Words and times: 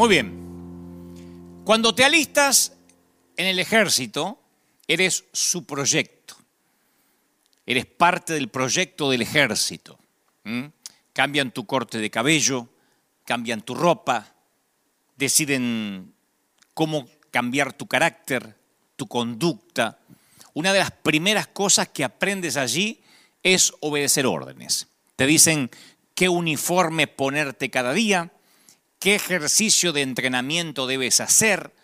Muy 0.00 0.08
bien. 0.08 1.62
Cuando 1.66 1.94
te 1.94 2.06
alistas 2.06 2.72
en 3.36 3.46
el 3.46 3.58
ejército, 3.58 4.40
eres 4.88 5.26
su 5.30 5.66
proyecto. 5.66 6.36
Eres 7.66 7.84
parte 7.84 8.32
del 8.32 8.48
proyecto 8.48 9.10
del 9.10 9.20
ejército. 9.20 9.98
¿Mm? 10.44 10.68
Cambian 11.12 11.50
tu 11.50 11.66
corte 11.66 11.98
de 11.98 12.08
cabello, 12.08 12.70
cambian 13.26 13.60
tu 13.60 13.74
ropa, 13.74 14.32
deciden 15.18 16.14
cómo 16.72 17.06
cambiar 17.30 17.74
tu 17.74 17.86
carácter, 17.86 18.56
tu 18.96 19.06
conducta. 19.06 19.98
Una 20.54 20.72
de 20.72 20.78
las 20.78 20.92
primeras 20.92 21.46
cosas 21.46 21.88
que 21.88 22.04
aprendes 22.04 22.56
allí 22.56 23.02
es 23.42 23.74
obedecer 23.80 24.24
órdenes. 24.24 24.88
Te 25.16 25.26
dicen 25.26 25.70
qué 26.14 26.30
uniforme 26.30 27.06
ponerte 27.06 27.68
cada 27.68 27.92
día, 27.92 28.32
qué 29.00 29.16
ejercicio 29.16 29.92
de 29.92 30.02
entrenamiento 30.02 30.86
debes 30.86 31.20
hacer, 31.20 31.74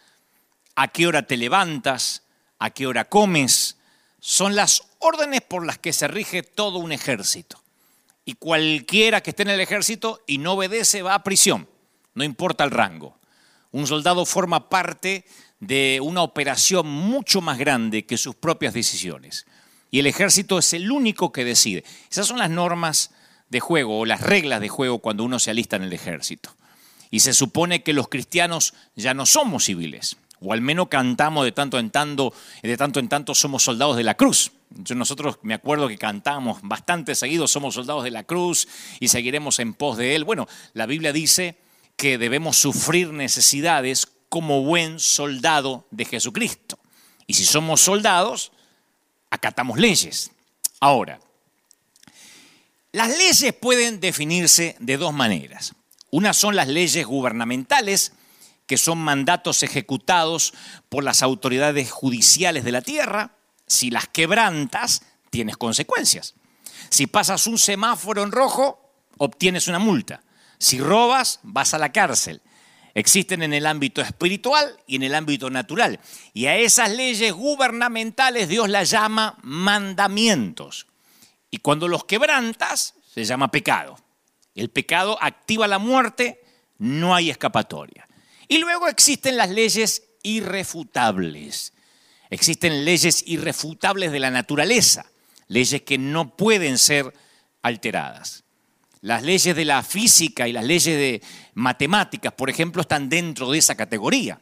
a 0.77 0.89
qué 0.89 1.07
hora 1.07 1.27
te 1.27 1.37
levantas, 1.37 2.23
a 2.59 2.71
qué 2.71 2.87
hora 2.87 3.07
comes. 3.07 3.79
Son 4.21 4.55
las 4.55 4.83
órdenes 4.99 5.41
por 5.41 5.67
las 5.67 5.79
que 5.79 5.93
se 5.93 6.07
rige 6.07 6.43
todo 6.43 6.79
un 6.79 6.93
ejército. 6.93 7.61
Y 8.25 8.35
cualquiera 8.35 9.23
que 9.23 9.31
esté 9.31 9.43
en 9.43 9.51
el 9.51 9.61
ejército 9.61 10.23
y 10.27 10.39
no 10.39 10.53
obedece 10.53 11.03
va 11.03 11.15
a 11.15 11.23
prisión, 11.25 11.69
no 12.15 12.23
importa 12.23 12.65
el 12.65 12.71
rango. 12.71 13.19
Un 13.73 13.87
soldado 13.87 14.27
forma 14.27 14.69
parte 14.69 15.25
de 15.59 16.01
una 16.03 16.23
operación 16.23 16.87
mucho 16.87 17.41
más 17.41 17.57
grande 17.57 18.05
que 18.05 18.19
sus 18.19 18.35
propias 18.35 18.75
decisiones. 18.75 19.47
Y 19.91 20.01
el 20.01 20.07
ejército 20.07 20.59
es 20.59 20.73
el 20.75 20.91
único 20.91 21.33
que 21.33 21.45
decide. 21.45 21.85
Esas 22.11 22.27
son 22.27 22.39
las 22.39 22.51
normas 22.51 23.13
de 23.49 23.61
juego 23.61 24.01
o 24.01 24.05
las 24.05 24.21
reglas 24.21 24.61
de 24.61 24.69
juego 24.69 24.99
cuando 24.99 25.25
uno 25.25 25.39
se 25.39 25.51
alista 25.51 25.77
en 25.77 25.85
el 25.85 25.93
ejército. 25.93 26.56
Y 27.11 27.21
se 27.21 27.33
supone 27.33 27.83
que 27.83 27.93
los 27.93 28.09
cristianos 28.09 28.75
ya 28.95 29.15
no 29.15 29.27
somos 29.27 29.65
civiles, 29.65 30.17
o 30.41 30.53
al 30.53 30.61
menos 30.61 30.89
cantamos 30.89 31.45
de 31.45 31.53
tanto 31.53 31.79
en 31.79 31.91
tanto, 31.91 32.33
de 32.63 32.77
tanto 32.77 33.01
en 33.01 33.09
tanto 33.09 33.35
somos 33.35 33.63
soldados 33.63 33.97
de 33.97 34.03
la 34.05 34.15
cruz. 34.15 34.53
Yo, 34.71 34.95
nosotros 34.95 35.39
me 35.43 35.55
acuerdo 35.55 35.89
que 35.89 35.97
cantamos 35.97 36.59
bastante 36.63 37.15
seguido, 37.15 37.49
somos 37.49 37.75
soldados 37.75 38.05
de 38.05 38.11
la 38.11 38.25
cruz 38.25 38.69
y 39.01 39.09
seguiremos 39.09 39.59
en 39.61 39.75
pos 39.75 39.97
de 39.97 40.15
él. 40.15 40.25
Bueno, 40.25 40.47
la 40.75 40.87
Biblia 40.87 41.13
dice 41.13 41.57
que 41.97 42.19
debemos 42.19 42.57
sufrir 42.57 43.13
necesidades 43.13 44.09
como 44.29 44.63
buen 44.63 44.99
soldado 45.01 45.87
de 45.91 46.05
Jesucristo. 46.05 46.79
Y 47.27 47.35
si 47.35 47.45
somos 47.45 47.81
soldados, 47.81 48.53
acatamos 49.31 49.79
leyes. 49.79 50.31
Ahora, 50.81 51.21
las 52.93 53.17
leyes 53.17 53.53
pueden 53.55 54.01
definirse 54.01 54.77
de 54.79 54.97
dos 54.97 55.13
maneras. 55.13 55.75
Una 56.11 56.33
son 56.33 56.57
las 56.57 56.69
leyes 56.69 57.07
gubernamentales, 57.07 58.13
que 58.67 58.77
son 58.77 58.99
mandatos 58.99 59.63
ejecutados 59.63 60.55
por 60.89 61.05
las 61.05 61.23
autoridades 61.23 61.91
judiciales 61.91 62.65
de 62.65 62.73
la 62.73 62.83
tierra. 62.83 63.37
Si 63.67 63.91
las 63.91 64.09
quebrantas, 64.09 65.03
tienes 65.31 65.57
consecuencias. 65.57 66.35
Si 66.89 67.07
pasas 67.07 67.47
un 67.47 67.59
semáforo 67.59 68.23
en 68.23 68.33
rojo, 68.33 68.81
obtienes 69.19 69.69
una 69.69 69.79
multa. 69.79 70.23
Si 70.59 70.81
robas, 70.81 71.41
vas 71.43 71.75
a 71.75 71.79
la 71.79 71.93
cárcel. 71.93 72.43
Existen 72.95 73.43
en 73.43 73.53
el 73.53 73.67
ámbito 73.67 74.01
espiritual 74.01 74.75
y 74.87 74.97
en 74.97 75.03
el 75.03 75.15
ámbito 75.15 75.51
natural. 75.51 76.01
Y 76.33 76.47
a 76.47 76.57
esas 76.57 76.91
leyes 76.91 77.33
gubernamentales 77.33 78.49
Dios 78.49 78.71
las 78.71 78.91
llama 78.91 79.37
mandamientos. 79.43 80.87
Y 81.51 81.59
cuando 81.59 81.89
los 81.89 82.05
quebrantas, 82.05 82.95
se 83.13 83.25
llama 83.25 83.51
pecado. 83.51 83.99
El 84.57 84.71
pecado 84.71 85.19
activa 85.23 85.69
la 85.69 85.79
muerte, 85.79 86.43
no 86.79 87.15
hay 87.15 87.31
escapatoria. 87.31 88.09
Y 88.49 88.59
luego 88.59 88.89
existen 88.89 89.37
las 89.37 89.51
leyes 89.51 90.03
irrefutables. 90.23 91.73
Existen 92.31 92.85
leyes 92.85 93.23
irrefutables 93.27 94.11
de 94.11 94.19
la 94.19 94.31
naturaleza, 94.31 95.07
leyes 95.47 95.83
que 95.83 95.99
no 95.99 96.37
pueden 96.37 96.79
ser 96.79 97.13
alteradas. 97.63 98.45
Las 99.03 99.23
leyes 99.23 99.55
de 99.55 99.65
la 99.65 99.83
física 99.83 100.49
y 100.49 100.53
las 100.53 100.65
leyes 100.65 100.97
de 100.97 101.23
matemáticas, 101.55 102.33
por 102.33 102.51
ejemplo, 102.51 102.83
están 102.83 103.09
dentro 103.09 103.51
de 103.51 103.59
esa 103.59 103.77
categoría. 103.77 104.41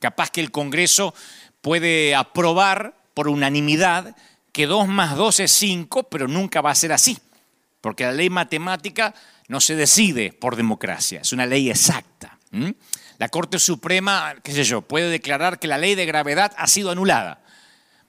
Capaz 0.00 0.30
que 0.30 0.40
el 0.40 0.50
Congreso 0.50 1.14
puede 1.62 2.14
aprobar 2.14 2.96
por 3.14 3.28
unanimidad 3.28 4.16
que 4.52 4.66
2 4.66 4.88
más 4.88 5.16
2 5.16 5.40
es 5.40 5.52
5, 5.52 6.04
pero 6.04 6.28
nunca 6.28 6.60
va 6.60 6.70
a 6.70 6.74
ser 6.74 6.92
así, 6.92 7.16
porque 7.80 8.04
la 8.04 8.12
ley 8.12 8.28
matemática 8.28 9.14
no 9.48 9.60
se 9.60 9.76
decide 9.76 10.32
por 10.32 10.56
democracia, 10.56 11.20
es 11.20 11.32
una 11.32 11.46
ley 11.46 11.70
exacta. 11.70 12.38
La 13.18 13.28
Corte 13.28 13.58
Suprema, 13.58 14.34
qué 14.42 14.52
sé 14.52 14.64
yo, 14.64 14.82
puede 14.82 15.08
declarar 15.08 15.58
que 15.58 15.68
la 15.68 15.78
ley 15.78 15.94
de 15.94 16.06
gravedad 16.06 16.52
ha 16.56 16.66
sido 16.66 16.90
anulada. 16.90 17.42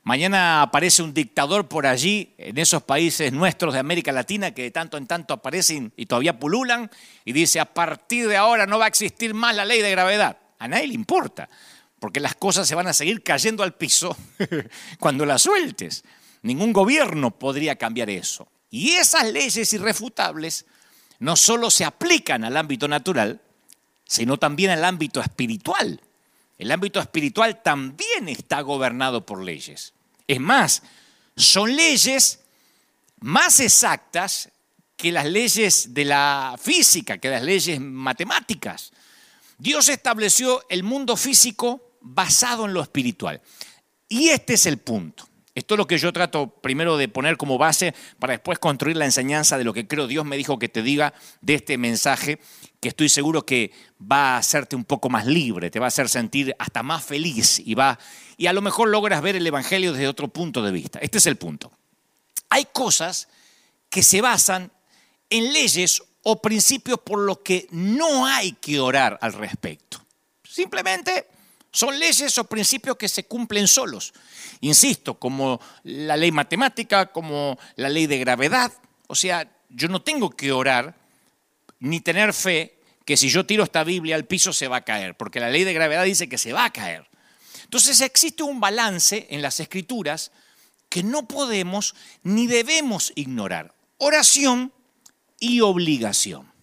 Mañana 0.04 0.62
aparece 0.62 1.02
un 1.02 1.14
dictador 1.14 1.70
por 1.70 1.88
allí, 1.88 2.34
en 2.38 2.58
esos 2.58 2.84
países 2.84 3.32
nuestros 3.32 3.74
de 3.74 3.80
América 3.80 4.12
Latina, 4.12 4.52
que 4.52 4.64
de 4.64 4.72
tanto 4.72 4.98
en 4.98 5.08
tanto 5.08 5.34
aparecen 5.34 5.94
y 5.96 6.08
todavía 6.08 6.38
pululan, 6.38 6.92
y 7.24 7.32
dice, 7.32 7.62
a 7.62 7.74
partir 7.74 8.28
de 8.28 8.36
ahora 8.36 8.66
no 8.66 8.80
va 8.80 8.86
a 8.86 8.90
existir 8.90 9.34
más 9.34 9.56
la 9.56 9.64
ley 9.64 9.82
de 9.82 9.92
gravedad. 9.92 10.38
A 10.60 10.68
nadie 10.68 10.88
le 10.88 10.94
importa, 10.94 11.48
porque 12.00 12.20
las 12.20 12.36
cosas 12.36 12.68
se 12.68 12.76
van 12.76 12.88
a 12.88 12.94
seguir 12.94 13.24
cayendo 13.24 13.64
al 13.64 13.76
piso 13.76 14.18
cuando 15.00 15.26
las 15.26 15.44
sueltes. 15.44 16.04
Ningún 16.42 16.74
gobierno 16.74 17.32
podría 17.32 17.78
cambiar 17.78 18.10
eso. 18.10 18.50
Y 18.70 18.96
esas 18.96 19.32
leyes 19.32 19.72
irrefutables 19.72 20.66
no 21.23 21.38
solo 21.38 21.72
se 21.72 21.85
aplican 21.85 22.44
al 22.44 22.57
ámbito 22.57 22.85
natural, 22.85 23.39
sino 24.03 24.38
también 24.38 24.72
al 24.72 24.84
ámbito 24.84 25.22
espiritual. 25.22 26.01
El 26.57 26.69
ámbito 26.69 27.00
espiritual 27.00 27.63
también 27.63 28.28
está 28.28 28.59
gobernado 28.59 29.25
por 29.25 29.41
leyes. 29.41 29.94
Es 30.28 30.41
más, 30.41 30.84
son 31.38 31.73
leyes 31.78 32.39
más 33.22 33.61
exactas 33.61 34.50
que 34.97 35.13
las 35.13 35.25
leyes 35.25 35.94
de 35.94 36.03
la 36.03 36.59
física, 36.61 37.17
que 37.17 37.29
las 37.29 37.41
leyes 37.41 37.79
matemáticas. 37.79 38.91
Dios 39.57 39.88
estableció 39.88 40.66
el 40.67 40.84
mundo 40.84 41.16
físico 41.16 41.94
basado 42.01 42.66
en 42.66 42.73
lo 42.73 42.81
espiritual. 42.81 43.41
Y 44.09 44.28
este 44.28 44.55
es 44.55 44.66
el 44.66 44.78
punto. 44.78 45.25
Esto 45.56 45.75
es 45.75 45.78
lo 45.78 45.86
que 45.86 46.00
yo 46.00 46.12
trato 46.12 46.47
primero 46.47 46.97
de 46.97 47.08
poner 47.08 47.38
como 47.38 47.59
base 47.59 47.94
para 48.18 48.34
después 48.34 48.58
construir 48.58 48.97
la 48.97 49.06
enseñanza 49.06 49.58
de 49.58 49.64
lo 49.64 49.74
que 49.74 49.88
creo 49.88 50.08
Dios 50.08 50.25
me 50.25 50.36
dijo 50.36 50.58
que 50.58 50.68
te 50.68 50.81
diga 50.81 51.14
de 51.41 51.53
este 51.53 51.78
mensaje, 51.78 52.40
que 52.80 52.90
estoy 52.90 53.08
seguro 53.08 53.46
que 53.46 53.72
va 54.02 54.34
a 54.34 54.38
hacerte 54.38 54.75
un 54.75 54.84
poco 54.84 55.09
más 55.09 55.28
libre, 55.28 55.69
te 55.69 55.80
va 55.80 55.86
a 55.86 55.90
hacer 55.90 56.09
sentir 56.09 56.56
hasta 56.58 56.81
más 56.81 57.03
feliz 57.03 57.59
y 57.59 57.75
va 57.75 58.00
y 58.36 58.47
a 58.47 58.53
lo 58.53 58.64
mejor 58.64 58.90
logras 58.90 59.22
ver 59.22 59.36
el 59.36 59.46
evangelio 59.46 59.94
desde 59.94 60.08
otro 60.08 60.28
punto 60.28 60.64
de 60.64 60.72
vista. 60.72 60.97
Este 61.00 61.19
es 61.19 61.28
el 61.28 61.36
punto. 61.36 61.72
Hay 62.50 62.66
cosas 62.74 63.28
que 63.90 64.02
se 64.02 64.22
basan 64.22 64.72
en 65.30 65.53
leyes 65.53 66.02
o 66.24 66.41
principios 66.41 67.00
por 67.00 67.20
los 67.20 67.40
que 67.40 67.68
no 67.70 68.25
hay 68.25 68.53
que 68.53 68.80
orar 68.80 69.20
al 69.22 69.34
respecto. 69.34 70.03
Simplemente 70.44 71.28
son 71.73 72.00
leyes 72.00 72.38
o 72.38 72.44
principios 72.44 72.97
que 72.97 73.09
se 73.09 73.25
cumplen 73.25 73.67
solos. 73.67 74.14
Insisto, 74.61 75.16
como 75.16 75.59
la 75.84 76.16
ley 76.16 76.31
matemática, 76.31 77.11
como 77.11 77.58
la 77.75 77.90
ley 77.90 78.05
de 78.05 78.20
gravedad. 78.20 78.72
O 79.08 79.16
sea, 79.16 79.52
yo 79.70 79.87
no 79.87 80.02
tengo 80.03 80.29
que 80.29 80.52
orar 80.52 80.96
ni 81.79 81.99
tener 81.99 82.31
fe 82.31 82.79
que 83.05 83.17
si 83.17 83.29
yo 83.29 83.46
tiro 83.46 83.64
esta 83.64 83.84
Biblia 83.84 84.16
al 84.16 84.25
piso 84.25 84.53
se 84.53 84.67
va 84.67 84.78
a 84.78 84.85
caer, 84.85 85.16
porque 85.16 85.40
la 85.40 85.49
ley 85.49 85.64
de 85.64 85.73
gravedad 85.73 86.03
dice 86.03 86.29
que 86.29 86.37
se 86.37 86.53
va 86.53 86.66
a 86.66 86.72
caer. 86.72 87.09
Entonces 87.64 87.99
existe 88.02 88.43
un 88.43 88.59
balance 88.59 89.26
en 89.31 89.41
las 89.41 89.59
escrituras 89.59 90.31
que 90.90 91.02
no 91.02 91.28
podemos 91.28 91.96
ni 92.22 92.46
debemos 92.46 93.11
ignorar. 93.16 93.73
Oración 93.97 94.72
y 95.40 95.61
obligación. 95.61 96.53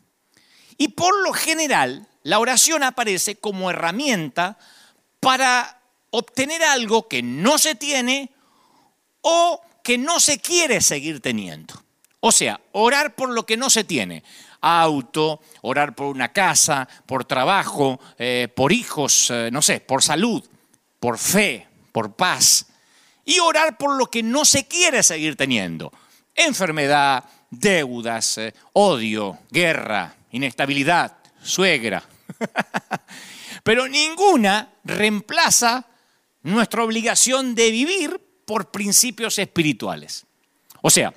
Y 0.78 0.88
por 0.88 1.18
lo 1.24 1.32
general, 1.32 2.08
la 2.22 2.38
oración 2.38 2.84
aparece 2.84 3.34
como 3.34 3.70
herramienta 3.70 4.56
para 5.20 5.80
obtener 6.10 6.62
algo 6.62 7.06
que 7.08 7.22
no 7.22 7.58
se 7.58 7.74
tiene 7.74 8.30
o 9.20 9.60
que 9.82 9.98
no 9.98 10.18
se 10.20 10.38
quiere 10.38 10.80
seguir 10.80 11.20
teniendo. 11.20 11.74
O 12.20 12.32
sea, 12.32 12.60
orar 12.72 13.14
por 13.14 13.30
lo 13.30 13.46
que 13.46 13.56
no 13.56 13.70
se 13.70 13.84
tiene. 13.84 14.22
Auto, 14.60 15.40
orar 15.62 15.94
por 15.94 16.06
una 16.06 16.32
casa, 16.32 16.86
por 17.06 17.24
trabajo, 17.24 17.98
eh, 18.18 18.48
por 18.54 18.72
hijos, 18.72 19.30
eh, 19.30 19.48
no 19.50 19.62
sé, 19.62 19.80
por 19.80 20.02
salud, 20.02 20.44
por 20.98 21.16
fe, 21.18 21.66
por 21.92 22.14
paz. 22.14 22.66
Y 23.24 23.38
orar 23.38 23.78
por 23.78 23.96
lo 23.96 24.06
que 24.06 24.22
no 24.22 24.44
se 24.44 24.66
quiere 24.66 25.02
seguir 25.02 25.36
teniendo. 25.36 25.92
Enfermedad, 26.34 27.24
deudas, 27.48 28.36
eh, 28.38 28.54
odio, 28.74 29.38
guerra, 29.50 30.14
inestabilidad, 30.30 31.16
suegra. 31.42 32.02
Pero 33.62 33.88
ninguna 33.88 34.72
reemplaza 34.84 35.86
nuestra 36.42 36.84
obligación 36.84 37.54
de 37.54 37.70
vivir 37.70 38.20
por 38.46 38.70
principios 38.70 39.38
espirituales. 39.38 40.26
O 40.82 40.90
sea, 40.90 41.14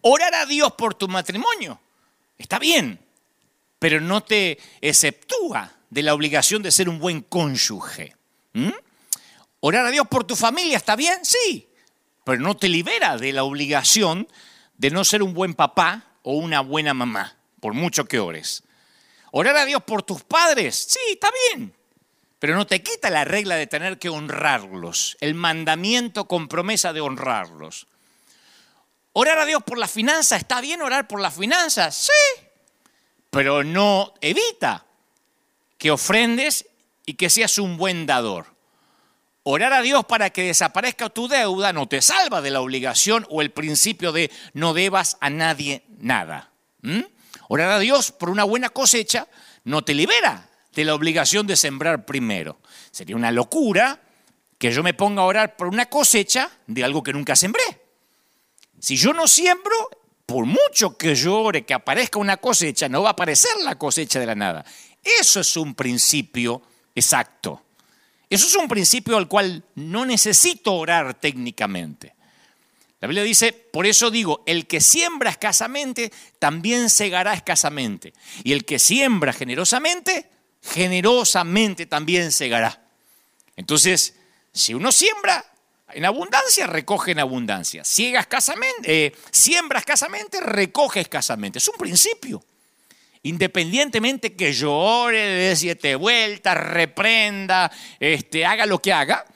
orar 0.00 0.34
a 0.34 0.46
Dios 0.46 0.72
por 0.72 0.94
tu 0.94 1.08
matrimonio 1.08 1.80
está 2.38 2.58
bien, 2.58 3.00
pero 3.78 4.00
no 4.00 4.22
te 4.22 4.58
exceptúa 4.80 5.72
de 5.90 6.02
la 6.02 6.14
obligación 6.14 6.62
de 6.62 6.70
ser 6.70 6.88
un 6.88 6.98
buen 6.98 7.20
cónyuge. 7.20 8.16
¿Mm? 8.52 8.70
Orar 9.60 9.86
a 9.86 9.90
Dios 9.90 10.06
por 10.08 10.24
tu 10.24 10.36
familia, 10.36 10.76
¿está 10.76 10.96
bien? 10.96 11.18
Sí, 11.22 11.68
pero 12.24 12.40
no 12.40 12.56
te 12.56 12.68
libera 12.68 13.16
de 13.16 13.32
la 13.32 13.44
obligación 13.44 14.28
de 14.76 14.90
no 14.90 15.04
ser 15.04 15.22
un 15.22 15.34
buen 15.34 15.54
papá 15.54 16.04
o 16.22 16.34
una 16.34 16.60
buena 16.60 16.94
mamá, 16.94 17.36
por 17.60 17.74
mucho 17.74 18.06
que 18.06 18.18
ores. 18.18 18.64
Orar 19.36 19.56
a 19.56 19.64
Dios 19.64 19.82
por 19.82 20.04
tus 20.04 20.22
padres, 20.22 20.76
sí, 20.76 21.00
está 21.10 21.28
bien, 21.50 21.74
pero 22.38 22.54
no 22.54 22.68
te 22.68 22.84
quita 22.84 23.10
la 23.10 23.24
regla 23.24 23.56
de 23.56 23.66
tener 23.66 23.98
que 23.98 24.08
honrarlos, 24.08 25.16
el 25.20 25.34
mandamiento 25.34 26.28
con 26.28 26.46
promesa 26.46 26.92
de 26.92 27.00
honrarlos. 27.00 27.88
Orar 29.12 29.38
a 29.38 29.44
Dios 29.44 29.60
por 29.64 29.76
las 29.76 29.90
finanzas, 29.90 30.38
¿está 30.38 30.60
bien 30.60 30.82
orar 30.82 31.08
por 31.08 31.20
las 31.20 31.34
finanzas? 31.34 31.96
Sí, 31.96 32.46
pero 33.30 33.64
no 33.64 34.14
evita 34.20 34.86
que 35.78 35.90
ofrendes 35.90 36.66
y 37.04 37.14
que 37.14 37.28
seas 37.28 37.58
un 37.58 37.76
buen 37.76 38.06
dador. 38.06 38.54
Orar 39.42 39.72
a 39.72 39.82
Dios 39.82 40.04
para 40.04 40.30
que 40.30 40.44
desaparezca 40.44 41.08
tu 41.08 41.26
deuda 41.26 41.72
no 41.72 41.88
te 41.88 42.02
salva 42.02 42.40
de 42.40 42.52
la 42.52 42.60
obligación 42.60 43.26
o 43.30 43.42
el 43.42 43.50
principio 43.50 44.12
de 44.12 44.30
no 44.52 44.74
debas 44.74 45.16
a 45.20 45.28
nadie 45.28 45.82
nada. 45.98 46.52
Orar 47.48 47.70
a 47.70 47.78
Dios 47.78 48.12
por 48.12 48.30
una 48.30 48.44
buena 48.44 48.70
cosecha 48.70 49.28
no 49.64 49.82
te 49.82 49.94
libera 49.94 50.48
de 50.74 50.84
la 50.84 50.94
obligación 50.94 51.46
de 51.46 51.56
sembrar 51.56 52.04
primero. 52.04 52.58
Sería 52.90 53.16
una 53.16 53.30
locura 53.30 54.00
que 54.58 54.72
yo 54.72 54.82
me 54.82 54.94
ponga 54.94 55.22
a 55.22 55.26
orar 55.26 55.56
por 55.56 55.68
una 55.68 55.86
cosecha 55.86 56.50
de 56.66 56.84
algo 56.84 57.02
que 57.02 57.12
nunca 57.12 57.36
sembré. 57.36 57.62
Si 58.80 58.96
yo 58.96 59.12
no 59.12 59.26
siembro, 59.26 59.74
por 60.26 60.46
mucho 60.46 60.96
que 60.96 61.14
yo 61.14 61.40
ore 61.40 61.64
que 61.64 61.74
aparezca 61.74 62.18
una 62.18 62.38
cosecha, 62.38 62.88
no 62.88 63.02
va 63.02 63.10
a 63.10 63.12
aparecer 63.12 63.50
la 63.62 63.76
cosecha 63.76 64.18
de 64.20 64.26
la 64.26 64.34
nada. 64.34 64.64
Eso 65.02 65.40
es 65.40 65.56
un 65.56 65.74
principio 65.74 66.62
exacto. 66.94 67.62
Eso 68.28 68.46
es 68.46 68.54
un 68.56 68.68
principio 68.68 69.16
al 69.16 69.28
cual 69.28 69.62
no 69.74 70.06
necesito 70.06 70.74
orar 70.74 71.14
técnicamente. 71.14 72.14
La 73.04 73.08
Biblia 73.08 73.22
dice, 73.22 73.52
por 73.52 73.84
eso 73.84 74.10
digo, 74.10 74.42
el 74.46 74.66
que 74.66 74.80
siembra 74.80 75.28
escasamente, 75.28 76.10
también 76.38 76.88
segará 76.88 77.34
escasamente. 77.34 78.14
Y 78.44 78.54
el 78.54 78.64
que 78.64 78.78
siembra 78.78 79.34
generosamente, 79.34 80.30
generosamente 80.62 81.84
también 81.84 82.32
segará. 82.32 82.82
Entonces, 83.56 84.14
si 84.54 84.72
uno 84.72 84.90
siembra 84.90 85.44
en 85.92 86.06
abundancia, 86.06 86.66
recoge 86.66 87.10
en 87.10 87.18
abundancia. 87.18 87.84
Ciega 87.84 88.20
escasamente, 88.20 89.04
eh, 89.04 89.14
siembra 89.30 89.80
escasamente, 89.80 90.40
recoge 90.40 91.00
escasamente. 91.00 91.58
Es 91.58 91.68
un 91.68 91.76
principio. 91.76 92.42
Independientemente 93.24 94.34
que 94.34 94.50
llore, 94.54 95.18
de 95.18 95.56
siete 95.56 95.94
vueltas, 95.96 96.56
reprenda, 96.56 97.70
este, 98.00 98.46
haga 98.46 98.64
lo 98.64 98.80
que 98.80 98.94
haga, 98.94 99.26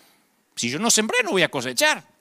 si 0.57 0.71
yo 0.71 0.79
no 0.79 0.91
sembré 0.91 1.23
no 1.23 1.33
voy 1.33 1.43
a 1.43 1.51
cosechar. 1.51 2.17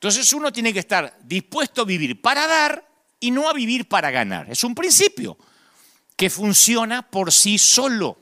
Entonces 0.00 0.32
uno 0.32 0.50
tiene 0.50 0.72
que 0.72 0.78
estar 0.78 1.18
dispuesto 1.22 1.82
a 1.82 1.84
vivir 1.84 2.22
para 2.22 2.46
dar 2.46 2.88
y 3.20 3.30
no 3.30 3.50
a 3.50 3.52
vivir 3.52 3.86
para 3.86 4.10
ganar. 4.10 4.50
Es 4.50 4.64
un 4.64 4.74
principio 4.74 5.36
que 6.16 6.30
funciona 6.30 7.02
por 7.02 7.30
sí 7.30 7.58
solo. 7.58 8.16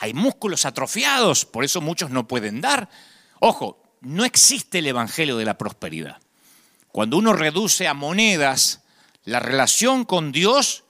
Hay 0.00 0.12
músculos 0.12 0.66
atrofiados, 0.66 1.46
por 1.46 1.64
eso 1.64 1.80
muchos 1.80 2.10
no 2.10 2.28
pueden 2.28 2.60
dar. 2.60 2.90
Ojo, 3.38 3.82
no 4.02 4.26
existe 4.26 4.80
el 4.80 4.88
Evangelio 4.88 5.38
de 5.38 5.46
la 5.46 5.56
prosperidad. 5.56 6.18
Cuando 6.92 7.16
uno 7.16 7.32
reduce 7.32 7.88
a 7.88 7.94
monedas 7.94 8.82
la 9.24 9.40
relación 9.40 10.04
con 10.04 10.30
Dios, 10.30 10.84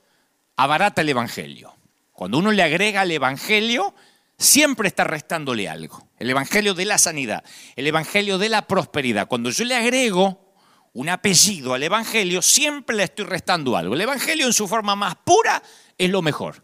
abarata 0.57 1.03
el 1.03 1.11
Evangelio. 1.11 1.77
Cuando 2.13 2.39
uno 2.39 2.51
le 2.51 2.65
agrega 2.65 3.03
al 3.03 3.13
Evangelio, 3.13 3.95
siempre 4.41 4.89
está 4.89 5.05
restándole 5.05 5.69
algo. 5.69 6.09
El 6.19 6.31
Evangelio 6.31 6.75
de 6.75 6.87
la 6.87 6.99
sanidad, 6.99 7.45
el 7.77 7.87
Evangelio 7.87 8.39
de 8.39 8.49
la 8.49 8.67
prosperidad. 8.67 9.29
Cuando 9.29 9.51
yo 9.51 9.65
le 9.65 9.77
agrego 9.77 10.55
un 10.95 11.09
apellido 11.11 11.75
al 11.75 11.83
Evangelio, 11.83 12.43
siempre 12.43 12.97
le 12.97 13.05
estoy 13.05 13.27
restando 13.27 13.77
algo. 13.77 13.95
El 13.95 14.01
Evangelio 14.01 14.47
en 14.47 14.53
su 14.53 14.67
forma 14.67 14.97
más 14.97 15.15
pura 15.17 15.63
es 15.97 16.11
lo 16.11 16.23
mejor. 16.23 16.63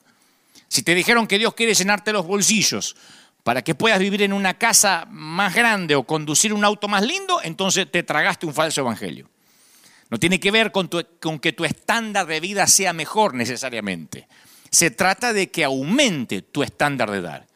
Si 0.69 0.83
te 0.83 0.95
dijeron 0.95 1.27
que 1.27 1.39
Dios 1.39 1.55
quiere 1.55 1.75
llenarte 1.75 2.13
los 2.13 2.27
bolsillos 2.27 2.97
para 3.45 3.63
que 3.63 3.75
puedas 3.75 4.01
vivir 4.01 4.23
en 4.23 4.33
una 4.33 4.55
casa 4.55 5.07
más 5.11 5.55
grande 5.55 5.95
o 5.95 6.05
conducir 6.05 6.53
un 6.53 6.65
auto 6.65 6.89
más 6.89 7.05
lindo, 7.05 7.41
entonces 7.45 7.91
te 7.93 8.03
tragaste 8.03 8.47
un 8.47 8.55
falso 8.55 8.81
Evangelio. 8.81 9.29
No 10.09 10.19
tiene 10.19 10.41
que 10.41 10.51
ver 10.51 10.73
con, 10.73 10.89
que 10.89 11.53
tu 11.53 11.65
estándar 11.65 12.27
de 12.27 12.41
vida 12.41 12.67
sea 12.67 12.93
mejor 12.95 13.35
necesariamente. 13.35 14.29
Se 14.71 14.91
trata 14.91 15.33
de 15.33 15.51
que 15.51 15.63
aumente 15.63 16.43
tu 16.43 16.63
estándar 16.63 17.11
de 17.11 17.21
dar. 17.21 17.47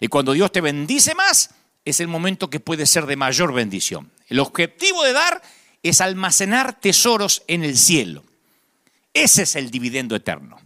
Y 0.00 0.08
cuando 0.08 0.32
Dios 0.32 0.50
te 0.50 0.60
bendice 0.60 1.14
más, 1.14 1.50
es 1.84 2.00
el 2.00 2.08
momento 2.08 2.50
que 2.50 2.60
puede 2.60 2.86
ser 2.86 3.06
de 3.06 3.16
mayor 3.16 3.52
bendición. 3.52 4.10
El 4.28 4.40
objetivo 4.40 5.04
de 5.04 5.12
dar 5.12 5.42
es 5.82 6.00
almacenar 6.00 6.80
tesoros 6.80 7.42
en 7.46 7.64
el 7.64 7.76
cielo. 7.76 8.24
Ese 9.12 9.42
es 9.42 9.56
el 9.56 9.70
dividendo 9.70 10.16
eterno. 10.16 10.58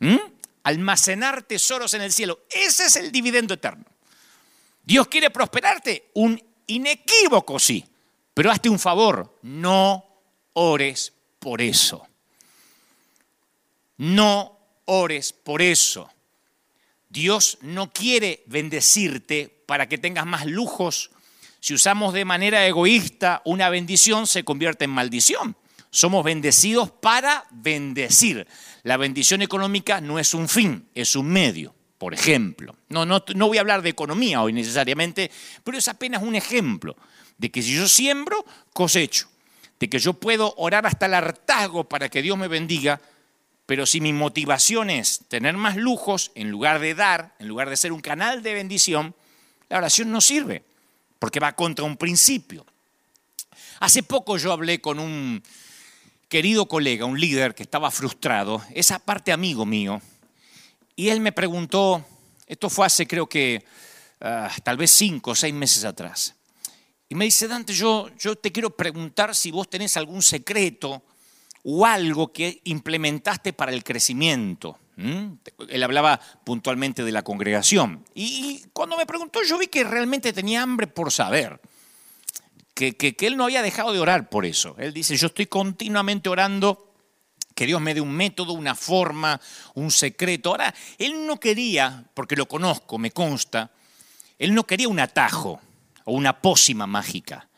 ¿Mm? 0.00 0.16
Almacenar 0.64 1.42
tesoros 1.42 1.94
en 1.94 2.02
el 2.02 2.12
cielo. 2.12 2.40
Ese 2.50 2.86
es 2.86 2.96
el 2.96 3.12
dividendo 3.12 3.54
eterno. 3.54 3.84
Dios 4.82 5.06
quiere 5.08 5.30
prosperarte. 5.30 6.10
Un 6.14 6.42
inequívoco 6.66 7.58
sí. 7.58 7.84
Pero 8.34 8.50
hazte 8.50 8.68
un 8.68 8.78
favor. 8.78 9.38
No 9.42 10.04
ores 10.54 11.12
por 11.38 11.60
eso. 11.60 12.06
No 13.98 14.58
ores 14.86 15.32
por 15.32 15.62
eso. 15.62 16.10
Dios 17.10 17.58
no 17.60 17.92
quiere 17.92 18.42
bendecirte 18.46 19.62
para 19.66 19.88
que 19.88 19.98
tengas 19.98 20.24
más 20.24 20.46
lujos. 20.46 21.10
Si 21.60 21.74
usamos 21.74 22.14
de 22.14 22.24
manera 22.24 22.66
egoísta 22.66 23.42
una 23.44 23.68
bendición, 23.68 24.26
se 24.26 24.44
convierte 24.44 24.84
en 24.84 24.90
maldición. 24.90 25.56
Somos 25.90 26.24
bendecidos 26.24 26.90
para 26.90 27.44
bendecir. 27.50 28.46
La 28.84 28.96
bendición 28.96 29.42
económica 29.42 30.00
no 30.00 30.18
es 30.18 30.32
un 30.32 30.48
fin, 30.48 30.88
es 30.94 31.16
un 31.16 31.26
medio, 31.26 31.74
por 31.98 32.14
ejemplo. 32.14 32.76
No, 32.88 33.04
no, 33.04 33.22
no 33.34 33.48
voy 33.48 33.58
a 33.58 33.60
hablar 33.60 33.82
de 33.82 33.90
economía 33.90 34.40
hoy 34.40 34.52
necesariamente, 34.52 35.30
pero 35.64 35.76
es 35.76 35.88
apenas 35.88 36.22
un 36.22 36.36
ejemplo 36.36 36.96
de 37.36 37.50
que 37.50 37.60
si 37.60 37.74
yo 37.74 37.88
siembro, 37.88 38.44
cosecho 38.72 39.28
de 39.80 39.88
que 39.88 39.98
yo 39.98 40.12
puedo 40.12 40.54
orar 40.58 40.86
hasta 40.86 41.06
el 41.06 41.14
hartazgo 41.14 41.88
para 41.88 42.10
que 42.10 42.20
Dios 42.20 42.36
me 42.36 42.48
bendiga, 42.48 43.00
pero 43.70 43.86
si 43.86 44.00
mi 44.00 44.12
motivación 44.12 44.90
es 44.90 45.20
tener 45.28 45.56
más 45.56 45.76
lujos 45.76 46.32
en 46.34 46.50
lugar 46.50 46.80
de 46.80 46.96
dar, 46.96 47.36
en 47.38 47.46
lugar 47.46 47.70
de 47.70 47.76
ser 47.76 47.92
un 47.92 48.00
canal 48.00 48.42
de 48.42 48.54
bendición, 48.54 49.14
la 49.68 49.78
oración 49.78 50.10
no 50.10 50.20
sirve, 50.20 50.64
porque 51.20 51.38
va 51.38 51.54
contra 51.54 51.84
un 51.84 51.96
principio. 51.96 52.66
Hace 53.78 54.02
poco 54.02 54.38
yo 54.38 54.50
hablé 54.50 54.80
con 54.80 54.98
un 54.98 55.40
querido 56.28 56.66
colega, 56.66 57.04
un 57.04 57.20
líder 57.20 57.54
que 57.54 57.62
estaba 57.62 57.92
frustrado, 57.92 58.60
esa 58.74 58.98
parte 58.98 59.30
amigo 59.30 59.64
mío, 59.64 60.02
y 60.96 61.10
él 61.10 61.20
me 61.20 61.30
preguntó, 61.30 62.04
esto 62.48 62.70
fue 62.70 62.86
hace 62.86 63.06
creo 63.06 63.28
que 63.28 63.64
ah, 64.20 64.50
tal 64.64 64.78
vez 64.78 64.90
cinco 64.90 65.30
o 65.30 65.34
seis 65.36 65.54
meses 65.54 65.84
atrás, 65.84 66.34
y 67.08 67.14
me 67.14 67.24
dice, 67.24 67.46
Dante, 67.46 67.72
yo, 67.72 68.10
yo 68.18 68.34
te 68.34 68.50
quiero 68.50 68.70
preguntar 68.70 69.32
si 69.36 69.52
vos 69.52 69.70
tenés 69.70 69.96
algún 69.96 70.22
secreto 70.22 71.04
o 71.64 71.86
algo 71.86 72.32
que 72.32 72.60
implementaste 72.64 73.52
para 73.52 73.72
el 73.72 73.84
crecimiento. 73.84 74.78
Él 75.68 75.82
hablaba 75.82 76.20
puntualmente 76.44 77.04
de 77.04 77.12
la 77.12 77.22
congregación. 77.22 78.04
Y 78.14 78.64
cuando 78.72 78.98
me 78.98 79.06
preguntó, 79.06 79.42
yo 79.42 79.58
vi 79.58 79.66
que 79.66 79.82
realmente 79.82 80.32
tenía 80.32 80.62
hambre 80.62 80.86
por 80.86 81.10
saber. 81.10 81.60
Que, 82.74 82.96
que, 82.96 83.16
que, 83.16 83.26
él 83.26 83.36
no 83.36 83.44
había 83.44 83.62
dejado 83.62 83.92
de 83.92 83.98
orar 83.98 84.28
por 84.28 84.44
eso. 84.44 84.74
Él 84.78 84.92
dice, 84.92 85.16
yo 85.16 85.28
estoy 85.28 85.46
continuamente 85.46 86.28
orando 86.28 86.90
que 87.54 87.66
Dios 87.66 87.80
me 87.80 87.92
dé 87.94 88.00
un 88.00 88.12
método, 88.12 88.52
una 88.52 88.74
forma, 88.74 89.40
un 89.74 89.90
secreto. 89.90 90.50
Ahora, 90.50 90.74
él 90.96 91.26
no 91.26 91.38
quería, 91.38 92.04
porque 92.14 92.36
lo 92.36 92.48
conozco, 92.48 92.96
me 92.96 93.10
consta, 93.10 93.70
él 94.38 94.54
no 94.54 94.66
quería 94.66 94.88
un 94.88 94.98
atajo 94.98 95.60
o 96.04 96.12
una 96.12 96.40
pócima 96.40 96.86
mágica. 96.86 97.48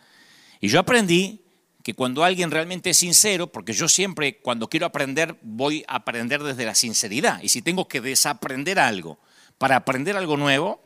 Y 0.61 0.68
yo 0.68 0.80
aprendí 0.80 1.41
que 1.83 1.95
cuando 1.95 2.25
alguien 2.25 2.51
realmente 2.51 2.91
es 2.91 2.97
sincero, 2.97 3.49
porque 3.49 3.73
yo 3.73 3.89
siempre 3.89 4.39
cuando 4.39 4.69
quiero 4.69 4.87
aprender 4.87 5.37
voy 5.43 5.85
a 5.89 5.97
aprender 5.97 6.43
desde 6.43 6.65
la 6.65 6.75
sinceridad, 6.75 7.43
y 7.43 7.49
si 7.49 7.62
tengo 7.62 7.89
que 7.89 8.01
desaprender 8.01 8.79
algo 8.79 9.19
para 9.59 9.77
aprender 9.77 10.17
algo 10.17 10.37
nuevo, 10.37 10.83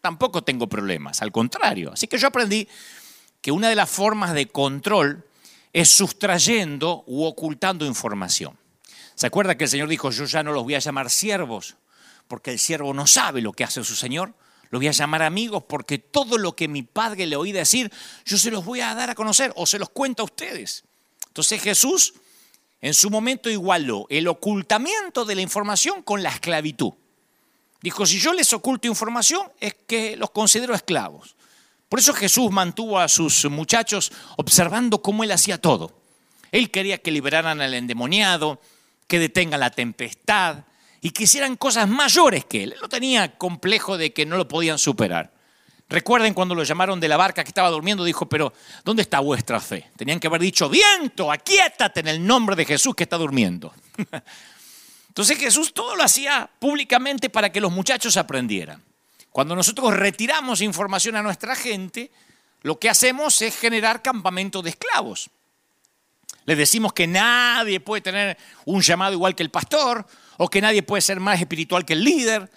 tampoco 0.00 0.42
tengo 0.42 0.68
problemas, 0.68 1.22
al 1.22 1.32
contrario. 1.32 1.92
Así 1.92 2.08
que 2.08 2.18
yo 2.18 2.28
aprendí 2.28 2.68
que 3.40 3.52
una 3.52 3.68
de 3.68 3.76
las 3.76 3.90
formas 3.90 4.34
de 4.34 4.48
control 4.48 5.24
es 5.72 5.88
sustrayendo 5.88 7.04
u 7.06 7.24
ocultando 7.24 7.86
información. 7.86 8.58
¿Se 9.14 9.26
acuerda 9.26 9.56
que 9.56 9.64
el 9.64 9.70
Señor 9.70 9.88
dijo, 9.88 10.10
yo 10.10 10.24
ya 10.24 10.42
no 10.42 10.52
los 10.52 10.64
voy 10.64 10.74
a 10.74 10.80
llamar 10.80 11.10
siervos, 11.10 11.76
porque 12.28 12.50
el 12.50 12.58
siervo 12.58 12.94
no 12.94 13.06
sabe 13.06 13.40
lo 13.40 13.52
que 13.52 13.64
hace 13.64 13.84
su 13.84 13.94
Señor? 13.94 14.34
Los 14.72 14.78
voy 14.78 14.88
a 14.88 14.92
llamar 14.92 15.22
amigos 15.22 15.64
porque 15.68 15.98
todo 15.98 16.38
lo 16.38 16.56
que 16.56 16.66
mi 16.66 16.82
padre 16.82 17.26
le 17.26 17.36
oí 17.36 17.52
decir, 17.52 17.92
yo 18.24 18.38
se 18.38 18.50
los 18.50 18.64
voy 18.64 18.80
a 18.80 18.94
dar 18.94 19.10
a 19.10 19.14
conocer 19.14 19.52
o 19.54 19.66
se 19.66 19.78
los 19.78 19.90
cuento 19.90 20.22
a 20.22 20.24
ustedes. 20.24 20.84
Entonces 21.26 21.60
Jesús 21.60 22.14
en 22.80 22.94
su 22.94 23.10
momento 23.10 23.50
igualó 23.50 24.06
el 24.08 24.26
ocultamiento 24.28 25.26
de 25.26 25.34
la 25.34 25.42
información 25.42 26.02
con 26.02 26.22
la 26.22 26.30
esclavitud. 26.30 26.94
Dijo, 27.82 28.06
si 28.06 28.18
yo 28.18 28.32
les 28.32 28.50
oculto 28.54 28.88
información 28.88 29.46
es 29.60 29.76
que 29.86 30.16
los 30.16 30.30
considero 30.30 30.74
esclavos. 30.74 31.36
Por 31.90 31.98
eso 31.98 32.14
Jesús 32.14 32.50
mantuvo 32.50 32.98
a 32.98 33.08
sus 33.08 33.44
muchachos 33.50 34.10
observando 34.38 35.02
cómo 35.02 35.22
él 35.22 35.32
hacía 35.32 35.60
todo. 35.60 35.92
Él 36.50 36.70
quería 36.70 36.96
que 36.96 37.10
liberaran 37.10 37.60
al 37.60 37.74
endemoniado, 37.74 38.58
que 39.06 39.18
detengan 39.18 39.60
la 39.60 39.68
tempestad 39.68 40.64
y 41.04 41.10
que 41.10 41.24
hicieran 41.24 41.56
cosas 41.56 41.88
mayores 41.88 42.44
que 42.44 42.62
él. 42.62 42.72
Él 42.72 42.78
no 42.80 42.88
tenía 42.88 43.36
complejo 43.36 43.98
de 43.98 44.12
que 44.12 44.24
no 44.24 44.36
lo 44.36 44.46
podían 44.46 44.78
superar. 44.78 45.32
Recuerden 45.88 46.32
cuando 46.32 46.54
lo 46.54 46.62
llamaron 46.62 47.00
de 47.00 47.08
la 47.08 47.16
barca 47.16 47.42
que 47.42 47.48
estaba 47.48 47.68
durmiendo, 47.68 48.04
dijo, 48.04 48.26
pero 48.26 48.52
¿dónde 48.84 49.02
está 49.02 49.18
vuestra 49.18 49.60
fe? 49.60 49.90
Tenían 49.96 50.20
que 50.20 50.28
haber 50.28 50.40
dicho, 50.40 50.70
viento, 50.70 51.30
aquíétate 51.30 52.00
en 52.00 52.08
el 52.08 52.24
nombre 52.24 52.54
de 52.54 52.64
Jesús 52.64 52.94
que 52.94 53.02
está 53.02 53.18
durmiendo. 53.18 53.74
Entonces 55.08 55.36
Jesús 55.36 55.74
todo 55.74 55.96
lo 55.96 56.04
hacía 56.04 56.48
públicamente 56.58 57.28
para 57.28 57.50
que 57.50 57.60
los 57.60 57.72
muchachos 57.72 58.16
aprendieran. 58.16 58.80
Cuando 59.30 59.56
nosotros 59.56 59.92
retiramos 59.94 60.60
información 60.60 61.16
a 61.16 61.22
nuestra 61.22 61.56
gente, 61.56 62.12
lo 62.62 62.78
que 62.78 62.88
hacemos 62.88 63.42
es 63.42 63.58
generar 63.58 64.02
campamentos 64.02 64.62
de 64.62 64.70
esclavos. 64.70 65.30
Les 66.44 66.56
decimos 66.56 66.92
que 66.92 67.08
nadie 67.08 67.80
puede 67.80 68.02
tener 68.02 68.38
un 68.64 68.80
llamado 68.80 69.14
igual 69.14 69.34
que 69.34 69.42
el 69.42 69.50
pastor 69.50 70.06
o 70.42 70.50
que 70.50 70.60
nadie 70.60 70.82
puede 70.82 71.02
ser 71.02 71.20
más 71.20 71.38
espiritual 71.40 71.84
que 71.84 71.92
el 71.92 72.02
líder. 72.02 72.50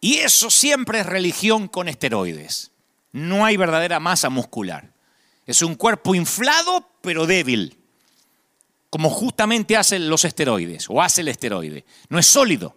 Y 0.00 0.16
eso 0.16 0.50
siempre 0.50 1.00
es 1.00 1.06
religión 1.06 1.66
con 1.66 1.88
esteroides. 1.88 2.72
No 3.10 3.46
hay 3.46 3.56
verdadera 3.56 4.00
masa 4.00 4.28
muscular. 4.28 4.92
Es 5.46 5.62
un 5.62 5.74
cuerpo 5.74 6.14
inflado 6.14 6.90
pero 7.00 7.26
débil 7.26 7.78
como 8.90 9.08
justamente 9.08 9.78
hacen 9.78 10.10
los 10.10 10.26
esteroides 10.26 10.90
o 10.90 11.00
hace 11.00 11.22
el 11.22 11.28
esteroide. 11.28 11.86
No 12.10 12.18
es 12.18 12.26
sólido. 12.26 12.76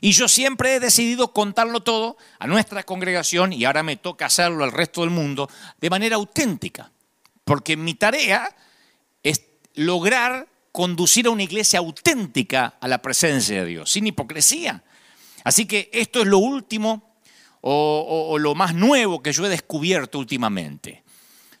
Y 0.00 0.10
yo 0.10 0.26
siempre 0.26 0.74
he 0.74 0.80
decidido 0.80 1.32
contarlo 1.32 1.80
todo 1.80 2.16
a 2.40 2.48
nuestra 2.48 2.82
congregación 2.82 3.52
y 3.52 3.64
ahora 3.64 3.84
me 3.84 3.94
toca 3.96 4.26
hacerlo 4.26 4.64
al 4.64 4.72
resto 4.72 5.02
del 5.02 5.10
mundo 5.10 5.48
de 5.80 5.90
manera 5.90 6.16
auténtica. 6.16 6.90
Porque 7.44 7.76
mi 7.76 7.94
tarea 7.94 8.56
es 9.22 9.44
lograr 9.74 10.48
conducir 10.74 11.28
a 11.28 11.30
una 11.30 11.44
iglesia 11.44 11.78
auténtica 11.78 12.74
a 12.80 12.88
la 12.88 13.00
presencia 13.00 13.60
de 13.60 13.66
Dios, 13.66 13.92
sin 13.92 14.08
hipocresía. 14.08 14.82
Así 15.44 15.66
que 15.66 15.88
esto 15.92 16.20
es 16.20 16.26
lo 16.26 16.38
último 16.38 17.14
o, 17.60 18.36
lo 18.38 18.56
más 18.56 18.74
nuevo 18.74 19.22
que 19.22 19.32
yo 19.32 19.46
he 19.46 19.48
descubierto 19.48 20.18
últimamente. 20.18 21.04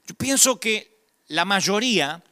Yo 0.06 0.14
pienso 0.16 0.58
que 0.58 0.98
la 1.28 1.44
mayoría 1.44 2.22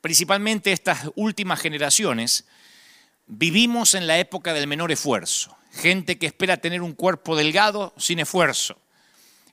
principalmente 0.00 0.72
estas 0.72 1.10
últimas 1.14 1.60
generaciones, 1.60 2.46
vivimos 3.26 3.94
en 3.94 4.06
la 4.06 4.18
época 4.18 4.52
del 4.52 4.66
menor 4.66 4.90
esfuerzo. 4.92 5.56
Gente 5.72 6.18
que 6.18 6.26
espera 6.26 6.56
tener 6.56 6.82
un 6.82 6.94
cuerpo 6.94 7.36
delgado 7.36 7.94
sin 7.96 8.18
esfuerzo. 8.18 8.80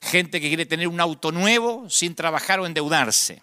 Gente 0.02 0.40
que 0.40 0.48
quiere 0.48 0.66
tener 0.66 0.88
un 0.88 1.00
auto 1.00 1.32
nuevo 1.32 1.90
sin 1.90 2.16
trabajar 2.16 2.60
o 2.60 2.66
endeudarse. 2.66 3.42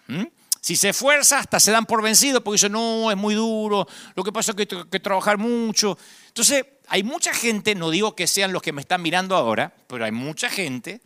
Si 0.65 0.75
se 0.75 0.89
esfuerza, 0.89 1.37
hasta 1.37 1.59
se 1.59 1.69
dan 1.69 1.85
por 1.85 2.01
vencido 2.01 2.43
porque 2.43 2.55
dicen, 2.55 2.71
no, 2.71 3.11
es 3.11 3.17
muy 3.17 3.35
duro, 3.35 3.87
lo 4.15 4.23
que 4.23 4.31
pasa 4.31 4.49
es 4.49 4.57
que 4.57 4.65
tengo 4.65 4.89
que 4.89 4.99
trabajar 4.99 5.37
mucho. 5.37 5.95
Entonces, 6.29 6.65
hay 6.87 7.03
mucha 7.03 7.35
gente, 7.35 7.75
no 7.75 7.91
digo 7.91 8.15
que 8.15 8.25
sean 8.25 8.51
los 8.51 8.63
que 8.63 8.71
me 8.73 8.81
están 8.81 9.03
mirando 9.03 9.35
ahora, 9.35 9.75
pero 9.85 10.05
hay 10.05 10.11
mucha 10.11 10.49
gente 10.49 11.01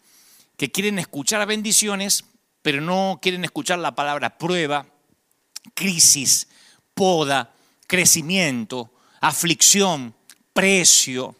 que 0.56 0.72
quieren 0.72 0.98
escuchar 0.98 1.46
bendiciones, 1.46 2.24
pero 2.62 2.80
no 2.80 3.20
quieren 3.22 3.44
escuchar 3.44 3.80
la 3.80 3.94
palabra 3.96 4.38
prueba, 4.38 4.86
crisis, 5.74 6.48
poda, 6.94 7.54
crecimiento, 7.86 8.94
aflicción, 9.20 10.16
precio. 10.54 11.36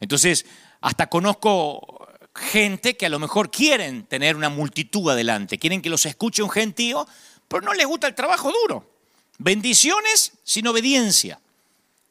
Entonces, 0.00 0.46
hasta 0.80 1.06
conozco 1.06 1.93
gente 2.34 2.96
que 2.96 3.06
a 3.06 3.10
lo 3.10 3.18
mejor 3.18 3.50
quieren 3.50 4.06
tener 4.06 4.36
una 4.36 4.48
multitud 4.48 5.10
adelante, 5.10 5.58
quieren 5.58 5.80
que 5.80 5.90
los 5.90 6.04
escuche 6.06 6.42
un 6.42 6.50
gentío, 6.50 7.06
pero 7.48 7.62
no 7.62 7.74
les 7.74 7.86
gusta 7.86 8.06
el 8.06 8.14
trabajo 8.14 8.52
duro. 8.62 8.90
Bendiciones 9.38 10.32
sin 10.42 10.66
obediencia. 10.66 11.40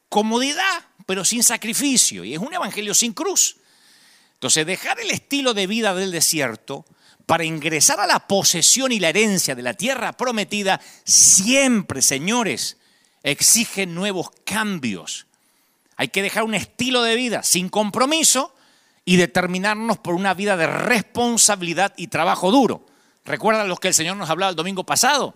Comodidad, 0.09 0.85
pero 1.05 1.25
sin 1.25 1.43
sacrificio. 1.43 2.23
Y 2.23 2.33
es 2.33 2.39
un 2.39 2.53
evangelio 2.53 2.93
sin 2.93 3.13
cruz. 3.13 3.57
Entonces, 4.35 4.65
dejar 4.65 4.99
el 4.99 5.11
estilo 5.11 5.53
de 5.53 5.67
vida 5.67 5.93
del 5.93 6.11
desierto 6.11 6.85
para 7.25 7.45
ingresar 7.45 7.99
a 7.99 8.07
la 8.07 8.27
posesión 8.27 8.91
y 8.91 8.99
la 8.99 9.09
herencia 9.09 9.55
de 9.55 9.61
la 9.61 9.73
tierra 9.73 10.13
prometida, 10.13 10.81
siempre, 11.05 12.01
señores, 12.01 12.77
exigen 13.23 13.95
nuevos 13.95 14.29
cambios. 14.43 15.27
Hay 15.95 16.09
que 16.09 16.21
dejar 16.21 16.43
un 16.43 16.55
estilo 16.55 17.01
de 17.03 17.15
vida 17.15 17.43
sin 17.43 17.69
compromiso 17.69 18.52
y 19.05 19.17
determinarnos 19.17 19.97
por 19.97 20.15
una 20.15 20.33
vida 20.33 20.55
de 20.57 20.67
responsabilidad 20.67 21.93
y 21.97 22.07
trabajo 22.07 22.51
duro. 22.51 22.85
¿Recuerdan 23.25 23.67
los 23.67 23.79
que 23.79 23.89
el 23.89 23.93
Señor 23.93 24.17
nos 24.17 24.29
hablaba 24.29 24.49
el 24.49 24.55
domingo 24.55 24.85
pasado? 24.85 25.33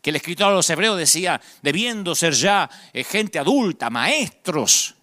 Que 0.00 0.10
el 0.10 0.16
escritor 0.16 0.48
a 0.48 0.54
los 0.54 0.68
hebreos 0.70 0.98
decía, 0.98 1.40
debiendo 1.62 2.14
ser 2.14 2.34
ya 2.34 2.70
eh, 2.92 3.04
gente 3.04 3.38
adulta, 3.38 3.90
maestros, 3.90 4.94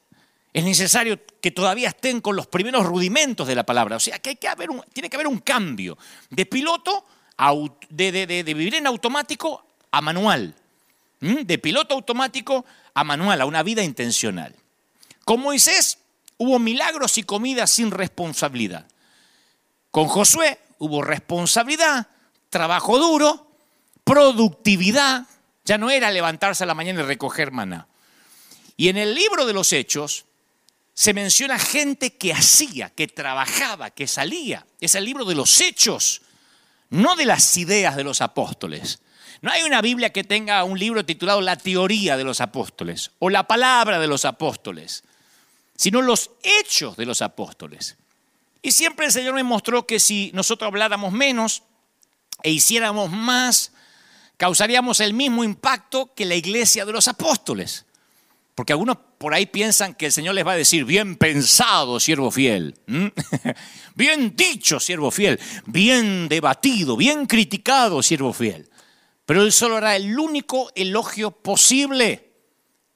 es 0.54 0.64
necesario 0.64 1.20
que 1.42 1.52
todavía 1.52 1.90
estén 1.90 2.22
con 2.22 2.36
los 2.36 2.46
primeros 2.46 2.86
rudimentos 2.86 3.48
de 3.48 3.56
la 3.56 3.66
palabra. 3.66 3.96
O 3.96 4.00
sea, 4.00 4.20
que, 4.20 4.30
hay 4.30 4.36
que 4.36 4.48
haber 4.48 4.70
tiene 4.94 5.10
que 5.10 5.16
haber 5.16 5.28
un 5.28 5.40
cambio 5.40 5.98
de 6.30 6.46
piloto, 6.46 7.06
de, 7.90 8.44
vivir 8.46 8.76
en 8.76 8.86
automático 8.86 9.66
a 9.92 10.02
manual. 10.02 10.54
De 11.20 11.58
piloto 11.58 11.96
automático 11.96 12.66
a 12.94 13.04
manual, 13.04 13.42
a 13.42 13.46
una 13.46 13.64
vida 13.64 13.84
intencional. 13.84 14.56
Con 15.26 15.40
Moisés 15.40 15.98
hubo 16.38 16.60
milagros 16.60 17.18
y 17.18 17.24
comida 17.24 17.68
sin 17.68 17.92
responsabilidad. 17.92 18.88
Con 19.92 20.08
Josué 20.08 20.60
hubo 20.80 21.02
responsabilidad, 21.02 22.08
trabajo 22.50 22.98
duro, 23.00 23.52
productividad. 24.04 25.28
Ya 25.66 25.78
no 25.78 25.90
era 25.90 26.12
levantarse 26.12 26.64
a 26.64 26.68
la 26.68 26.76
mañana 26.76 27.02
y 27.02 27.04
recoger 27.04 27.52
maná. 27.52 27.88
Y 28.76 28.90
en 28.90 28.98
el 28.98 29.14
libro 29.14 29.46
de 29.46 29.54
los 29.54 29.72
Hechos, 29.72 30.26
se 30.94 31.14
menciona 31.14 31.58
gente 31.58 32.16
que 32.16 32.34
hacía, 32.34 32.90
que 32.90 33.08
trabajaba, 33.08 33.90
que 33.90 34.08
salía. 34.08 34.66
Es 34.80 34.96
el 34.96 35.06
libro 35.06 35.26
de 35.26 35.36
los 35.36 35.60
hechos, 35.60 36.22
no 36.90 37.16
de 37.16 37.26
las 37.26 37.58
ideas 37.58 37.96
de 37.96 38.04
los 38.04 38.22
apóstoles. 38.22 39.00
No 39.42 39.52
hay 39.52 39.64
una 39.64 39.82
Biblia 39.82 40.12
que 40.12 40.24
tenga 40.24 40.64
un 40.64 40.78
libro 40.78 41.04
titulado 41.04 41.42
La 41.42 41.58
teoría 41.58 42.16
de 42.16 42.24
los 42.24 42.42
apóstoles 42.42 43.12
o 43.20 43.30
la 43.30 43.48
palabra 43.48 44.00
de 44.00 44.08
los 44.08 44.24
apóstoles, 44.24 45.04
sino 45.84 46.02
los 46.02 46.32
hechos 46.44 46.96
de 46.96 47.06
los 47.06 47.22
apóstoles. 47.22 47.98
Y 48.62 48.72
siempre 48.72 49.06
el 49.06 49.12
Señor 49.12 49.34
me 49.34 49.44
mostró 49.44 49.86
que 49.86 50.00
si 50.00 50.32
nosotros 50.34 50.70
habláramos 50.70 51.12
menos 51.12 51.64
e 52.42 52.52
hiciéramos 52.52 53.12
más, 53.12 53.74
causaríamos 54.38 55.02
el 55.02 55.14
mismo 55.14 55.44
impacto 55.44 56.14
que 56.16 56.24
la 56.24 56.36
iglesia 56.36 56.86
de 56.86 56.94
los 56.94 57.10
apóstoles. 57.10 57.86
Porque 58.56 58.72
algunos 58.72 58.96
por 59.18 59.34
ahí 59.34 59.46
piensan 59.46 59.94
que 59.94 60.06
el 60.06 60.14
Señor 60.14 60.36
les 60.36 60.48
va 60.48 60.54
a 60.54 60.56
decir, 60.56 60.86
bien 60.86 61.18
pensado, 61.18 62.00
siervo 62.00 62.32
fiel, 62.32 62.80
bien 63.96 64.38
dicho, 64.38 64.80
siervo 64.80 65.12
fiel, 65.12 65.38
bien 65.66 66.30
debatido, 66.30 66.96
bien 66.96 67.26
criticado, 67.26 68.02
siervo 68.02 68.32
fiel. 68.32 68.70
Pero 69.26 69.42
Él 69.42 69.52
solo 69.52 69.76
hará 69.76 69.98
el 69.98 70.18
único 70.18 70.72
elogio 70.76 71.32
posible 71.32 72.23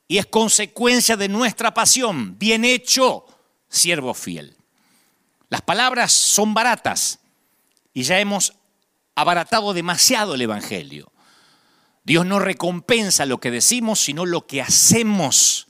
y 0.08 0.18
es 0.18 0.26
consecuencia 0.26 1.18
de 1.18 1.28
nuestra 1.28 1.74
pasión. 1.74 2.38
Bien 2.38 2.64
hecho, 2.64 3.26
siervo 3.70 4.14
fiel. 4.14 4.56
Las 5.50 5.62
palabras 5.62 6.12
son 6.12 6.54
baratas 6.54 7.20
y 7.94 8.04
ya 8.04 8.20
hemos 8.20 8.54
abaratado 9.16 9.74
demasiado 9.74 10.36
el 10.36 10.42
Evangelio. 10.42 11.12
Dios 12.04 12.26
no 12.26 12.40
recompensa 12.40 13.26
lo 13.26 13.40
que 13.40 13.52
decimos, 13.52 14.00
sino 14.00 14.26
lo 14.26 14.48
que 14.48 14.62
hacemos. 14.62 15.68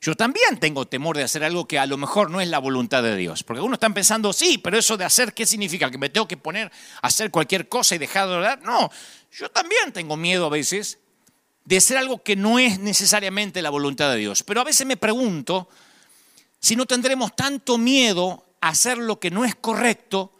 Yo 0.00 0.14
también 0.14 0.60
tengo 0.60 0.86
temor 0.86 1.16
de 1.16 1.24
hacer 1.24 1.42
algo 1.42 1.66
que 1.66 1.78
a 1.78 1.86
lo 1.86 1.96
mejor 1.96 2.30
no 2.30 2.40
es 2.40 2.48
la 2.48 2.58
voluntad 2.58 3.02
de 3.02 3.16
Dios. 3.16 3.42
Porque 3.42 3.58
algunos 3.58 3.76
están 3.76 3.94
pensando, 3.94 4.32
sí, 4.32 4.58
pero 4.58 4.78
eso 4.78 4.96
de 4.96 5.04
hacer, 5.04 5.32
¿qué 5.32 5.46
significa? 5.46 5.90
¿Que 5.90 5.98
me 5.98 6.10
tengo 6.10 6.28
que 6.28 6.36
poner 6.36 6.70
a 7.00 7.06
hacer 7.06 7.30
cualquier 7.30 7.68
cosa 7.68 7.94
y 7.94 7.98
dejar 7.98 8.28
de 8.28 8.34
orar? 8.34 8.62
No, 8.62 8.90
yo 9.32 9.48
también 9.48 9.92
tengo 9.92 10.16
miedo 10.16 10.46
a 10.46 10.50
veces 10.50 10.98
de 11.64 11.76
hacer 11.76 11.96
algo 11.96 12.22
que 12.22 12.36
no 12.36 12.58
es 12.58 12.78
necesariamente 12.78 13.62
la 13.62 13.70
voluntad 13.70 14.10
de 14.10 14.18
Dios. 14.18 14.42
Pero 14.42 14.60
a 14.60 14.64
veces 14.64 14.86
me 14.86 14.96
pregunto 14.96 15.68
si 16.60 16.76
no 16.76 16.86
tendremos 16.86 17.34
tanto 17.34 17.78
miedo 17.78 18.44
a 18.60 18.68
hacer 18.68 18.98
lo 18.98 19.18
que 19.18 19.30
no 19.30 19.44
es 19.44 19.54
correcto 19.54 20.32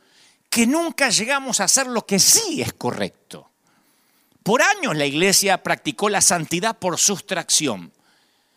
que 0.50 0.66
nunca 0.66 1.10
llegamos 1.10 1.60
a 1.60 1.64
hacer 1.64 1.86
lo 1.86 2.06
que 2.06 2.18
sí 2.18 2.62
es 2.62 2.72
correcto. 2.72 3.50
Por 4.42 4.62
años 4.62 4.96
la 4.96 5.06
iglesia 5.06 5.62
practicó 5.62 6.08
la 6.08 6.20
santidad 6.20 6.78
por 6.78 6.98
sustracción 6.98 7.92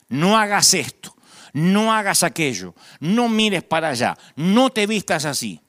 no 0.10 0.38
hagas 0.38 0.74
esto, 0.74 1.16
no 1.54 1.94
hagas 1.94 2.24
aquello, 2.24 2.74
no 3.00 3.30
mires 3.30 3.64
para 3.64 3.90
allá, 3.90 4.18
no 4.36 4.70
te 4.70 4.88
vistas 4.88 5.26
así. 5.26 5.62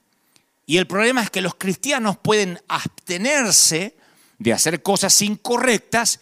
Y 0.67 0.76
el 0.76 0.87
problema 0.87 1.23
es 1.23 1.31
que 1.31 1.40
los 1.40 1.55
cristianos 1.55 2.19
pueden 2.19 2.61
abstenerse 2.69 3.97
de 4.38 4.52
hacer 4.52 4.83
cosas 4.83 5.21
incorrectas 5.23 6.21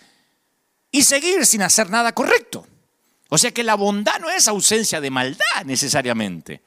y 0.97 1.03
seguir 1.03 1.45
sin 1.45 1.61
hacer 1.61 1.91
nada 1.91 2.15
correcto. 2.15 2.67
O 3.29 3.37
sea 3.37 3.51
que 3.51 3.63
la 3.63 3.75
bondad 3.75 4.19
no 4.19 4.31
es 4.31 4.49
ausencia 4.49 4.99
de 4.99 5.11
maldad 5.11 5.65
necesariamente. 5.67 6.63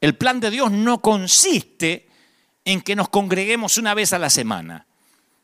El 0.00 0.14
plan 0.14 0.38
de 0.38 0.52
Dios 0.52 0.70
no 0.70 1.02
consiste 1.02 2.06
en 2.64 2.80
que 2.80 2.94
nos 2.94 3.08
congreguemos 3.08 3.76
una 3.76 3.92
vez 3.92 4.12
a 4.12 4.20
la 4.20 4.30
semana. 4.30 4.86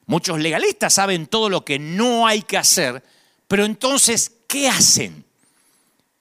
Muchos 0.07 0.39
legalistas 0.39 0.95
saben 0.95 1.27
todo 1.27 1.49
lo 1.49 1.65
que 1.65 1.81
no 1.81 2.25
hay 2.25 2.43
que 2.43 2.57
hacer, 2.57 3.03
pero 3.49 3.65
entonces, 3.65 4.31
¿qué 4.47 4.69
hacen? 4.69 5.25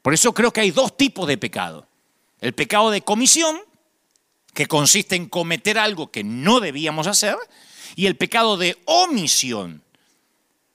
Por 0.02 0.16
eso 0.16 0.34
creo 0.34 0.52
que 0.52 0.62
hay 0.62 0.72
dos 0.72 0.98
tipos 0.98 1.28
de 1.28 1.38
pecado. 1.38 1.88
El 2.40 2.54
pecado 2.54 2.90
de 2.90 3.04
comisión, 3.04 3.60
que 4.56 4.66
consiste 4.66 5.16
en 5.16 5.30
cometer 5.30 5.78
algo 5.78 6.10
que 6.10 6.24
no 6.24 6.62
debíamos 6.62 7.06
hacer, 7.06 7.38
y 7.96 8.08
el 8.08 8.18
pecado 8.18 8.58
de 8.58 8.82
omisión, 8.86 9.84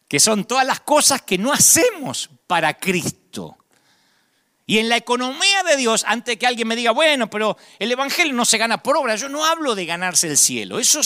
que 0.09 0.21
son 0.21 0.45
todas 0.45 0.67
las 0.67 0.81
cosas 0.81 1.23
que 1.23 1.39
no 1.39 1.53
hacemos 1.53 2.31
para 2.47 2.75
Cristo. 2.79 3.57
Y 4.67 4.79
en 4.79 4.89
la 4.89 4.97
economía 4.97 5.63
de 5.63 5.77
Dios, 5.77 6.05
antes 6.07 6.37
que 6.37 6.47
alguien 6.47 6.67
me 6.67 6.77
diga, 6.77 6.91
bueno, 6.91 7.31
pero 7.31 7.57
el 7.79 7.91
Evangelio 7.93 8.35
no 8.35 8.45
se 8.45 8.59
gana 8.59 8.83
por 8.83 8.97
obra, 8.97 9.15
yo 9.15 9.29
no 9.29 9.45
hablo 9.45 9.75
de 9.75 9.87
ganarse 9.87 10.29
el 10.29 10.37
cielo, 10.37 10.81
eso 10.81 11.01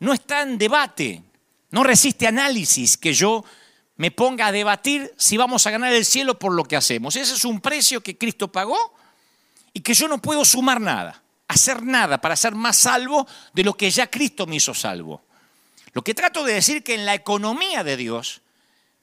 no 0.00 0.12
está 0.12 0.42
en 0.42 0.58
debate, 0.58 1.22
no 1.70 1.84
resiste 1.84 2.26
análisis 2.26 2.96
que 2.96 3.14
yo 3.14 3.44
me 3.96 4.10
ponga 4.10 4.48
a 4.48 4.52
debatir 4.52 5.12
si 5.16 5.36
vamos 5.36 5.66
a 5.66 5.70
ganar 5.70 5.92
el 5.92 6.04
cielo 6.04 6.38
por 6.38 6.52
lo 6.52 6.64
que 6.64 6.76
hacemos. 6.76 7.14
Ese 7.16 7.34
es 7.34 7.44
un 7.44 7.60
precio 7.60 8.02
que 8.02 8.18
Cristo 8.18 8.50
pagó 8.50 8.94
y 9.72 9.80
que 9.80 9.94
yo 9.94 10.08
no 10.08 10.18
puedo 10.18 10.44
sumar 10.44 10.80
nada, 10.80 11.22
hacer 11.48 11.82
nada 11.82 12.20
para 12.20 12.36
ser 12.36 12.54
más 12.54 12.76
salvo 12.76 13.26
de 13.52 13.62
lo 13.62 13.74
que 13.74 13.90
ya 13.90 14.10
Cristo 14.10 14.46
me 14.46 14.56
hizo 14.56 14.74
salvo. 14.74 15.25
Lo 15.96 16.04
que 16.04 16.12
trato 16.12 16.44
de 16.44 16.52
decir 16.52 16.84
que 16.84 16.92
en 16.92 17.06
la 17.06 17.14
economía 17.14 17.82
de 17.82 17.96
Dios, 17.96 18.42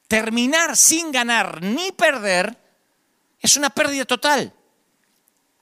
terminar 0.08 0.78
sin 0.78 1.12
ganar 1.12 1.64
ni 1.64 1.92
perder 1.92 2.56
es 3.40 3.58
una 3.58 3.72
pérdida 3.72 4.06
total. 4.06 4.54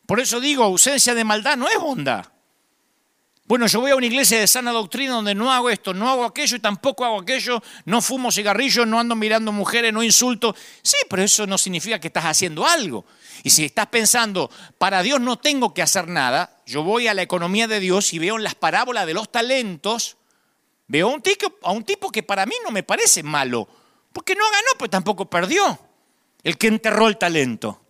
Por 0.06 0.20
eso 0.20 0.42
digo, 0.42 0.66
ausencia 0.66 1.16
de 1.16 1.24
maldad 1.24 1.56
no 1.56 1.70
es 1.70 1.80
bondad. 1.80 2.26
Bueno, 3.46 3.66
yo 3.68 3.80
voy 3.80 3.92
a 3.92 3.96
una 3.96 4.08
iglesia 4.08 4.42
de 4.42 4.46
sana 4.46 4.74
doctrina 4.74 5.14
donde 5.14 5.34
no 5.34 5.54
hago 5.54 5.70
esto, 5.70 5.94
no 5.94 6.10
hago 6.10 6.26
aquello 6.26 6.58
y 6.58 6.60
tampoco 6.60 7.06
hago 7.06 7.22
aquello, 7.22 7.64
no 7.86 8.02
fumo 8.02 8.30
cigarrillos, 8.30 8.86
no 8.86 9.00
ando 9.00 9.16
mirando 9.16 9.54
mujeres, 9.54 9.94
no 9.94 10.04
insulto. 10.04 10.54
Sí, 10.82 10.98
pero 11.10 11.24
eso 11.24 11.48
no 11.48 11.58
significa 11.58 11.98
que 12.02 12.08
estás 12.08 12.26
haciendo 12.26 12.68
algo. 12.68 13.06
Y 13.44 13.52
si 13.52 13.64
estás 13.64 13.88
pensando, 13.88 14.52
para 14.78 15.02
Dios 15.02 15.22
no 15.22 15.38
tengo 15.38 15.74
que 15.74 15.82
hacer 15.82 16.10
nada, 16.10 16.62
yo 16.66 16.84
voy 16.84 17.08
a 17.08 17.14
la 17.14 17.22
economía 17.22 17.70
de 17.70 17.80
Dios 17.80 18.12
y 18.12 18.20
veo 18.20 18.36
en 18.36 18.44
las 18.44 18.56
parábolas 18.56 19.06
de 19.06 19.14
los 19.14 19.32
talentos 19.32 20.18
Veo 20.92 21.08
a 21.08 21.14
un, 21.14 21.22
tipo, 21.22 21.54
a 21.64 21.72
un 21.72 21.86
tipo 21.86 22.12
que 22.12 22.22
para 22.22 22.46
mí 22.46 22.54
no 22.66 22.70
me 22.70 22.84
parece 22.84 23.24
malo, 23.24 23.66
porque 24.12 24.36
no 24.36 24.44
ganó, 24.44 24.78
pero 24.78 24.90
tampoco 24.90 25.30
perdió. 25.30 25.80
El 26.44 26.58
que 26.58 26.68
enterró 26.68 27.08
el 27.08 27.18
talento. 27.18 27.82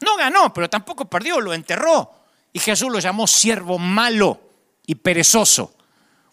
No 0.00 0.16
ganó, 0.16 0.54
pero 0.54 0.70
tampoco 0.70 1.04
perdió, 1.04 1.38
lo 1.38 1.52
enterró. 1.52 2.14
Y 2.54 2.58
Jesús 2.58 2.90
lo 2.90 2.98
llamó 2.98 3.26
siervo 3.26 3.78
malo 3.78 4.40
y 4.86 4.94
perezoso. 4.94 5.74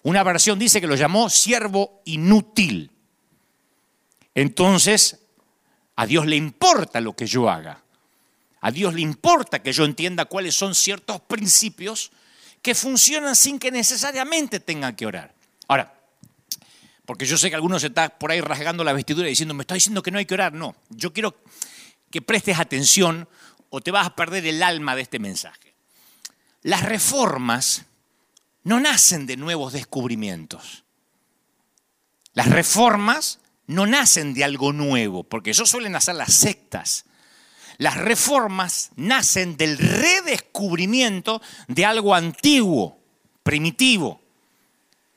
Una 0.04 0.24
versión 0.24 0.58
dice 0.58 0.80
que 0.80 0.88
lo 0.88 0.96
llamó 0.96 1.30
siervo 1.30 2.02
inútil. 2.06 2.90
Entonces, 4.34 5.20
a 5.98 6.06
Dios 6.06 6.26
le 6.26 6.38
importa 6.38 7.02
lo 7.02 7.18
que 7.18 7.26
yo 7.26 7.50
haga. 7.50 7.84
A 8.62 8.72
Dios 8.72 8.94
le 8.94 9.02
importa 9.02 9.62
que 9.62 9.74
yo 9.74 9.84
entienda 9.84 10.24
cuáles 10.24 10.56
son 10.56 10.74
ciertos 10.74 11.20
principios 11.20 12.14
que 12.62 12.76
funcionan 12.76 13.36
sin 13.36 13.60
que 13.60 13.72
necesariamente 13.72 14.62
tengan 14.62 14.96
que 14.96 15.06
orar. 15.06 15.34
Ahora, 15.68 16.00
porque 17.06 17.26
yo 17.26 17.38
sé 17.38 17.50
que 17.50 17.56
algunos 17.56 17.82
se 17.82 17.88
están 17.88 18.14
por 18.18 18.32
ahí 18.32 18.40
rasgando 18.40 18.84
la 18.84 18.94
vestidura 18.94 19.28
diciendo, 19.28 19.54
me 19.54 19.64
está 19.64 19.76
diciendo 19.76 20.02
que 20.02 20.12
no 20.12 20.20
hay 20.20 20.26
que 20.26 20.34
orar. 20.34 20.54
No, 20.54 20.76
yo 20.90 21.12
quiero 21.12 21.36
que 22.10 22.22
prestes 22.22 22.60
atención 22.60 23.28
o 23.70 23.82
te 23.82 23.92
vas 23.92 24.08
a 24.08 24.16
perder 24.16 24.46
el 24.46 24.64
alma 24.64 24.96
de 24.96 25.02
este 25.02 25.20
mensaje. 25.20 25.76
Las 26.62 26.84
reformas 26.84 27.86
no 28.64 28.80
nacen 28.80 29.26
de 29.26 29.36
nuevos 29.36 29.74
descubrimientos. 29.74 30.86
Las 32.34 32.50
reformas 32.50 33.40
no 33.68 33.86
nacen 33.86 34.34
de 34.34 34.46
algo 34.46 34.72
nuevo, 34.72 35.24
porque 35.24 35.52
eso 35.52 35.66
suelen 35.66 35.96
hacer 35.96 36.16
las 36.16 36.34
sectas. 36.34 37.06
Las 37.78 37.98
reformas 37.98 38.92
nacen 38.96 39.58
del 39.58 39.78
redescubrimiento 39.78 41.42
de 41.68 41.86
algo 41.86 42.16
antiguo, 42.16 42.98
primitivo 43.44 44.23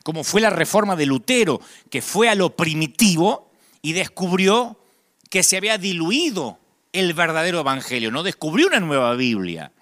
como 0.07 0.23
fue 0.23 0.41
la 0.41 0.51
reforma 0.51 0.95
de 0.95 1.05
Lutero, 1.05 1.61
que 1.91 2.01
fue 2.01 2.29
a 2.29 2.37
lo 2.37 2.55
primitivo 2.55 3.51
y 3.83 3.93
descubrió 3.93 4.79
que 5.29 5.43
se 5.43 5.57
había 5.57 5.79
diluido 5.79 6.61
el 6.93 7.13
verdadero 7.13 7.59
evangelio, 7.59 8.13
no 8.13 8.23
descubrió 8.23 8.69
una 8.69 8.79
nueva 8.79 9.17
Biblia. 9.17 9.73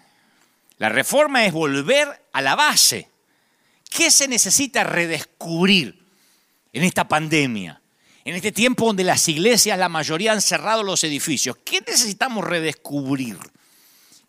La 0.78 0.88
reforma 0.88 1.44
es 1.44 1.52
volver 1.52 2.24
a 2.32 2.40
la 2.40 2.56
base. 2.56 3.10
¿Qué 3.90 4.10
se 4.10 4.26
necesita 4.26 4.82
redescubrir 4.82 6.02
en 6.72 6.84
esta 6.84 7.06
pandemia? 7.06 7.82
En 8.24 8.34
este 8.34 8.50
tiempo 8.50 8.86
donde 8.86 9.04
las 9.04 9.28
iglesias, 9.28 9.78
la 9.78 9.90
mayoría 9.90 10.32
han 10.32 10.40
cerrado 10.40 10.82
los 10.82 11.04
edificios. 11.04 11.58
¿Qué 11.66 11.82
necesitamos 11.86 12.46
redescubrir? 12.46 13.36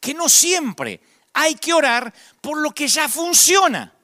Que 0.01 0.13
no 0.13 0.27
siempre 0.27 0.99
hay 1.31 1.55
que 1.55 1.71
orar 1.71 2.13
por 2.41 2.57
lo 2.57 2.71
que 2.71 2.89
ya 2.89 3.07
funciona 3.07 3.94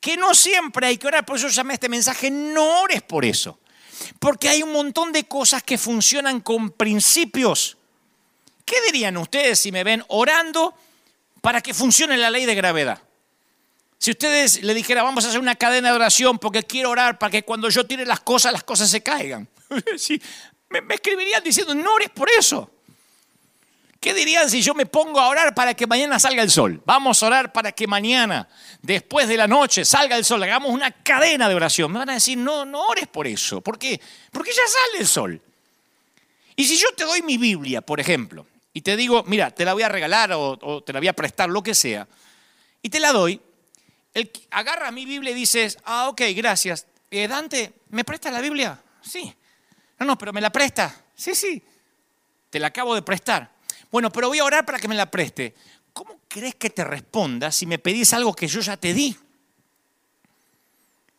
que 0.00 0.16
no 0.16 0.34
siempre 0.34 0.86
hay 0.86 0.98
que 0.98 1.06
orar, 1.06 1.24
por 1.24 1.36
eso 1.36 1.48
llamé 1.48 1.74
este 1.74 1.88
mensaje, 1.88 2.30
no 2.30 2.82
ores 2.82 3.02
por 3.02 3.24
eso. 3.24 3.58
Porque 4.18 4.48
hay 4.48 4.62
un 4.62 4.72
montón 4.72 5.12
de 5.12 5.24
cosas 5.24 5.62
que 5.62 5.76
funcionan 5.76 6.40
con 6.40 6.70
principios. 6.70 7.76
¿Qué 8.64 8.76
dirían 8.86 9.16
ustedes 9.16 9.58
si 9.58 9.72
me 9.72 9.82
ven 9.82 10.04
orando 10.08 10.74
para 11.40 11.60
que 11.60 11.74
funcione 11.74 12.16
la 12.16 12.30
ley 12.30 12.46
de 12.46 12.54
gravedad? 12.54 13.02
Si 13.98 14.12
ustedes 14.12 14.62
le 14.62 14.74
dijeran, 14.74 15.04
vamos 15.04 15.24
a 15.24 15.28
hacer 15.28 15.40
una 15.40 15.56
cadena 15.56 15.90
de 15.90 15.96
oración 15.96 16.38
porque 16.38 16.62
quiero 16.62 16.90
orar 16.90 17.18
para 17.18 17.30
que 17.30 17.42
cuando 17.42 17.68
yo 17.68 17.84
tire 17.84 18.06
las 18.06 18.20
cosas, 18.20 18.52
las 18.52 18.62
cosas 18.62 18.88
se 18.88 19.02
caigan. 19.02 19.48
me, 20.68 20.80
me 20.80 20.94
escribirían 20.94 21.42
diciendo, 21.42 21.74
no 21.74 21.94
ores 21.94 22.10
por 22.10 22.28
eso. 22.30 22.70
¿Qué 24.00 24.14
dirían 24.14 24.48
si 24.48 24.62
yo 24.62 24.74
me 24.74 24.86
pongo 24.86 25.18
a 25.18 25.28
orar 25.28 25.54
para 25.54 25.74
que 25.74 25.86
mañana 25.86 26.20
salga 26.20 26.42
el 26.42 26.50
sol? 26.50 26.80
Vamos 26.84 27.20
a 27.22 27.26
orar 27.26 27.52
para 27.52 27.72
que 27.72 27.88
mañana, 27.88 28.48
después 28.80 29.26
de 29.26 29.36
la 29.36 29.48
noche, 29.48 29.84
salga 29.84 30.16
el 30.16 30.24
sol. 30.24 30.42
Hagamos 30.42 30.70
una 30.70 30.92
cadena 30.92 31.48
de 31.48 31.56
oración. 31.56 31.90
Me 31.90 31.98
van 31.98 32.10
a 32.10 32.14
decir, 32.14 32.38
no, 32.38 32.64
no 32.64 32.86
ores 32.86 33.08
por 33.08 33.26
eso. 33.26 33.60
¿Por 33.60 33.76
qué? 33.76 34.00
Porque 34.30 34.52
ya 34.52 34.62
sale 34.66 35.00
el 35.00 35.06
sol. 35.08 35.42
Y 36.54 36.64
si 36.64 36.76
yo 36.76 36.88
te 36.96 37.04
doy 37.04 37.22
mi 37.22 37.38
Biblia, 37.38 37.80
por 37.80 37.98
ejemplo, 37.98 38.46
y 38.72 38.82
te 38.82 38.96
digo, 38.96 39.24
mira, 39.26 39.50
te 39.50 39.64
la 39.64 39.74
voy 39.74 39.82
a 39.82 39.88
regalar 39.88 40.30
o, 40.32 40.82
te 40.84 40.92
la 40.92 41.00
voy 41.00 41.08
a 41.08 41.12
prestar, 41.12 41.48
lo 41.48 41.62
que 41.62 41.74
sea, 41.74 42.06
y 42.80 42.90
te 42.90 43.00
la 43.00 43.12
doy, 43.12 43.40
el, 44.14 44.30
agarra 44.50 44.92
mi 44.92 45.04
Biblia 45.04 45.32
y 45.32 45.34
dices, 45.34 45.78
ah, 45.84 46.08
ok, 46.08 46.22
gracias. 46.36 46.86
Eh, 47.10 47.26
Dante, 47.26 47.72
¿me 47.90 48.04
prestas 48.04 48.32
la 48.32 48.40
Biblia? 48.40 48.80
Sí. 49.02 49.34
No, 49.98 50.06
no, 50.06 50.18
pero 50.18 50.32
me 50.32 50.40
la 50.40 50.50
presta. 50.50 51.04
Sí, 51.14 51.34
sí. 51.34 51.62
Te 52.50 52.60
la 52.60 52.68
acabo 52.68 52.94
de 52.94 53.02
prestar. 53.02 53.57
Bueno, 53.90 54.10
pero 54.10 54.28
voy 54.28 54.38
a 54.38 54.44
orar 54.44 54.66
para 54.66 54.78
que 54.78 54.88
me 54.88 54.94
la 54.94 55.10
preste. 55.10 55.54
¿Cómo 55.92 56.20
crees 56.28 56.54
que 56.54 56.70
te 56.70 56.84
responda 56.84 57.50
si 57.50 57.66
me 57.66 57.78
pedís 57.78 58.12
algo 58.12 58.34
que 58.34 58.46
yo 58.46 58.60
ya 58.60 58.76
te 58.76 58.94
di? 58.94 59.16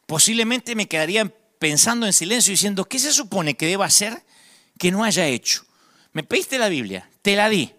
Posiblemente 0.06 0.76
me 0.76 0.88
quedaría 0.88 1.32
pensando 1.60 2.06
en 2.06 2.14
silencio 2.14 2.52
diciendo, 2.52 2.86
¿qué 2.86 2.98
se 3.00 3.12
supone 3.12 3.56
que 3.56 3.68
deba 3.68 3.86
hacer 3.86 4.24
que 4.78 4.92
no 4.92 5.04
haya 5.04 5.28
hecho? 5.28 5.66
Me 6.14 6.24
pediste 6.24 6.58
la 6.58 6.70
Biblia, 6.70 7.10
te 7.22 7.36
la 7.36 7.50
di. 7.50 7.74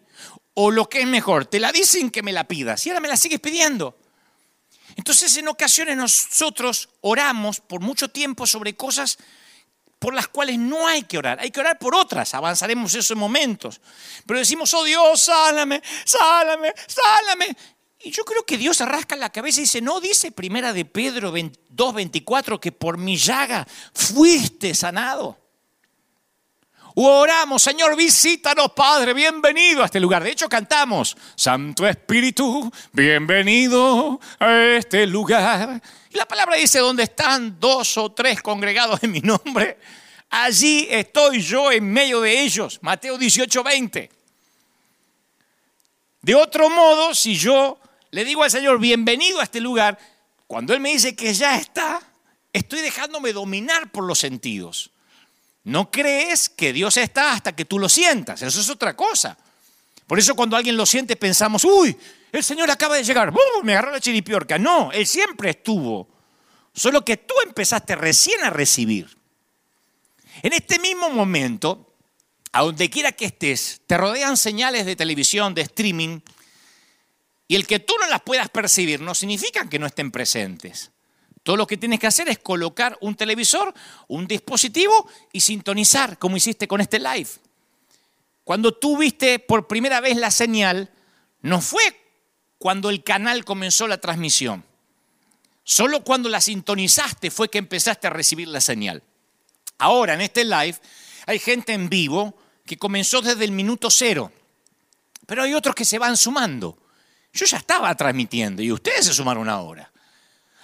O 0.54 0.70
lo 0.70 0.88
que 0.88 1.00
es 1.00 1.06
mejor, 1.06 1.46
te 1.46 1.58
la 1.58 1.72
di 1.72 1.84
sin 1.84 2.10
que 2.10 2.22
me 2.22 2.32
la 2.32 2.44
pidas 2.44 2.84
y 2.84 2.90
ahora 2.90 3.00
me 3.00 3.08
la 3.08 3.16
sigues 3.16 3.40
pidiendo. 3.40 3.96
Entonces 4.96 5.36
en 5.36 5.48
ocasiones 5.48 5.96
nosotros 5.96 6.90
oramos 7.00 7.60
por 7.60 7.80
mucho 7.80 8.08
tiempo 8.08 8.46
sobre 8.46 8.76
cosas 8.76 9.18
por 10.00 10.14
las 10.14 10.26
cuales 10.26 10.58
no 10.58 10.88
hay 10.88 11.04
que 11.04 11.18
orar. 11.18 11.38
Hay 11.40 11.52
que 11.52 11.60
orar 11.60 11.78
por 11.78 11.94
otras, 11.94 12.34
avanzaremos 12.34 12.92
esos 12.94 13.16
momentos. 13.16 13.80
Pero 14.26 14.40
decimos, 14.40 14.74
oh 14.74 14.82
Dios, 14.82 15.20
sálame, 15.22 15.80
sálame, 16.04 16.72
sálame. 16.88 17.56
Y 18.02 18.10
yo 18.10 18.24
creo 18.24 18.44
que 18.44 18.56
Dios 18.56 18.78
se 18.78 18.86
rasca 18.86 19.14
la 19.14 19.30
cabeza 19.30 19.60
y 19.60 19.64
dice, 19.64 19.82
no 19.82 20.00
dice 20.00 20.32
primera 20.32 20.72
de 20.72 20.86
Pedro 20.86 21.32
2.24 21.32 22.58
que 22.58 22.72
por 22.72 22.96
mi 22.96 23.18
llaga 23.18 23.68
fuiste 23.92 24.74
sanado. 24.74 25.39
Oramos, 26.94 27.62
Señor, 27.62 27.96
visítanos, 27.96 28.72
Padre, 28.72 29.14
bienvenido 29.14 29.82
a 29.82 29.86
este 29.86 30.00
lugar. 30.00 30.24
De 30.24 30.32
hecho, 30.32 30.48
cantamos, 30.48 31.16
Santo 31.36 31.86
Espíritu, 31.86 32.70
bienvenido 32.92 34.20
a 34.40 34.76
este 34.76 35.06
lugar. 35.06 35.80
Y 36.10 36.16
la 36.16 36.26
palabra 36.26 36.56
dice, 36.56 36.80
donde 36.80 37.04
están 37.04 37.60
dos 37.60 37.96
o 37.96 38.10
tres 38.10 38.42
congregados 38.42 39.02
en 39.04 39.12
mi 39.12 39.20
nombre, 39.20 39.78
allí 40.30 40.88
estoy 40.90 41.40
yo 41.40 41.70
en 41.70 41.90
medio 41.92 42.20
de 42.20 42.40
ellos. 42.40 42.80
Mateo 42.82 43.16
18, 43.16 43.62
20. 43.62 44.10
De 46.22 46.34
otro 46.34 46.68
modo, 46.70 47.14
si 47.14 47.36
yo 47.36 47.78
le 48.10 48.24
digo 48.24 48.42
al 48.42 48.50
Señor, 48.50 48.80
bienvenido 48.80 49.38
a 49.40 49.44
este 49.44 49.60
lugar, 49.60 49.96
cuando 50.48 50.74
Él 50.74 50.80
me 50.80 50.90
dice 50.90 51.14
que 51.14 51.32
ya 51.32 51.56
está, 51.56 52.02
estoy 52.52 52.80
dejándome 52.80 53.32
dominar 53.32 53.92
por 53.92 54.04
los 54.04 54.18
sentidos. 54.18 54.90
No 55.64 55.90
crees 55.90 56.48
que 56.48 56.72
Dios 56.72 56.96
está 56.96 57.32
hasta 57.32 57.54
que 57.54 57.64
tú 57.64 57.78
lo 57.78 57.88
sientas, 57.88 58.42
eso 58.42 58.60
es 58.60 58.70
otra 58.70 58.96
cosa. 58.96 59.36
Por 60.06 60.18
eso 60.18 60.34
cuando 60.34 60.56
alguien 60.56 60.76
lo 60.76 60.86
siente 60.86 61.16
pensamos, 61.16 61.64
uy, 61.64 61.96
el 62.32 62.42
Señor 62.42 62.70
acaba 62.70 62.96
de 62.96 63.04
llegar, 63.04 63.32
me 63.62 63.72
agarró 63.72 63.92
la 63.92 64.00
chiripiorca. 64.00 64.58
No, 64.58 64.90
Él 64.92 65.06
siempre 65.06 65.50
estuvo. 65.50 66.08
Solo 66.72 67.04
que 67.04 67.16
tú 67.16 67.34
empezaste 67.44 67.94
recién 67.96 68.42
a 68.42 68.50
recibir. 68.50 69.16
En 70.42 70.52
este 70.52 70.78
mismo 70.78 71.10
momento, 71.10 71.94
a 72.52 72.62
donde 72.62 72.88
quiera 72.88 73.12
que 73.12 73.26
estés, 73.26 73.82
te 73.86 73.96
rodean 73.96 74.36
señales 74.36 74.86
de 74.86 74.96
televisión, 74.96 75.54
de 75.54 75.62
streaming, 75.62 76.20
y 77.48 77.56
el 77.56 77.66
que 77.66 77.80
tú 77.80 77.94
no 78.00 78.08
las 78.08 78.22
puedas 78.22 78.48
percibir 78.48 79.00
no 79.00 79.14
significa 79.14 79.68
que 79.68 79.78
no 79.78 79.86
estén 79.86 80.10
presentes. 80.10 80.90
Todo 81.42 81.56
lo 81.56 81.66
que 81.66 81.76
tienes 81.76 81.98
que 81.98 82.06
hacer 82.06 82.28
es 82.28 82.38
colocar 82.38 82.98
un 83.00 83.14
televisor, 83.14 83.72
un 84.08 84.26
dispositivo 84.26 85.08
y 85.32 85.40
sintonizar, 85.40 86.18
como 86.18 86.36
hiciste 86.36 86.68
con 86.68 86.80
este 86.80 86.98
live. 86.98 87.28
Cuando 88.44 88.74
tú 88.74 88.98
viste 88.98 89.38
por 89.38 89.66
primera 89.66 90.00
vez 90.00 90.16
la 90.16 90.30
señal, 90.30 90.90
no 91.40 91.60
fue 91.60 91.82
cuando 92.58 92.90
el 92.90 93.02
canal 93.02 93.44
comenzó 93.44 93.86
la 93.86 93.98
transmisión. 93.98 94.64
Solo 95.64 96.02
cuando 96.02 96.28
la 96.28 96.40
sintonizaste 96.40 97.30
fue 97.30 97.48
que 97.48 97.58
empezaste 97.58 98.06
a 98.06 98.10
recibir 98.10 98.48
la 98.48 98.60
señal. 98.60 99.02
Ahora, 99.78 100.14
en 100.14 100.20
este 100.20 100.44
live, 100.44 100.76
hay 101.26 101.38
gente 101.38 101.72
en 101.72 101.88
vivo 101.88 102.36
que 102.66 102.76
comenzó 102.76 103.22
desde 103.22 103.44
el 103.44 103.52
minuto 103.52 103.88
cero, 103.90 104.30
pero 105.26 105.42
hay 105.42 105.54
otros 105.54 105.74
que 105.74 105.84
se 105.84 105.98
van 105.98 106.16
sumando. 106.16 106.76
Yo 107.32 107.46
ya 107.46 107.58
estaba 107.58 107.94
transmitiendo 107.94 108.62
y 108.62 108.72
ustedes 108.72 109.06
se 109.06 109.14
sumaron 109.14 109.48
ahora. 109.48 109.89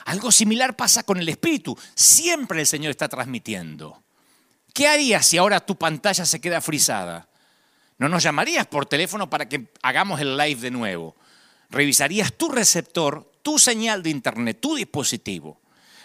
Algo 0.06 0.30
similar 0.30 0.76
pasa 0.76 1.02
con 1.02 1.18
el 1.18 1.28
Espíritu. 1.28 1.76
Siempre 1.94 2.60
el 2.60 2.66
Señor 2.66 2.90
está 2.90 3.08
transmitiendo. 3.08 4.04
¿Qué 4.72 4.86
harías 4.86 5.26
si 5.26 5.36
ahora 5.36 5.66
tu 5.66 5.76
pantalla 5.76 6.24
se 6.24 6.40
queda 6.40 6.60
frisada? 6.60 7.28
¿No 7.98 8.08
nos 8.08 8.22
llamarías 8.22 8.66
por 8.68 8.86
teléfono 8.86 9.28
para 9.28 9.48
que 9.48 9.72
hagamos 9.82 10.20
el 10.20 10.36
live 10.36 10.60
de 10.60 10.70
nuevo? 10.70 11.16
Revisarías 11.70 12.32
tu 12.34 12.48
receptor, 12.50 13.32
tu 13.42 13.58
señal 13.58 14.04
de 14.04 14.10
internet, 14.10 14.60
tu 14.60 14.76
dispositivo. 14.76 15.60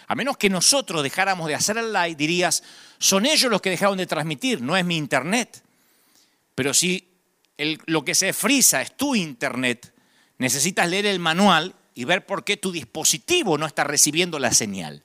A 0.08 0.16
menos 0.16 0.36
que 0.36 0.50
nosotros 0.50 1.04
dejáramos 1.04 1.46
de 1.46 1.54
hacer 1.54 1.78
el 1.78 1.92
live, 1.92 2.16
dirías, 2.16 2.64
son 2.98 3.24
ellos 3.24 3.52
los 3.52 3.62
que 3.62 3.70
dejaron 3.70 3.98
de 3.98 4.06
transmitir, 4.06 4.60
no 4.62 4.76
es 4.76 4.84
mi 4.84 4.96
internet. 4.96 5.62
Pero 6.56 6.74
si 6.74 7.08
lo 7.86 8.04
que 8.04 8.16
se 8.16 8.32
frisa 8.32 8.82
es 8.82 8.96
tu 8.96 9.14
internet, 9.14 9.94
necesitas 10.38 10.88
leer 10.88 11.06
el 11.06 11.20
manual 11.20 11.76
y 11.94 12.04
ver 12.04 12.26
por 12.26 12.44
qué 12.44 12.56
tu 12.56 12.72
dispositivo 12.72 13.58
no 13.58 13.66
está 13.66 13.84
recibiendo 13.84 14.38
la 14.38 14.52
señal. 14.52 15.04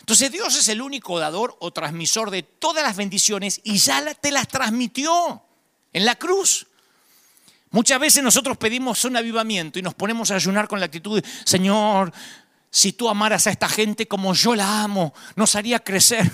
Entonces 0.00 0.32
Dios 0.32 0.56
es 0.58 0.68
el 0.68 0.82
único 0.82 1.18
dador 1.18 1.56
o 1.60 1.72
transmisor 1.72 2.30
de 2.30 2.42
todas 2.42 2.82
las 2.82 2.96
bendiciones 2.96 3.60
y 3.62 3.78
ya 3.78 4.02
te 4.14 4.32
las 4.32 4.48
transmitió 4.48 5.42
en 5.92 6.04
la 6.04 6.16
cruz. 6.16 6.66
Muchas 7.70 8.00
veces 8.00 8.22
nosotros 8.22 8.56
pedimos 8.58 9.04
un 9.04 9.16
avivamiento 9.16 9.78
y 9.78 9.82
nos 9.82 9.94
ponemos 9.94 10.30
a 10.30 10.34
ayunar 10.34 10.68
con 10.68 10.80
la 10.80 10.86
actitud 10.86 11.22
de, 11.22 11.28
Señor, 11.44 12.12
si 12.68 12.92
tú 12.92 13.08
amaras 13.08 13.46
a 13.46 13.50
esta 13.50 13.68
gente 13.68 14.08
como 14.08 14.34
yo 14.34 14.54
la 14.54 14.82
amo, 14.82 15.14
nos 15.36 15.54
haría 15.56 15.78
crecer. 15.78 16.28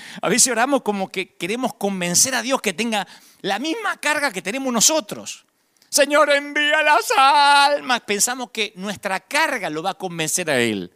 a 0.22 0.28
veces 0.28 0.50
oramos 0.50 0.82
como 0.82 1.10
que 1.10 1.34
queremos 1.36 1.74
convencer 1.74 2.34
a 2.34 2.42
Dios 2.42 2.62
que 2.62 2.72
tenga 2.72 3.06
la 3.42 3.58
misma 3.58 3.96
carga 3.98 4.32
que 4.32 4.42
tenemos 4.42 4.72
nosotros. 4.72 5.44
Señor, 5.92 6.30
envía 6.30 6.82
las 6.82 7.04
almas. 7.18 8.00
Pensamos 8.00 8.50
que 8.50 8.72
nuestra 8.76 9.20
carga 9.20 9.68
lo 9.68 9.82
va 9.82 9.90
a 9.90 9.94
convencer 9.94 10.48
a 10.48 10.58
Él. 10.58 10.90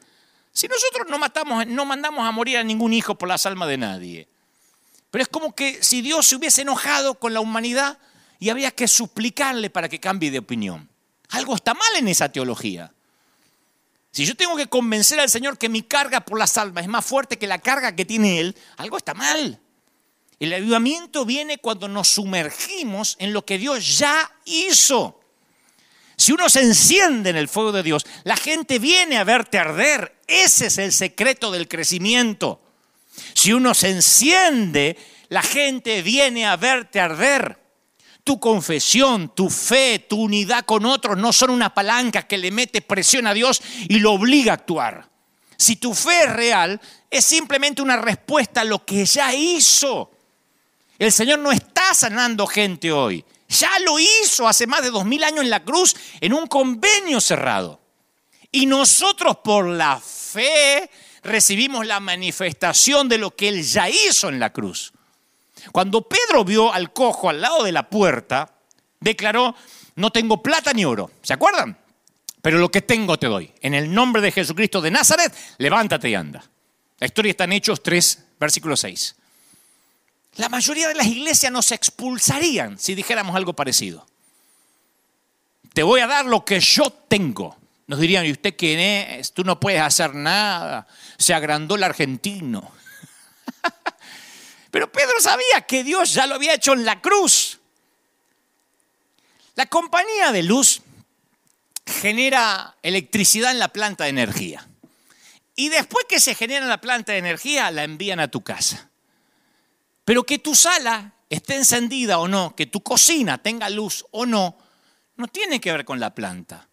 Si 0.53 0.69
nosotros 0.69 1.07
no, 1.11 1.19
matamos, 1.19 1.67
no 1.67 1.85
mandamos 1.85 2.27
a 2.27 2.33
morir 2.33 2.57
a 2.57 2.65
ningún 2.65 2.95
hijo 2.95 3.15
por 3.15 3.29
las 3.29 3.45
almas 3.45 3.69
de 3.69 3.77
nadie. 3.77 4.27
Pero 5.11 5.23
es 5.23 5.29
como 5.29 5.55
que 5.55 5.83
si 5.85 6.01
Dios 6.01 6.27
se 6.27 6.37
hubiese 6.37 6.63
enojado 6.63 7.17
con 7.17 7.35
la 7.35 7.41
humanidad 7.41 7.99
y 8.39 8.49
había 8.49 8.71
que 8.71 8.89
suplicarle 8.89 9.69
para 9.69 9.91
que 9.91 10.01
cambie 10.01 10.31
de 10.31 10.39
opinión. 10.39 10.89
Algo 11.29 11.55
está 11.55 11.75
mal 11.75 11.95
en 11.99 12.09
esa 12.09 12.31
teología. 12.31 12.91
Si 14.13 14.25
yo 14.25 14.35
tengo 14.35 14.57
que 14.57 14.67
convencer 14.67 15.21
al 15.21 15.29
Señor 15.29 15.59
que 15.59 15.69
mi 15.69 15.83
carga 15.83 16.23
por 16.23 16.39
las 16.39 16.57
almas 16.57 16.85
es 16.85 16.89
más 16.89 17.05
fuerte 17.05 17.37
que 17.37 17.47
la 17.47 17.59
carga 17.59 17.95
que 17.95 18.07
tiene 18.07 18.41
Él, 18.41 18.57
algo 18.79 18.97
está 18.97 19.13
mal. 19.13 19.61
El 20.39 20.53
avivamiento 20.53 21.25
viene 21.25 21.59
cuando 21.59 21.89
nos 21.89 22.09
sumergimos 22.09 23.17
en 23.19 23.33
lo 23.33 23.45
que 23.45 23.59
Dios 23.59 23.99
ya 23.99 24.31
hizo. 24.45 25.21
Si 26.17 26.33
uno 26.33 26.49
se 26.49 26.63
enciende 26.63 27.31
en 27.31 27.37
el 27.37 27.49
fuego 27.49 27.73
de 27.73 27.83
Dios, 27.83 28.07
la 28.25 28.37
gente 28.37 28.79
viene 28.79 29.17
a 29.17 29.25
verte 29.25 29.59
arder. 29.59 30.17
Ese 30.27 30.67
es 30.67 30.79
el 30.79 30.93
secreto 30.93 31.51
del 31.51 31.69
crecimiento. 31.69 32.61
Si 33.35 33.53
uno 33.53 33.75
se 33.75 33.91
enciende, 33.91 34.99
la 35.29 35.43
gente 35.43 36.03
viene 36.03 36.47
a 36.47 36.57
verte 36.57 37.01
arder. 37.01 37.59
Tu 38.25 38.41
confesión, 38.41 39.35
tu 39.35 39.49
fe, 39.49 40.01
tu 40.01 40.21
unidad 40.21 40.65
con 40.65 40.85
otros 40.85 41.17
no 41.17 41.33
son 41.33 41.51
una 41.51 41.73
palanca 41.73 42.27
que 42.27 42.39
le 42.39 42.51
mete 42.51 42.83
presión 42.83 43.27
a 43.27 43.35
Dios 43.35 43.63
y 43.89 44.01
lo 44.01 44.13
obliga 44.13 44.53
a 44.53 44.57
actuar. 44.57 45.09
Si 45.57 45.77
tu 45.77 45.95
fe 45.95 46.25
es 46.25 46.33
real, 46.33 46.81
es 47.11 47.25
simplemente 47.25 47.83
una 47.83 47.97
respuesta 47.97 48.63
a 48.63 48.65
lo 48.65 48.85
que 48.85 49.05
ya 49.05 49.35
hizo. 49.35 50.11
El 50.99 51.13
Señor 51.13 51.39
no 51.41 51.53
está 51.53 51.95
sanando 51.95 52.47
gente 52.47 52.91
hoy. 52.91 53.25
Ya 53.49 53.71
lo 53.85 53.99
hizo 53.99 54.49
hace 54.49 54.67
más 54.67 54.83
de 54.83 54.91
dos 54.91 55.05
mil 55.05 55.23
años 55.23 55.45
en 55.45 55.51
la 55.51 55.65
cruz 55.65 55.95
en 56.21 56.33
un 56.33 56.47
convenio 56.47 57.21
cerrado. 57.21 57.81
Y 58.51 58.67
nosotros 58.67 59.39
por 59.45 59.67
la 59.67 60.01
fe 60.01 60.91
recibimos 61.23 61.87
la 61.87 62.01
manifestación 62.01 63.09
de 63.09 63.19
lo 63.19 63.35
que 63.35 63.49
Él 63.49 63.63
ya 63.63 63.89
hizo 63.89 64.29
en 64.29 64.41
la 64.41 64.53
cruz. 64.53 64.93
Cuando 65.73 66.03
Pedro 66.03 66.45
vio 66.45 66.73
al 66.73 66.93
cojo 66.93 67.29
al 67.29 67.41
lado 67.41 67.65
de 67.65 67.73
la 67.73 67.89
puerta, 67.89 68.55
declaró, 69.01 69.55
no 69.97 70.11
tengo 70.11 70.43
plata 70.43 70.73
ni 70.73 70.85
oro. 70.85 71.11
¿Se 71.23 71.33
acuerdan? 71.33 71.79
Pero 72.41 72.59
lo 72.59 72.71
que 72.71 72.83
tengo 72.83 73.19
te 73.19 73.27
doy. 73.27 73.53
En 73.61 73.75
el 73.75 73.93
nombre 73.93 74.23
de 74.23 74.33
Jesucristo 74.33 74.81
de 74.81 74.91
Nazaret, 74.91 75.35
levántate 75.59 76.09
y 76.09 76.15
anda. 76.15 76.45
La 76.99 77.07
historia 77.07 77.31
está 77.31 77.45
en 77.45 77.53
Hechos 77.53 77.83
3, 77.83 78.25
versículo 78.39 78.77
6 78.77 79.17
la 80.37 80.49
mayoría 80.49 80.89
de 80.89 80.95
las 80.95 81.07
iglesias 81.07 81.51
nos 81.51 81.73
expulsarían 81.73 82.79
si 82.79 82.95
dijéramos 82.95 83.35
algo 83.37 83.55
parecido. 83.55 84.07
Te 85.73 85.83
voy 85.83 86.01
a 86.01 86.07
dar 86.07 86.27
lo 86.27 86.45
que 86.45 86.61
yo 86.61 86.91
tengo. 86.91 87.57
Nos 87.87 88.01
dirían, 88.01 88.27
¿y 88.27 88.33
usted 88.33 88.55
quién 88.57 88.81
es? 88.81 89.33
Tú 89.33 89.45
no 89.45 89.61
puedes 89.61 89.81
hacer 89.81 90.15
nada. 90.15 90.87
Se 91.19 91.35
agrandó 91.35 91.77
el 91.77 91.85
argentino. 91.85 92.73
Pero 94.71 94.91
Pedro 94.91 95.21
sabía 95.21 95.63
que 95.67 95.85
Dios 95.85 96.13
ya 96.13 96.27
lo 96.27 96.35
había 96.35 96.55
hecho 96.55 96.73
en 96.73 96.85
la 96.85 97.01
cruz. 97.01 97.59
La 99.55 99.67
compañía 99.67 100.33
de 100.33 100.43
luz 100.43 100.83
genera 101.87 102.77
electricidad 102.83 103.53
en 103.53 103.59
la 103.59 103.69
planta 103.69 104.05
de 104.05 104.11
energía. 104.11 104.67
Y 105.55 105.71
después 105.71 106.05
que 106.09 106.21
se 106.21 106.35
genera 106.35 106.63
en 106.65 106.69
la 106.69 106.81
planta 106.81 107.13
de 107.13 107.19
energía, 107.19 107.71
la 107.71 107.85
envían 107.85 108.21
a 108.21 108.29
tu 108.29 108.43
casa. 108.43 108.91
Pero 110.07 110.23
que 110.23 110.39
tu 110.39 110.55
sala 110.55 111.15
esté 111.29 111.57
encendida 111.57 112.21
o 112.21 112.29
no, 112.29 112.55
que 112.55 112.67
tu 112.67 112.81
cocina 112.81 113.39
tenga 113.39 113.69
luz 113.69 114.07
o 114.13 114.25
no, 114.25 114.57
no 115.17 115.27
tiene 115.27 115.61
que 115.61 115.73
ver 115.73 115.85
con 115.85 115.99
la 115.99 116.15
planta. 116.15 116.69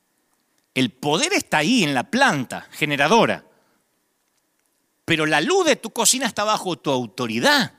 El 0.75 0.91
poder 0.91 1.33
está 1.33 1.57
ahí 1.57 1.83
en 1.83 1.95
la 1.95 2.03
planta 2.03 2.67
generadora. 2.69 3.43
Pero 5.03 5.25
la 5.25 5.41
luz 5.41 5.65
de 5.65 5.77
tu 5.77 5.89
cocina 5.89 6.27
está 6.27 6.43
bajo 6.43 6.77
tu 6.77 6.91
autoridad. 6.91 7.73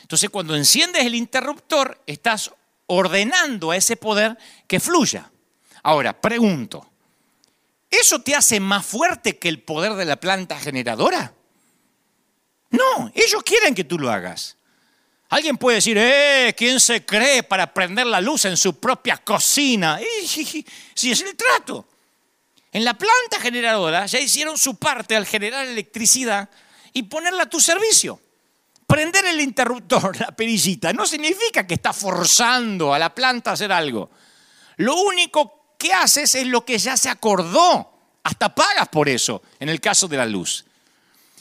Entonces 0.00 0.30
cuando 0.30 0.56
enciendes 0.56 1.04
el 1.04 1.14
interruptor, 1.14 2.00
estás 2.06 2.50
ordenando 2.86 3.70
a 3.70 3.76
ese 3.76 3.98
poder 3.98 4.38
que 4.66 4.80
fluya. 4.80 5.30
Ahora, 5.82 6.18
pregunto, 6.18 6.90
¿eso 7.90 8.22
te 8.22 8.34
hace 8.34 8.60
más 8.60 8.86
fuerte 8.86 9.38
que 9.38 9.50
el 9.50 9.62
poder 9.62 9.92
de 9.92 10.06
la 10.06 10.16
planta 10.16 10.58
generadora? 10.58 11.34
No, 12.70 13.10
ellos 13.14 13.42
quieren 13.42 13.74
que 13.74 13.84
tú 13.84 13.98
lo 13.98 14.10
hagas. 14.10 14.56
Alguien 15.28 15.56
puede 15.56 15.76
decir, 15.76 15.96
eh, 15.98 16.54
¿quién 16.56 16.78
se 16.78 17.04
cree 17.04 17.42
para 17.42 17.72
prender 17.72 18.06
la 18.06 18.20
luz 18.20 18.44
en 18.44 18.56
su 18.56 18.78
propia 18.78 19.16
cocina? 19.16 19.98
Si 20.94 21.10
es 21.10 21.20
el 21.22 21.34
trato. 21.34 21.88
En 22.70 22.84
la 22.84 22.94
planta 22.94 23.40
generadora 23.40 24.06
ya 24.06 24.18
hicieron 24.18 24.58
su 24.58 24.76
parte 24.76 25.14
al 25.14 25.26
generar 25.26 25.66
electricidad 25.66 26.50
y 26.92 27.04
ponerla 27.04 27.44
a 27.44 27.48
tu 27.50 27.60
servicio. 27.60 28.20
Prender 28.86 29.24
el 29.26 29.40
interruptor, 29.40 30.16
la 30.20 30.32
perillita, 30.32 30.92
no 30.92 31.06
significa 31.06 31.66
que 31.66 31.74
está 31.74 31.92
forzando 31.92 32.92
a 32.92 32.98
la 32.98 33.14
planta 33.14 33.50
a 33.50 33.54
hacer 33.54 33.72
algo. 33.72 34.10
Lo 34.76 34.96
único 34.96 35.76
que 35.78 35.92
haces 35.92 36.34
es 36.34 36.46
lo 36.46 36.64
que 36.64 36.78
ya 36.78 36.96
se 36.96 37.08
acordó. 37.08 37.92
Hasta 38.24 38.54
pagas 38.54 38.88
por 38.88 39.08
eso, 39.08 39.42
en 39.60 39.68
el 39.68 39.80
caso 39.80 40.08
de 40.08 40.16
la 40.16 40.26
luz. 40.26 40.64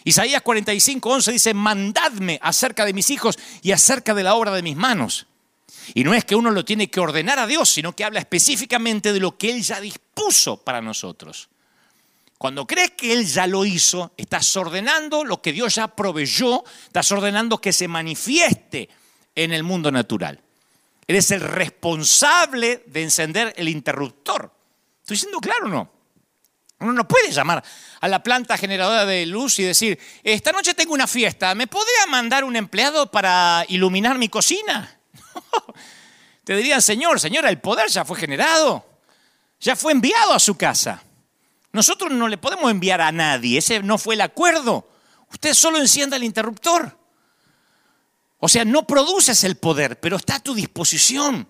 Isaías 0.03 0.41
45, 0.41 1.09
11 1.09 1.31
dice, 1.31 1.53
mandadme 1.53 2.39
acerca 2.41 2.85
de 2.85 2.93
mis 2.93 3.09
hijos 3.09 3.37
y 3.61 3.71
acerca 3.71 4.13
de 4.13 4.23
la 4.23 4.35
obra 4.35 4.51
de 4.51 4.61
mis 4.61 4.75
manos. 4.75 5.27
Y 5.93 6.03
no 6.03 6.13
es 6.13 6.25
que 6.25 6.35
uno 6.35 6.51
lo 6.51 6.65
tiene 6.65 6.89
que 6.89 6.99
ordenar 6.99 7.39
a 7.39 7.47
Dios, 7.47 7.69
sino 7.69 7.95
que 7.95 8.03
habla 8.03 8.19
específicamente 8.19 9.13
de 9.13 9.19
lo 9.19 9.37
que 9.37 9.51
Él 9.51 9.61
ya 9.61 9.79
dispuso 9.81 10.57
para 10.57 10.81
nosotros. 10.81 11.49
Cuando 12.37 12.67
crees 12.67 12.91
que 12.91 13.13
Él 13.13 13.25
ya 13.25 13.47
lo 13.47 13.65
hizo, 13.65 14.11
estás 14.17 14.55
ordenando 14.57 15.23
lo 15.23 15.41
que 15.41 15.53
Dios 15.53 15.75
ya 15.75 15.87
proveyó, 15.87 16.63
estás 16.85 17.11
ordenando 17.11 17.59
que 17.59 17.71
se 17.71 17.87
manifieste 17.87 18.89
en 19.35 19.53
el 19.53 19.63
mundo 19.63 19.91
natural. 19.91 20.41
Eres 21.07 21.31
el 21.31 21.41
responsable 21.41 22.83
de 22.87 23.03
encender 23.03 23.53
el 23.57 23.69
interruptor. 23.69 24.51
¿Estoy 25.01 25.17
siendo 25.17 25.39
claro 25.39 25.67
o 25.67 25.69
no? 25.69 25.91
Uno 26.83 26.93
no 26.93 27.07
puede 27.07 27.31
llamar 27.31 27.63
a 28.01 28.07
la 28.07 28.21
planta 28.21 28.57
generadora 28.57 29.05
de 29.05 29.25
luz 29.25 29.59
y 29.59 29.63
decir, 29.63 29.97
esta 30.23 30.51
noche 30.51 30.73
tengo 30.73 30.93
una 30.93 31.07
fiesta, 31.07 31.55
¿me 31.55 31.67
podría 31.67 32.05
mandar 32.09 32.43
un 32.43 32.55
empleado 32.55 33.09
para 33.09 33.65
iluminar 33.69 34.17
mi 34.17 34.29
cocina? 34.29 34.99
Te 36.43 36.55
dirían, 36.55 36.81
señor, 36.81 37.19
señora, 37.19 37.49
el 37.49 37.59
poder 37.59 37.89
ya 37.89 38.03
fue 38.03 38.17
generado, 38.17 38.85
ya 39.59 39.75
fue 39.75 39.93
enviado 39.93 40.33
a 40.33 40.39
su 40.39 40.55
casa. 40.57 41.01
Nosotros 41.71 42.11
no 42.11 42.27
le 42.27 42.37
podemos 42.37 42.69
enviar 42.69 43.01
a 43.01 43.11
nadie, 43.11 43.59
ese 43.59 43.81
no 43.81 43.97
fue 43.97 44.15
el 44.15 44.21
acuerdo. 44.21 44.89
Usted 45.31 45.53
solo 45.53 45.79
encienda 45.79 46.17
el 46.17 46.23
interruptor. 46.23 46.99
O 48.37 48.49
sea, 48.49 48.65
no 48.65 48.85
produces 48.85 49.43
el 49.45 49.55
poder, 49.55 49.99
pero 49.99 50.17
está 50.17 50.35
a 50.35 50.39
tu 50.39 50.53
disposición. 50.53 51.47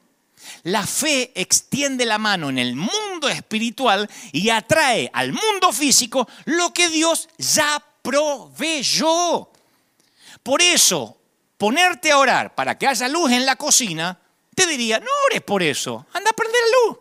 La 0.63 0.85
fe 0.85 1.31
extiende 1.35 2.05
la 2.05 2.17
mano 2.17 2.49
en 2.49 2.59
el 2.59 2.75
mundo 2.75 3.27
espiritual 3.27 4.09
y 4.31 4.49
atrae 4.49 5.09
al 5.13 5.33
mundo 5.33 5.73
físico 5.73 6.27
lo 6.45 6.73
que 6.73 6.89
Dios 6.89 7.27
ya 7.37 7.83
proveyó. 8.01 9.49
Por 10.43 10.61
eso, 10.61 11.17
ponerte 11.57 12.11
a 12.11 12.17
orar 12.17 12.53
para 12.55 12.77
que 12.77 12.87
haya 12.87 13.07
luz 13.07 13.31
en 13.31 13.45
la 13.45 13.55
cocina, 13.55 14.19
te 14.55 14.67
diría, 14.67 14.99
no 14.99 15.09
ores 15.27 15.41
por 15.41 15.63
eso, 15.63 16.05
anda 16.13 16.29
a 16.29 16.33
prender 16.33 16.61
la 16.61 16.87
luz. 16.87 16.99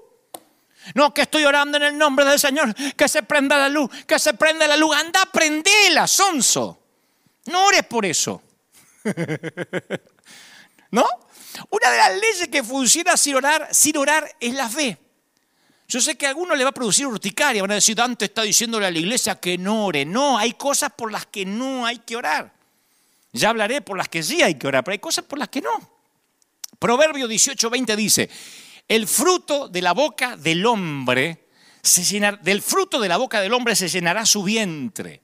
No, 0.94 1.14
que 1.14 1.22
estoy 1.22 1.44
orando 1.44 1.76
en 1.76 1.84
el 1.84 1.98
nombre 1.98 2.24
del 2.24 2.40
Señor, 2.40 2.74
que 2.74 3.08
se 3.08 3.22
prenda 3.22 3.56
la 3.56 3.68
luz, 3.68 3.90
que 4.06 4.18
se 4.18 4.34
prenda 4.34 4.66
la 4.66 4.76
luz, 4.76 4.96
anda 4.96 5.22
a 5.22 5.26
prenderla, 5.26 6.06
sonso. 6.06 6.78
No 7.46 7.66
ores 7.66 7.84
por 7.84 8.04
eso. 8.04 8.42
¿No? 10.90 11.04
Una 11.70 11.90
de 11.90 11.98
las 11.98 12.14
leyes 12.14 12.48
que 12.48 12.62
funciona 12.62 13.16
sin 13.16 13.34
orar, 13.34 13.68
sin 13.72 13.96
orar 13.96 14.36
es 14.40 14.54
la 14.54 14.68
fe. 14.68 14.98
Yo 15.88 16.00
sé 16.00 16.16
que 16.16 16.26
a 16.26 16.30
alguno 16.30 16.54
le 16.54 16.64
va 16.64 16.70
a 16.70 16.74
producir 16.74 17.06
urticaria, 17.06 17.60
van 17.60 17.72
a 17.72 17.74
decir, 17.74 17.94
Dante 17.94 18.24
está 18.24 18.42
diciéndole 18.42 18.86
a 18.86 18.90
la 18.90 18.98
iglesia 18.98 19.38
que 19.38 19.58
no 19.58 19.86
ore. 19.86 20.06
No, 20.06 20.38
hay 20.38 20.54
cosas 20.54 20.92
por 20.96 21.12
las 21.12 21.26
que 21.26 21.44
no 21.44 21.84
hay 21.84 21.98
que 21.98 22.16
orar. 22.16 22.52
Ya 23.32 23.50
hablaré 23.50 23.82
por 23.82 23.96
las 23.96 24.08
que 24.08 24.22
sí 24.22 24.42
hay 24.42 24.54
que 24.54 24.66
orar, 24.66 24.84
pero 24.84 24.92
hay 24.92 24.98
cosas 24.98 25.24
por 25.24 25.38
las 25.38 25.48
que 25.48 25.60
no. 25.60 25.70
Proverbio 26.78 27.28
18:20 27.28 27.96
dice, 27.96 28.30
el 28.88 29.06
fruto 29.06 29.68
de 29.68 29.82
la 29.82 29.92
boca 29.92 30.36
del 30.36 30.64
hombre 30.66 31.46
se 31.82 32.20
del 32.42 32.62
fruto 32.62 33.00
de 33.00 33.08
la 33.08 33.16
boca 33.16 33.40
del 33.40 33.52
hombre 33.52 33.76
se 33.76 33.88
llenará 33.88 34.24
su 34.24 34.42
vientre. 34.42 35.20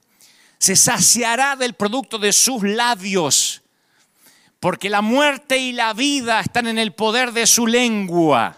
Se 0.57 0.75
saciará 0.75 1.55
del 1.55 1.73
producto 1.73 2.17
de 2.17 2.33
sus 2.33 2.63
labios 2.63 3.58
porque 4.59 4.89
la 4.89 5.01
muerte 5.01 5.57
y 5.57 5.71
la 5.71 5.93
vida 5.93 6.39
están 6.41 6.67
en 6.67 6.77
el 6.77 6.93
poder 6.93 7.31
de 7.31 7.47
su 7.47 7.65
lengua. 7.65 8.57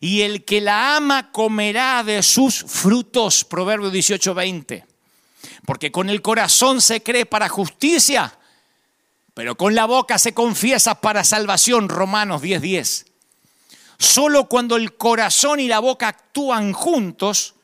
Y 0.00 0.22
el 0.22 0.44
que 0.44 0.60
la 0.60 0.96
ama 0.96 1.30
comerá 1.30 2.02
de 2.02 2.22
sus 2.22 2.64
frutos. 2.64 3.44
Proverbio 3.44 3.90
18:20. 3.90 4.84
Porque 5.64 5.92
con 5.92 6.10
el 6.10 6.20
corazón 6.22 6.80
se 6.80 7.02
cree 7.02 7.24
para 7.24 7.48
justicia, 7.48 8.36
pero 9.32 9.56
con 9.56 9.74
la 9.74 9.86
boca 9.86 10.18
se 10.18 10.34
confiesa 10.34 11.00
para 11.00 11.24
salvación. 11.24 11.88
Romanos 11.88 12.42
10:10. 12.42 13.06
Solo 13.98 14.48
cuando 14.48 14.76
el 14.76 14.96
corazón 14.96 15.60
y 15.60 15.68
la 15.68 15.78
boca 15.78 16.08
actúan 16.08 16.72
juntos 16.72 17.54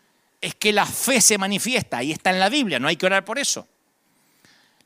es 0.41 0.55
que 0.55 0.73
la 0.73 0.87
fe 0.87 1.21
se 1.21 1.37
manifiesta. 1.37 2.03
Y 2.03 2.13
está 2.13 2.31
en 2.31 2.39
la 2.39 2.49
Biblia, 2.49 2.79
no 2.79 2.89
hay 2.89 2.97
que 2.97 3.07
orar 3.07 3.25
por 3.25 3.39
eso. 3.39 3.67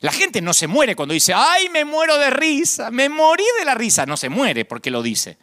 La 0.03 0.11
gente 0.11 0.41
no 0.41 0.53
se 0.53 0.67
muere 0.67 0.97
cuando 0.97 1.13
dice, 1.13 1.33
ay, 1.33 1.69
me 1.69 1.85
muero 1.85 2.17
de 2.17 2.29
risa, 2.29 2.91
me 2.91 3.07
morí 3.07 3.45
de 3.57 3.63
la 3.63 3.73
risa. 3.73 4.05
No 4.05 4.17
se 4.17 4.27
muere 4.27 4.65
porque 4.65 4.91
lo 4.91 5.01
dice. 5.01 5.37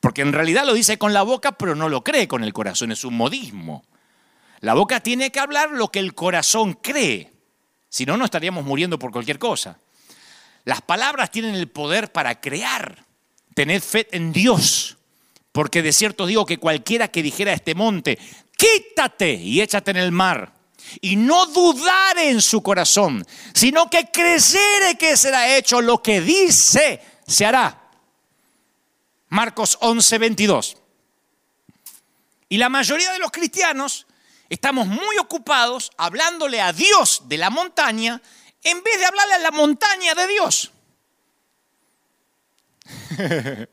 Porque 0.00 0.22
en 0.22 0.32
realidad 0.32 0.66
lo 0.66 0.74
dice 0.74 0.98
con 0.98 1.12
la 1.12 1.22
boca, 1.22 1.52
pero 1.52 1.76
no 1.76 1.88
lo 1.88 2.02
cree 2.02 2.26
con 2.26 2.42
el 2.42 2.52
corazón. 2.52 2.90
Es 2.90 3.04
un 3.04 3.14
modismo. 3.14 3.84
La 4.58 4.74
boca 4.74 4.98
tiene 4.98 5.30
que 5.30 5.38
hablar 5.38 5.70
lo 5.70 5.86
que 5.92 6.00
el 6.00 6.16
corazón 6.16 6.72
cree. 6.72 7.30
Si 7.88 8.04
no, 8.04 8.16
no 8.16 8.24
estaríamos 8.24 8.64
muriendo 8.64 8.98
por 8.98 9.12
cualquier 9.12 9.38
cosa. 9.38 9.78
Las 10.64 10.82
palabras 10.82 11.30
tienen 11.30 11.54
el 11.54 11.68
poder 11.68 12.10
para 12.10 12.40
crear. 12.40 13.04
Tened 13.54 13.82
fe 13.82 14.08
en 14.10 14.32
Dios. 14.32 14.98
Porque 15.52 15.80
de 15.80 15.92
cierto 15.92 16.26
digo 16.26 16.44
que 16.44 16.58
cualquiera 16.58 17.06
que 17.06 17.22
dijera 17.22 17.52
a 17.52 17.54
este 17.54 17.76
monte, 17.76 18.18
quítate 18.56 19.34
y 19.34 19.60
échate 19.60 19.92
en 19.92 19.98
el 19.98 20.10
mar 20.10 20.60
y 21.00 21.16
no 21.16 21.46
dudar 21.46 22.18
en 22.18 22.40
su 22.42 22.62
corazón, 22.62 23.26
sino 23.54 23.88
que 23.88 24.10
creyere 24.10 24.96
que 24.98 25.16
será 25.16 25.56
hecho 25.56 25.80
lo 25.80 26.02
que 26.02 26.20
dice, 26.20 27.00
se 27.26 27.46
hará. 27.46 27.90
Marcos 29.28 29.78
11, 29.80 30.18
22. 30.18 30.76
Y 32.48 32.58
la 32.58 32.68
mayoría 32.68 33.12
de 33.12 33.18
los 33.18 33.30
cristianos 33.30 34.06
estamos 34.50 34.86
muy 34.86 35.16
ocupados 35.18 35.90
hablándole 35.96 36.60
a 36.60 36.72
Dios 36.72 37.22
de 37.26 37.38
la 37.38 37.48
montaña 37.48 38.20
en 38.62 38.82
vez 38.82 38.98
de 38.98 39.06
hablarle 39.06 39.34
a 39.34 39.38
la 39.38 39.50
montaña 39.50 40.14
de 40.14 40.26
Dios. 40.26 40.70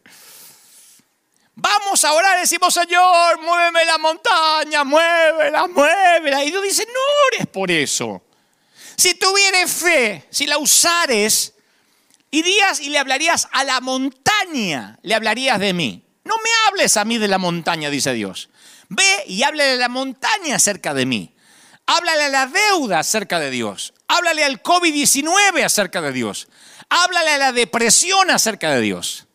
Vamos 1.62 2.06
a 2.06 2.14
orar, 2.14 2.40
decimos, 2.40 2.74
Señor, 2.74 3.42
muéveme 3.42 3.84
la 3.84 3.98
montaña, 3.98 4.86
muévela, 4.86 5.68
muévela. 5.68 6.44
Y 6.46 6.52
Dios 6.52 6.64
dice, 6.64 6.86
no 6.86 7.00
ores 7.28 7.48
por 7.48 7.70
eso. 7.70 8.22
Si 8.96 9.16
tuvieres 9.16 9.70
fe, 9.70 10.26
si 10.30 10.48
la 10.48 10.58
usares, 10.58 11.54
irías 12.32 12.80
y 12.80 12.90
le 12.90 12.98
hablarías 12.98 13.50
a 13.52 13.66
la 13.66 13.82
montaña, 13.82 15.00
le 15.02 15.16
hablarías 15.16 15.60
de 15.60 15.74
mí. 15.74 16.06
No 16.24 16.36
me 16.38 16.50
hables 16.68 16.96
a 16.96 17.04
mí 17.04 17.18
de 17.18 17.28
la 17.28 17.38
montaña, 17.38 17.90
dice 17.90 18.14
Dios. 18.14 18.50
Ve 18.88 19.24
y 19.28 19.44
háblale 19.44 19.74
a 19.74 19.76
la 19.76 19.90
montaña 19.90 20.56
acerca 20.56 20.94
de 20.94 21.06
mí. 21.06 21.36
Háblale 21.88 22.24
a 22.24 22.30
la 22.30 22.48
deuda 22.48 23.00
acerca 23.00 23.40
de 23.40 23.52
Dios. 23.52 23.94
Háblale 24.08 24.46
al 24.46 24.64
COVID-19 24.64 25.64
acerca 25.64 26.02
de 26.02 26.14
Dios. 26.14 26.48
Háblale 26.88 27.32
a 27.32 27.38
la 27.38 27.52
depresión 27.52 28.30
acerca 28.32 28.72
de 28.72 28.82
Dios. 28.82 29.28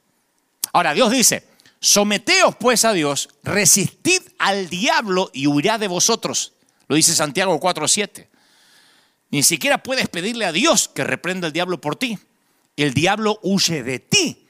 Ahora, 0.73 0.95
Dios 0.95 1.11
dice, 1.11 1.54
Someteos 1.85 2.57
pues 2.57 2.87
a 2.87 2.95
Dios, 2.95 3.29
resistid 3.43 4.23
al 4.39 4.71
diablo 4.71 5.31
y 5.35 5.49
huirá 5.49 5.77
de 5.77 5.87
vosotros. 5.87 6.55
Lo 6.89 6.97
dice 6.97 7.15
Santiago 7.15 7.61
4:7. 7.61 8.27
Ni 9.29 9.43
siquiera 9.43 9.83
puedes 9.83 10.09
pedirle 10.09 10.47
a 10.47 10.53
Dios 10.53 10.89
que 10.89 11.05
reprenda 11.05 11.49
al 11.49 11.53
diablo 11.53 11.83
por 11.83 11.97
ti. 11.97 12.19
El 12.79 12.95
diablo 12.95 13.39
huye 13.43 13.83
de 13.83 13.99
ti. 13.99 14.47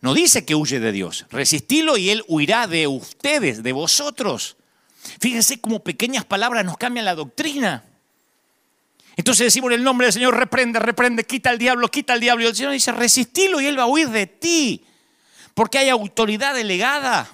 No 0.00 0.14
dice 0.14 0.46
que 0.46 0.54
huye 0.54 0.80
de 0.80 0.90
Dios. 0.90 1.26
Resistilo 1.30 1.98
y 1.98 2.08
él 2.08 2.24
huirá 2.28 2.66
de 2.66 2.86
ustedes, 2.86 3.62
de 3.62 3.72
vosotros. 3.72 4.56
Fíjense 5.20 5.60
cómo 5.60 5.80
pequeñas 5.80 6.24
palabras 6.24 6.64
nos 6.64 6.78
cambian 6.78 7.04
la 7.04 7.14
doctrina. 7.14 7.84
Entonces 9.16 9.48
decimos 9.48 9.70
en 9.70 9.80
el 9.80 9.84
nombre 9.84 10.06
del 10.06 10.14
Señor, 10.14 10.34
reprende, 10.34 10.78
reprende, 10.78 11.24
quita 11.24 11.50
al 11.50 11.58
diablo, 11.58 11.88
quita 11.88 12.14
al 12.14 12.20
diablo. 12.20 12.42
Y 12.42 12.48
el 12.48 12.56
Señor 12.56 12.72
dice, 12.72 12.90
resistilo 12.90 13.60
y 13.60 13.66
él 13.66 13.78
va 13.78 13.82
a 13.82 13.86
huir 13.86 14.08
de 14.08 14.26
ti 14.26 14.82
porque 15.54 15.78
hay 15.78 15.88
autoridad 15.88 16.54
delegada. 16.54 17.28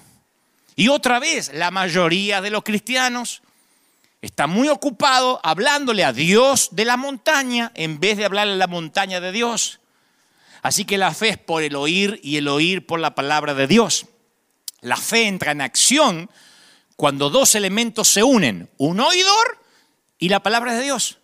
Y 0.75 0.87
otra 0.87 1.19
vez, 1.19 1.51
la 1.53 1.71
mayoría 1.71 2.41
de 2.41 2.51
los 2.51 2.63
cristianos 2.63 3.41
está 4.21 4.47
muy 4.47 4.69
ocupado 4.69 5.39
hablándole 5.43 6.03
a 6.03 6.13
Dios 6.13 6.69
de 6.71 6.85
la 6.85 6.97
montaña 6.97 7.71
en 7.75 7.99
vez 7.99 8.17
de 8.17 8.25
hablarle 8.25 8.53
a 8.53 8.57
la 8.57 8.67
montaña 8.67 9.19
de 9.19 9.31
Dios. 9.31 9.79
Así 10.61 10.85
que 10.85 10.97
la 10.97 11.13
fe 11.13 11.29
es 11.29 11.37
por 11.37 11.63
el 11.63 11.75
oír 11.75 12.19
y 12.23 12.37
el 12.37 12.47
oír 12.47 12.85
por 12.85 12.99
la 12.99 13.15
palabra 13.15 13.55
de 13.55 13.67
Dios. 13.67 14.05
La 14.81 14.95
fe 14.95 15.27
entra 15.27 15.51
en 15.51 15.61
acción 15.61 16.29
cuando 16.95 17.31
dos 17.31 17.55
elementos 17.55 18.07
se 18.07 18.21
unen, 18.21 18.69
un 18.77 18.99
oidor 18.99 19.59
y 20.19 20.29
la 20.29 20.43
palabra 20.43 20.73
de 20.73 20.83
Dios. 20.83 21.17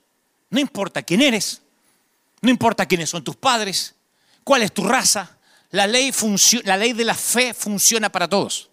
No 0.50 0.60
importa 0.60 1.04
quién 1.04 1.22
eres, 1.22 1.62
no 2.42 2.50
importa 2.50 2.88
quiénes 2.88 3.12
son 3.12 3.24
tus 3.24 3.36
padres, 3.36 3.96
cuál 4.44 4.64
es 4.64 4.74
tu 4.74 4.84
raza, 4.84 5.37
la 5.72 5.88
ley, 5.88 6.12
de 6.94 7.04
la 7.04 7.16
fe 7.16 7.54
funciona 7.54 8.10
para 8.10 8.28
todos. 8.28 8.70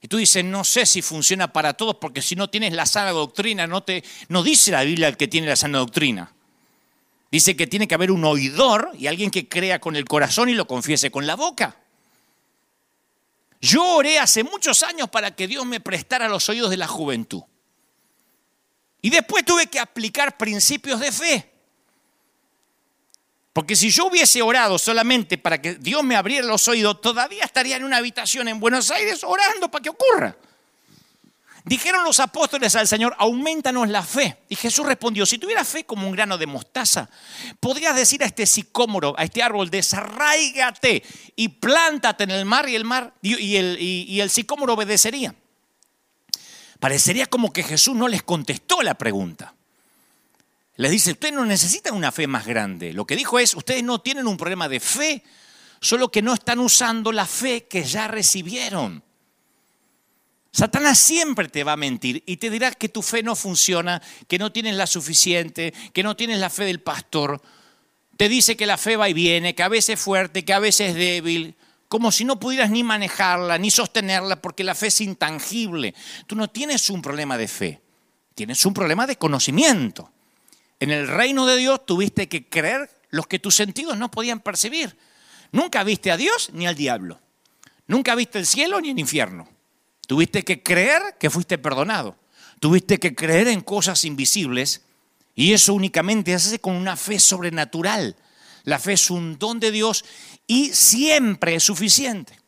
Y 0.00 0.08
tú 0.08 0.16
dices, 0.18 0.44
no 0.44 0.64
sé 0.64 0.86
si 0.86 1.02
funciona 1.02 1.52
para 1.52 1.74
todos, 1.74 1.96
porque 1.96 2.22
si 2.22 2.36
no 2.36 2.50
tienes 2.50 2.72
la 2.72 2.86
sana 2.86 3.10
doctrina, 3.10 3.66
no, 3.66 3.82
te, 3.82 4.04
no 4.28 4.42
dice 4.42 4.70
la 4.70 4.82
Biblia 4.82 5.08
el 5.08 5.16
que 5.16 5.28
tiene 5.28 5.46
la 5.46 5.56
sana 5.56 5.78
doctrina. 5.78 6.32
Dice 7.30 7.56
que 7.56 7.66
tiene 7.66 7.88
que 7.88 7.94
haber 7.94 8.10
un 8.10 8.24
oidor 8.24 8.90
y 8.98 9.06
alguien 9.06 9.30
que 9.30 9.48
crea 9.48 9.80
con 9.80 9.96
el 9.96 10.04
corazón 10.04 10.48
y 10.48 10.54
lo 10.54 10.66
confiese 10.66 11.10
con 11.10 11.26
la 11.26 11.34
boca. 11.34 11.76
Yo 13.60 13.84
oré 13.96 14.18
hace 14.18 14.44
muchos 14.44 14.82
años 14.82 15.08
para 15.08 15.34
que 15.34 15.48
Dios 15.48 15.66
me 15.66 15.80
prestara 15.80 16.28
los 16.28 16.48
oídos 16.48 16.70
de 16.70 16.76
la 16.76 16.86
juventud. 16.86 17.42
Y 19.02 19.10
después 19.10 19.44
tuve 19.44 19.66
que 19.66 19.78
aplicar 19.78 20.36
principios 20.36 21.00
de 21.00 21.12
fe. 21.12 21.55
Porque 23.56 23.74
si 23.74 23.88
yo 23.88 24.08
hubiese 24.08 24.42
orado 24.42 24.78
solamente 24.78 25.38
para 25.38 25.62
que 25.62 25.76
Dios 25.76 26.04
me 26.04 26.14
abriera 26.14 26.46
los 26.46 26.68
oídos, 26.68 27.00
todavía 27.00 27.42
estaría 27.42 27.78
en 27.78 27.84
una 27.84 27.96
habitación 27.96 28.48
en 28.48 28.60
Buenos 28.60 28.90
Aires 28.90 29.24
orando 29.24 29.70
para 29.70 29.82
que 29.82 29.88
ocurra. 29.88 30.36
Dijeron 31.64 32.04
los 32.04 32.20
apóstoles 32.20 32.76
al 32.76 32.86
Señor, 32.86 33.16
aumentanos 33.18 33.88
la 33.88 34.02
fe. 34.02 34.42
Y 34.50 34.56
Jesús 34.56 34.84
respondió, 34.84 35.24
si 35.24 35.38
tuvieras 35.38 35.66
fe 35.66 35.84
como 35.84 36.06
un 36.06 36.12
grano 36.12 36.36
de 36.36 36.44
mostaza, 36.44 37.08
podrías 37.58 37.96
decir 37.96 38.22
a 38.22 38.26
este 38.26 38.44
sicómoro, 38.44 39.14
a 39.16 39.24
este 39.24 39.42
árbol, 39.42 39.70
desarraigate 39.70 41.02
y 41.34 41.48
plántate 41.48 42.24
en 42.24 42.32
el 42.32 42.44
mar 42.44 42.68
y 42.68 42.74
el 42.74 42.84
mar 42.84 43.14
y 43.22 44.20
el 44.20 44.28
sicómoro 44.28 44.74
obedecería. 44.74 45.34
Parecería 46.78 47.24
como 47.24 47.54
que 47.54 47.62
Jesús 47.62 47.96
no 47.96 48.06
les 48.06 48.22
contestó 48.22 48.82
la 48.82 48.92
pregunta. 48.98 49.54
Les 50.76 50.90
dice, 50.90 51.12
ustedes 51.12 51.34
no 51.34 51.44
necesitan 51.44 51.94
una 51.94 52.12
fe 52.12 52.26
más 52.26 52.46
grande. 52.46 52.92
Lo 52.92 53.06
que 53.06 53.16
dijo 53.16 53.38
es, 53.38 53.54
ustedes 53.54 53.82
no 53.82 54.00
tienen 54.00 54.26
un 54.26 54.36
problema 54.36 54.68
de 54.68 54.80
fe, 54.80 55.22
solo 55.80 56.10
que 56.10 56.22
no 56.22 56.34
están 56.34 56.58
usando 56.58 57.12
la 57.12 57.26
fe 57.26 57.66
que 57.66 57.82
ya 57.82 58.08
recibieron. 58.08 59.02
Satanás 60.52 60.98
siempre 60.98 61.48
te 61.48 61.64
va 61.64 61.72
a 61.72 61.76
mentir 61.76 62.22
y 62.26 62.38
te 62.38 62.48
dirá 62.50 62.72
que 62.72 62.88
tu 62.88 63.02
fe 63.02 63.22
no 63.22 63.36
funciona, 63.36 64.02
que 64.26 64.38
no 64.38 64.52
tienes 64.52 64.74
la 64.74 64.86
suficiente, 64.86 65.72
que 65.92 66.02
no 66.02 66.16
tienes 66.16 66.38
la 66.38 66.50
fe 66.50 66.64
del 66.64 66.80
pastor. 66.80 67.42
Te 68.16 68.28
dice 68.28 68.56
que 68.56 68.66
la 68.66 68.78
fe 68.78 68.96
va 68.96 69.08
y 69.08 69.12
viene, 69.12 69.54
que 69.54 69.62
a 69.62 69.68
veces 69.68 69.98
es 69.98 70.00
fuerte, 70.00 70.44
que 70.44 70.54
a 70.54 70.58
veces 70.58 70.90
es 70.90 70.94
débil, 70.94 71.54
como 71.88 72.10
si 72.10 72.24
no 72.24 72.40
pudieras 72.40 72.70
ni 72.70 72.82
manejarla, 72.82 73.58
ni 73.58 73.70
sostenerla, 73.70 74.40
porque 74.40 74.64
la 74.64 74.74
fe 74.74 74.86
es 74.86 75.00
intangible. 75.02 75.94
Tú 76.26 76.36
no 76.36 76.48
tienes 76.48 76.88
un 76.90 77.02
problema 77.02 77.36
de 77.36 77.48
fe, 77.48 77.80
tienes 78.34 78.64
un 78.64 78.74
problema 78.74 79.06
de 79.06 79.16
conocimiento. 79.16 80.10
En 80.80 80.90
el 80.90 81.08
reino 81.08 81.46
de 81.46 81.56
Dios 81.56 81.84
tuviste 81.86 82.28
que 82.28 82.48
creer 82.48 82.90
los 83.10 83.26
que 83.26 83.38
tus 83.38 83.54
sentidos 83.54 83.96
no 83.96 84.10
podían 84.10 84.40
percibir. 84.40 84.96
Nunca 85.52 85.84
viste 85.84 86.10
a 86.10 86.16
Dios 86.16 86.50
ni 86.52 86.66
al 86.66 86.74
diablo. 86.74 87.20
Nunca 87.86 88.14
viste 88.14 88.38
el 88.38 88.46
cielo 88.46 88.80
ni 88.80 88.90
el 88.90 88.98
infierno. 88.98 89.48
Tuviste 90.06 90.44
que 90.44 90.62
creer 90.62 91.16
que 91.18 91.30
fuiste 91.30 91.58
perdonado. 91.58 92.16
Tuviste 92.60 92.98
que 92.98 93.14
creer 93.14 93.48
en 93.48 93.60
cosas 93.60 94.04
invisibles 94.04 94.82
y 95.34 95.52
eso 95.52 95.74
únicamente 95.74 96.34
hace 96.34 96.58
con 96.58 96.74
una 96.74 96.96
fe 96.96 97.18
sobrenatural. 97.18 98.16
La 98.64 98.78
fe 98.78 98.94
es 98.94 99.10
un 99.10 99.38
don 99.38 99.60
de 99.60 99.70
Dios 99.70 100.04
y 100.46 100.72
siempre 100.72 101.54
es 101.54 101.62
suficiente. 101.64 102.38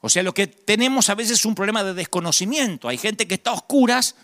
O 0.00 0.10
sea, 0.10 0.22
lo 0.22 0.34
que 0.34 0.46
tenemos 0.46 1.08
a 1.08 1.14
veces 1.14 1.38
es 1.38 1.46
un 1.46 1.54
problema 1.54 1.82
de 1.82 1.94
desconocimiento. 1.94 2.88
Hay 2.88 2.98
gente 2.98 3.26
que 3.26 3.34
está 3.34 3.50
a 3.50 3.54
oscuras 3.54 4.16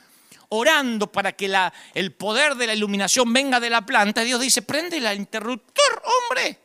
orando 0.50 1.10
para 1.10 1.32
que 1.32 1.50
el 1.94 2.12
poder 2.12 2.56
de 2.56 2.66
la 2.66 2.74
iluminación 2.74 3.32
venga 3.32 3.58
de 3.58 3.70
la 3.70 3.86
planta. 3.86 4.22
Dios 4.22 4.40
dice, 4.40 4.62
prende 4.62 4.98
el 4.98 5.16
interruptor, 5.16 6.02
hombre. 6.04 6.58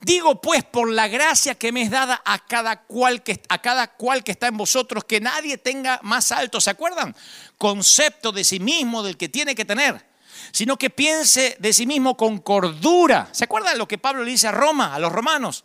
Digo 0.00 0.40
pues 0.40 0.64
por 0.64 0.90
la 0.90 1.08
gracia 1.08 1.56
que 1.56 1.72
me 1.72 1.82
es 1.82 1.90
dada 1.90 2.22
a 2.24 2.38
cada, 2.46 2.84
cual 2.84 3.22
que, 3.22 3.42
a 3.50 3.60
cada 3.60 3.88
cual 3.88 4.24
que 4.24 4.32
está 4.32 4.46
en 4.46 4.56
vosotros, 4.56 5.04
que 5.04 5.20
nadie 5.20 5.58
tenga 5.58 6.00
más 6.02 6.32
alto, 6.32 6.58
¿se 6.58 6.70
acuerdan? 6.70 7.14
Concepto 7.58 8.32
de 8.32 8.42
sí 8.42 8.60
mismo 8.60 9.02
del 9.02 9.18
que 9.18 9.28
tiene 9.28 9.54
que 9.54 9.66
tener, 9.66 10.06
sino 10.52 10.78
que 10.78 10.88
piense 10.88 11.56
de 11.58 11.72
sí 11.74 11.86
mismo 11.86 12.16
con 12.16 12.38
cordura. 12.38 13.28
¿Se 13.32 13.44
acuerdan 13.44 13.76
lo 13.76 13.86
que 13.86 13.98
Pablo 13.98 14.24
le 14.24 14.30
dice 14.30 14.48
a 14.48 14.52
Roma, 14.52 14.94
a 14.94 14.98
los 14.98 15.12
romanos? 15.12 15.64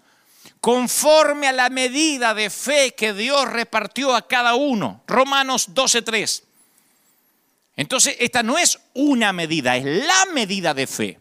Conforme 0.60 1.48
a 1.48 1.54
la 1.54 1.70
medida 1.70 2.34
de 2.34 2.50
fe 2.50 2.94
que 2.94 3.14
Dios 3.14 3.48
repartió 3.50 4.14
a 4.14 4.28
cada 4.28 4.56
uno. 4.56 5.02
Romanos 5.08 5.70
12.3. 5.70 6.44
Entonces, 7.76 8.16
esta 8.20 8.44
no 8.44 8.58
es 8.58 8.80
una 8.94 9.34
medida, 9.34 9.76
es 9.76 9.86
la 9.86 10.26
medida 10.34 10.74
de 10.74 10.88
fe. 10.88 11.20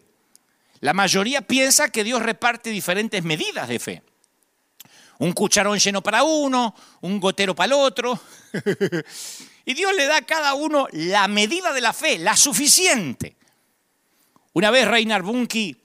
La 0.79 0.93
mayoría 0.93 1.41
piensa 1.41 1.89
que 1.89 2.03
Dios 2.03 2.21
reparte 2.21 2.69
diferentes 2.69 3.23
medidas 3.23 3.67
de 3.67 3.79
fe. 3.79 4.03
Un 5.17 5.33
cucharón 5.33 5.79
lleno 5.79 6.01
para 6.03 6.23
uno, 6.23 6.75
un 7.01 7.19
gotero 7.19 7.55
para 7.55 7.67
el 7.67 7.73
otro. 7.73 8.19
y 9.65 9.73
Dios 9.73 9.95
le 9.95 10.05
da 10.05 10.17
a 10.17 10.21
cada 10.21 10.53
uno 10.53 10.87
la 10.91 11.27
medida 11.27 11.73
de 11.73 11.81
la 11.81 11.93
fe, 11.93 12.19
la 12.19 12.35
suficiente. 12.35 13.35
Una 14.53 14.71
vez 14.71 14.87
Reinhard 14.87 15.23
Bunke, 15.23 15.77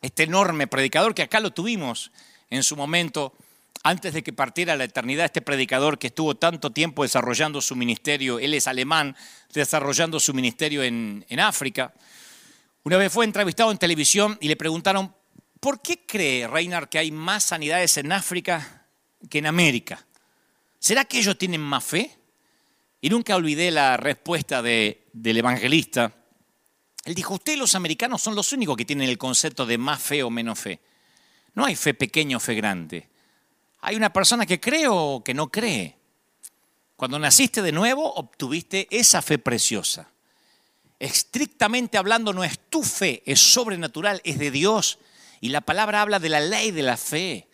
este 0.00 0.24
enorme 0.24 0.66
predicador 0.66 1.14
que 1.14 1.22
acá 1.22 1.40
lo 1.40 1.52
tuvimos 1.52 2.12
en 2.50 2.62
su 2.62 2.76
momento, 2.76 3.34
antes 3.82 4.12
de 4.14 4.22
que 4.22 4.32
partiera 4.32 4.72
a 4.72 4.76
la 4.76 4.84
eternidad, 4.84 5.26
este 5.26 5.42
predicador 5.42 5.98
que 5.98 6.08
estuvo 6.08 6.36
tanto 6.36 6.70
tiempo 6.70 7.02
desarrollando 7.02 7.60
su 7.60 7.76
ministerio, 7.76 8.38
él 8.38 8.54
es 8.54 8.66
alemán, 8.66 9.16
desarrollando 9.52 10.20
su 10.20 10.34
ministerio 10.34 10.82
en, 10.82 11.24
en 11.28 11.40
África, 11.40 11.92
una 12.88 12.96
vez 12.96 13.12
fue 13.12 13.26
entrevistado 13.26 13.70
en 13.70 13.76
televisión 13.76 14.38
y 14.40 14.48
le 14.48 14.56
preguntaron, 14.56 15.14
¿por 15.60 15.82
qué 15.82 16.06
cree 16.06 16.48
Reinhard 16.48 16.88
que 16.88 16.98
hay 16.98 17.10
más 17.10 17.44
sanidades 17.44 17.98
en 17.98 18.12
África 18.12 18.86
que 19.28 19.38
en 19.38 19.46
América? 19.46 20.06
¿Será 20.78 21.04
que 21.04 21.18
ellos 21.18 21.36
tienen 21.36 21.60
más 21.60 21.84
fe? 21.84 22.16
Y 23.02 23.10
nunca 23.10 23.36
olvidé 23.36 23.70
la 23.70 23.98
respuesta 23.98 24.62
del 24.62 24.96
evangelista. 25.12 26.14
Él 27.04 27.14
dijo, 27.14 27.34
ustedes 27.34 27.58
los 27.58 27.74
americanos 27.74 28.22
son 28.22 28.34
los 28.34 28.52
únicos 28.54 28.74
que 28.74 28.86
tienen 28.86 29.08
el 29.08 29.18
concepto 29.18 29.66
de 29.66 29.76
más 29.76 30.00
fe 30.00 30.22
o 30.22 30.30
menos 30.30 30.58
fe. 30.58 30.80
No 31.54 31.66
hay 31.66 31.76
fe 31.76 31.92
pequeña 31.92 32.38
o 32.38 32.40
fe 32.40 32.54
grande. 32.54 33.08
Hay 33.80 33.96
una 33.96 34.12
persona 34.12 34.46
que 34.46 34.60
cree 34.60 34.86
o 34.88 35.22
que 35.24 35.34
no 35.34 35.50
cree. 35.50 35.96
Cuando 36.96 37.18
naciste 37.18 37.62
de 37.62 37.72
nuevo, 37.72 38.12
obtuviste 38.14 38.88
esa 38.90 39.22
fe 39.22 39.38
preciosa 39.38 40.08
estrictamente 40.98 41.98
hablando 41.98 42.32
no 42.32 42.44
es 42.44 42.58
tu 42.68 42.82
fe, 42.82 43.22
es 43.26 43.40
sobrenatural, 43.40 44.20
es 44.24 44.38
de 44.38 44.50
Dios. 44.50 44.98
Y 45.40 45.50
la 45.50 45.60
palabra 45.60 46.02
habla 46.02 46.18
de 46.18 46.28
la 46.28 46.40
ley 46.40 46.70
de 46.70 46.82
la 46.82 46.96
fe. 46.96 47.48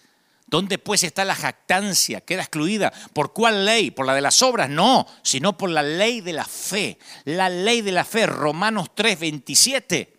¿Dónde 0.46 0.78
pues 0.78 1.02
está 1.02 1.24
la 1.24 1.34
jactancia? 1.34 2.20
Queda 2.20 2.42
excluida. 2.42 2.92
¿Por 3.12 3.32
cuál 3.32 3.64
ley? 3.64 3.90
¿Por 3.90 4.06
la 4.06 4.14
de 4.14 4.20
las 4.20 4.40
obras? 4.42 4.70
No, 4.70 5.06
sino 5.22 5.56
por 5.56 5.70
la 5.70 5.82
ley 5.82 6.20
de 6.20 6.32
la 6.32 6.44
fe. 6.44 6.98
La 7.24 7.48
ley 7.48 7.82
de 7.82 7.92
la 7.92 8.04
fe, 8.04 8.26
Romanos 8.26 8.88
3, 8.94 9.18
27. 9.18 10.14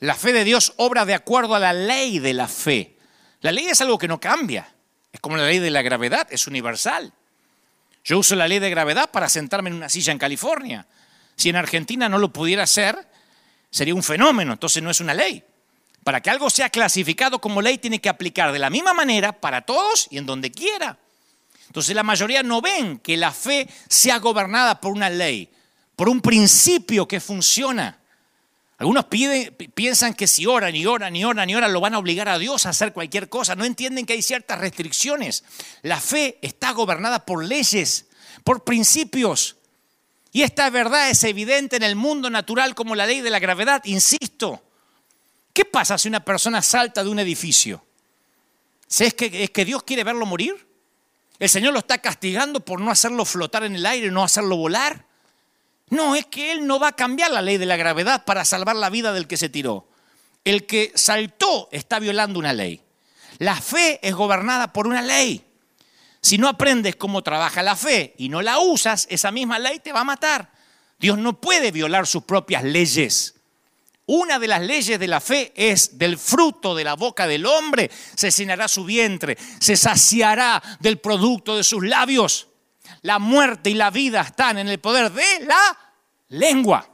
La 0.00 0.14
fe 0.14 0.32
de 0.32 0.44
Dios 0.44 0.72
obra 0.76 1.04
de 1.04 1.14
acuerdo 1.14 1.54
a 1.54 1.60
la 1.60 1.72
ley 1.72 2.18
de 2.18 2.34
la 2.34 2.48
fe. 2.48 2.96
La 3.40 3.52
ley 3.52 3.66
es 3.66 3.80
algo 3.80 3.98
que 3.98 4.08
no 4.08 4.20
cambia. 4.20 4.74
Como 5.20 5.36
la 5.36 5.46
ley 5.46 5.58
de 5.58 5.70
la 5.70 5.82
gravedad, 5.82 6.26
es 6.30 6.46
universal. 6.46 7.12
Yo 8.04 8.18
uso 8.18 8.34
la 8.34 8.48
ley 8.48 8.58
de 8.58 8.70
gravedad 8.70 9.10
para 9.10 9.28
sentarme 9.28 9.70
en 9.70 9.76
una 9.76 9.88
silla 9.88 10.12
en 10.12 10.18
California. 10.18 10.86
Si 11.36 11.48
en 11.48 11.56
Argentina 11.56 12.08
no 12.08 12.18
lo 12.18 12.32
pudiera 12.32 12.62
hacer, 12.62 12.96
sería 13.70 13.94
un 13.94 14.02
fenómeno, 14.02 14.52
entonces 14.52 14.82
no 14.82 14.90
es 14.90 15.00
una 15.00 15.14
ley. 15.14 15.44
Para 16.02 16.20
que 16.20 16.30
algo 16.30 16.48
sea 16.48 16.70
clasificado 16.70 17.40
como 17.40 17.60
ley 17.60 17.78
tiene 17.78 18.00
que 18.00 18.08
aplicar 18.08 18.52
de 18.52 18.58
la 18.58 18.70
misma 18.70 18.94
manera 18.94 19.32
para 19.32 19.62
todos 19.62 20.08
y 20.10 20.18
en 20.18 20.26
donde 20.26 20.50
quiera. 20.50 20.98
Entonces 21.66 21.94
la 21.94 22.02
mayoría 22.02 22.42
no 22.42 22.60
ven 22.60 22.98
que 22.98 23.16
la 23.16 23.30
fe 23.30 23.68
sea 23.88 24.18
gobernada 24.18 24.80
por 24.80 24.92
una 24.92 25.08
ley, 25.08 25.48
por 25.94 26.08
un 26.08 26.20
principio 26.20 27.06
que 27.06 27.20
funciona. 27.20 27.99
Algunos 28.80 29.04
piensan 29.74 30.14
que 30.14 30.26
si 30.26 30.46
oran 30.46 30.74
y 30.74 30.86
oran 30.86 31.14
y 31.14 31.22
oran 31.22 31.50
y 31.50 31.54
oran 31.54 31.70
lo 31.70 31.82
van 31.82 31.92
a 31.92 31.98
obligar 31.98 32.30
a 32.30 32.38
Dios 32.38 32.64
a 32.64 32.70
hacer 32.70 32.94
cualquier 32.94 33.28
cosa. 33.28 33.54
No 33.54 33.66
entienden 33.66 34.06
que 34.06 34.14
hay 34.14 34.22
ciertas 34.22 34.58
restricciones. 34.58 35.44
La 35.82 36.00
fe 36.00 36.38
está 36.40 36.70
gobernada 36.70 37.26
por 37.26 37.44
leyes, 37.44 38.06
por 38.42 38.64
principios. 38.64 39.56
Y 40.32 40.44
esta 40.44 40.70
verdad 40.70 41.10
es 41.10 41.22
evidente 41.24 41.76
en 41.76 41.82
el 41.82 41.94
mundo 41.94 42.30
natural 42.30 42.74
como 42.74 42.94
la 42.94 43.04
ley 43.04 43.20
de 43.20 43.28
la 43.28 43.38
gravedad, 43.38 43.82
insisto. 43.84 44.62
¿Qué 45.52 45.66
pasa 45.66 45.98
si 45.98 46.08
una 46.08 46.24
persona 46.24 46.62
salta 46.62 47.04
de 47.04 47.10
un 47.10 47.18
edificio? 47.18 47.84
¿Es 48.98 49.12
que, 49.12 49.44
¿Es 49.44 49.50
que 49.50 49.66
Dios 49.66 49.82
quiere 49.82 50.04
verlo 50.04 50.24
morir? 50.24 50.54
¿El 51.38 51.50
Señor 51.50 51.74
lo 51.74 51.80
está 51.80 51.98
castigando 51.98 52.60
por 52.60 52.80
no 52.80 52.90
hacerlo 52.90 53.26
flotar 53.26 53.62
en 53.64 53.74
el 53.74 53.84
aire, 53.84 54.10
no 54.10 54.24
hacerlo 54.24 54.56
volar? 54.56 55.09
No, 55.90 56.14
es 56.14 56.26
que 56.26 56.52
Él 56.52 56.66
no 56.66 56.78
va 56.78 56.88
a 56.88 56.96
cambiar 56.96 57.30
la 57.30 57.42
ley 57.42 57.58
de 57.58 57.66
la 57.66 57.76
gravedad 57.76 58.24
para 58.24 58.44
salvar 58.44 58.76
la 58.76 58.90
vida 58.90 59.12
del 59.12 59.26
que 59.26 59.36
se 59.36 59.48
tiró. 59.48 59.88
El 60.44 60.66
que 60.66 60.92
saltó 60.94 61.68
está 61.72 61.98
violando 61.98 62.38
una 62.38 62.52
ley. 62.52 62.82
La 63.38 63.56
fe 63.56 63.98
es 64.02 64.14
gobernada 64.14 64.72
por 64.72 64.86
una 64.86 65.02
ley. 65.02 65.44
Si 66.22 66.38
no 66.38 66.48
aprendes 66.48 66.96
cómo 66.96 67.22
trabaja 67.22 67.62
la 67.62 67.76
fe 67.76 68.14
y 68.18 68.28
no 68.28 68.42
la 68.42 68.58
usas, 68.58 69.06
esa 69.10 69.30
misma 69.30 69.58
ley 69.58 69.80
te 69.80 69.92
va 69.92 70.00
a 70.00 70.04
matar. 70.04 70.52
Dios 70.98 71.18
no 71.18 71.40
puede 71.40 71.72
violar 71.72 72.06
sus 72.06 72.24
propias 72.24 72.62
leyes. 72.62 73.34
Una 74.06 74.38
de 74.38 74.48
las 74.48 74.60
leyes 74.60 74.98
de 74.98 75.06
la 75.06 75.20
fe 75.20 75.52
es 75.54 75.96
del 75.96 76.18
fruto 76.18 76.74
de 76.74 76.84
la 76.84 76.94
boca 76.94 77.26
del 77.26 77.46
hombre 77.46 77.90
se 78.16 78.30
llenará 78.30 78.66
su 78.68 78.84
vientre, 78.84 79.38
se 79.60 79.76
saciará 79.76 80.62
del 80.80 80.98
producto 80.98 81.56
de 81.56 81.64
sus 81.64 81.84
labios. 81.86 82.48
La 83.02 83.18
muerte 83.18 83.70
y 83.70 83.74
la 83.74 83.90
vida 83.90 84.20
están 84.20 84.58
en 84.58 84.68
el 84.68 84.78
poder 84.78 85.12
de 85.12 85.44
la 85.46 85.78
lengua. 86.28 86.88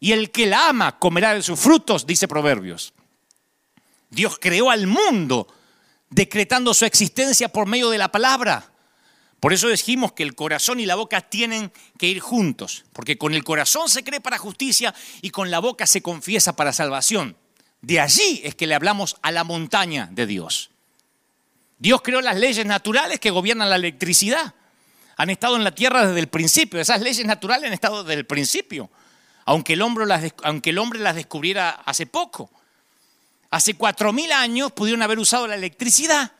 Y 0.00 0.12
el 0.12 0.30
que 0.30 0.46
la 0.46 0.68
ama 0.68 0.98
comerá 0.98 1.34
de 1.34 1.42
sus 1.42 1.58
frutos, 1.58 2.06
dice 2.06 2.28
Proverbios. 2.28 2.92
Dios 4.10 4.38
creó 4.40 4.70
al 4.70 4.86
mundo 4.86 5.48
decretando 6.10 6.72
su 6.72 6.84
existencia 6.84 7.48
por 7.48 7.66
medio 7.66 7.90
de 7.90 7.98
la 7.98 8.10
palabra. 8.10 8.72
Por 9.40 9.52
eso 9.52 9.68
dijimos 9.68 10.12
que 10.12 10.22
el 10.22 10.34
corazón 10.34 10.80
y 10.80 10.86
la 10.86 10.96
boca 10.96 11.20
tienen 11.20 11.72
que 11.96 12.08
ir 12.08 12.20
juntos, 12.20 12.84
porque 12.92 13.18
con 13.18 13.34
el 13.34 13.44
corazón 13.44 13.88
se 13.88 14.02
cree 14.02 14.20
para 14.20 14.38
justicia 14.38 14.94
y 15.22 15.30
con 15.30 15.50
la 15.50 15.60
boca 15.60 15.86
se 15.86 16.02
confiesa 16.02 16.56
para 16.56 16.72
salvación. 16.72 17.36
De 17.80 18.00
allí 18.00 18.40
es 18.42 18.56
que 18.56 18.66
le 18.66 18.74
hablamos 18.74 19.16
a 19.22 19.30
la 19.30 19.44
montaña 19.44 20.08
de 20.10 20.26
Dios. 20.26 20.70
Dios 21.78 22.02
creó 22.02 22.20
las 22.20 22.36
leyes 22.36 22.66
naturales 22.66 23.20
que 23.20 23.30
gobiernan 23.30 23.70
la 23.70 23.76
electricidad. 23.76 24.54
Han 25.18 25.30
estado 25.30 25.56
en 25.56 25.64
la 25.64 25.72
tierra 25.74 26.06
desde 26.06 26.20
el 26.20 26.28
principio. 26.28 26.80
Esas 26.80 27.00
leyes 27.00 27.26
naturales 27.26 27.66
han 27.66 27.72
estado 27.72 28.04
desde 28.04 28.20
el 28.20 28.26
principio, 28.26 28.88
aunque 29.44 29.72
el 29.72 29.82
hombre 29.82 30.06
las, 30.06 30.32
aunque 30.44 30.70
el 30.70 30.78
hombre 30.78 31.00
las 31.00 31.16
descubriera 31.16 31.70
hace 31.84 32.06
poco. 32.06 32.50
Hace 33.50 33.74
cuatro 33.74 34.12
mil 34.12 34.30
años 34.30 34.70
pudieron 34.72 35.02
haber 35.02 35.18
usado 35.18 35.48
la 35.48 35.56
electricidad, 35.56 36.30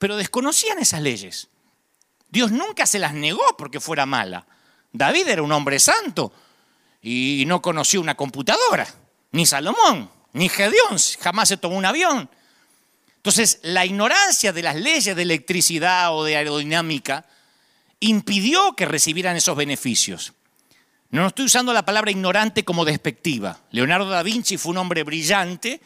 pero 0.00 0.16
desconocían 0.16 0.80
esas 0.80 1.00
leyes. 1.02 1.48
Dios 2.28 2.50
nunca 2.50 2.84
se 2.84 2.98
las 2.98 3.14
negó 3.14 3.56
porque 3.56 3.78
fuera 3.78 4.06
mala. 4.06 4.44
David 4.92 5.28
era 5.28 5.42
un 5.42 5.52
hombre 5.52 5.78
santo 5.78 6.32
y 7.02 7.44
no 7.46 7.62
conoció 7.62 8.00
una 8.00 8.16
computadora, 8.16 8.88
ni 9.30 9.46
Salomón, 9.46 10.10
ni 10.32 10.48
Gedeón, 10.48 10.98
jamás 11.20 11.48
se 11.48 11.58
tomó 11.58 11.76
un 11.76 11.84
avión. 11.84 12.28
Entonces, 13.16 13.60
la 13.62 13.86
ignorancia 13.86 14.52
de 14.52 14.62
las 14.62 14.74
leyes 14.74 15.14
de 15.14 15.22
electricidad 15.22 16.16
o 16.16 16.24
de 16.24 16.36
aerodinámica 16.36 17.26
impidió 18.00 18.74
que 18.74 18.86
recibieran 18.86 19.36
esos 19.36 19.56
beneficios. 19.56 20.32
No 21.10 21.26
estoy 21.26 21.46
usando 21.46 21.72
la 21.72 21.84
palabra 21.84 22.10
ignorante 22.10 22.64
como 22.64 22.84
despectiva. 22.84 23.60
Leonardo 23.70 24.08
da 24.08 24.22
Vinci 24.22 24.56
fue 24.56 24.72
un 24.72 24.78
hombre 24.78 25.02
brillante, 25.02 25.80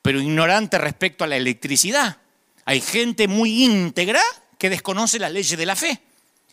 pero 0.00 0.20
ignorante 0.20 0.78
respecto 0.78 1.24
a 1.24 1.26
la 1.26 1.36
electricidad. 1.36 2.18
Hay 2.64 2.80
gente 2.80 3.28
muy 3.28 3.64
íntegra 3.64 4.22
que 4.58 4.70
desconoce 4.70 5.18
las 5.18 5.32
leyes 5.32 5.58
de 5.58 5.66
la 5.66 5.76
fe. 5.76 6.00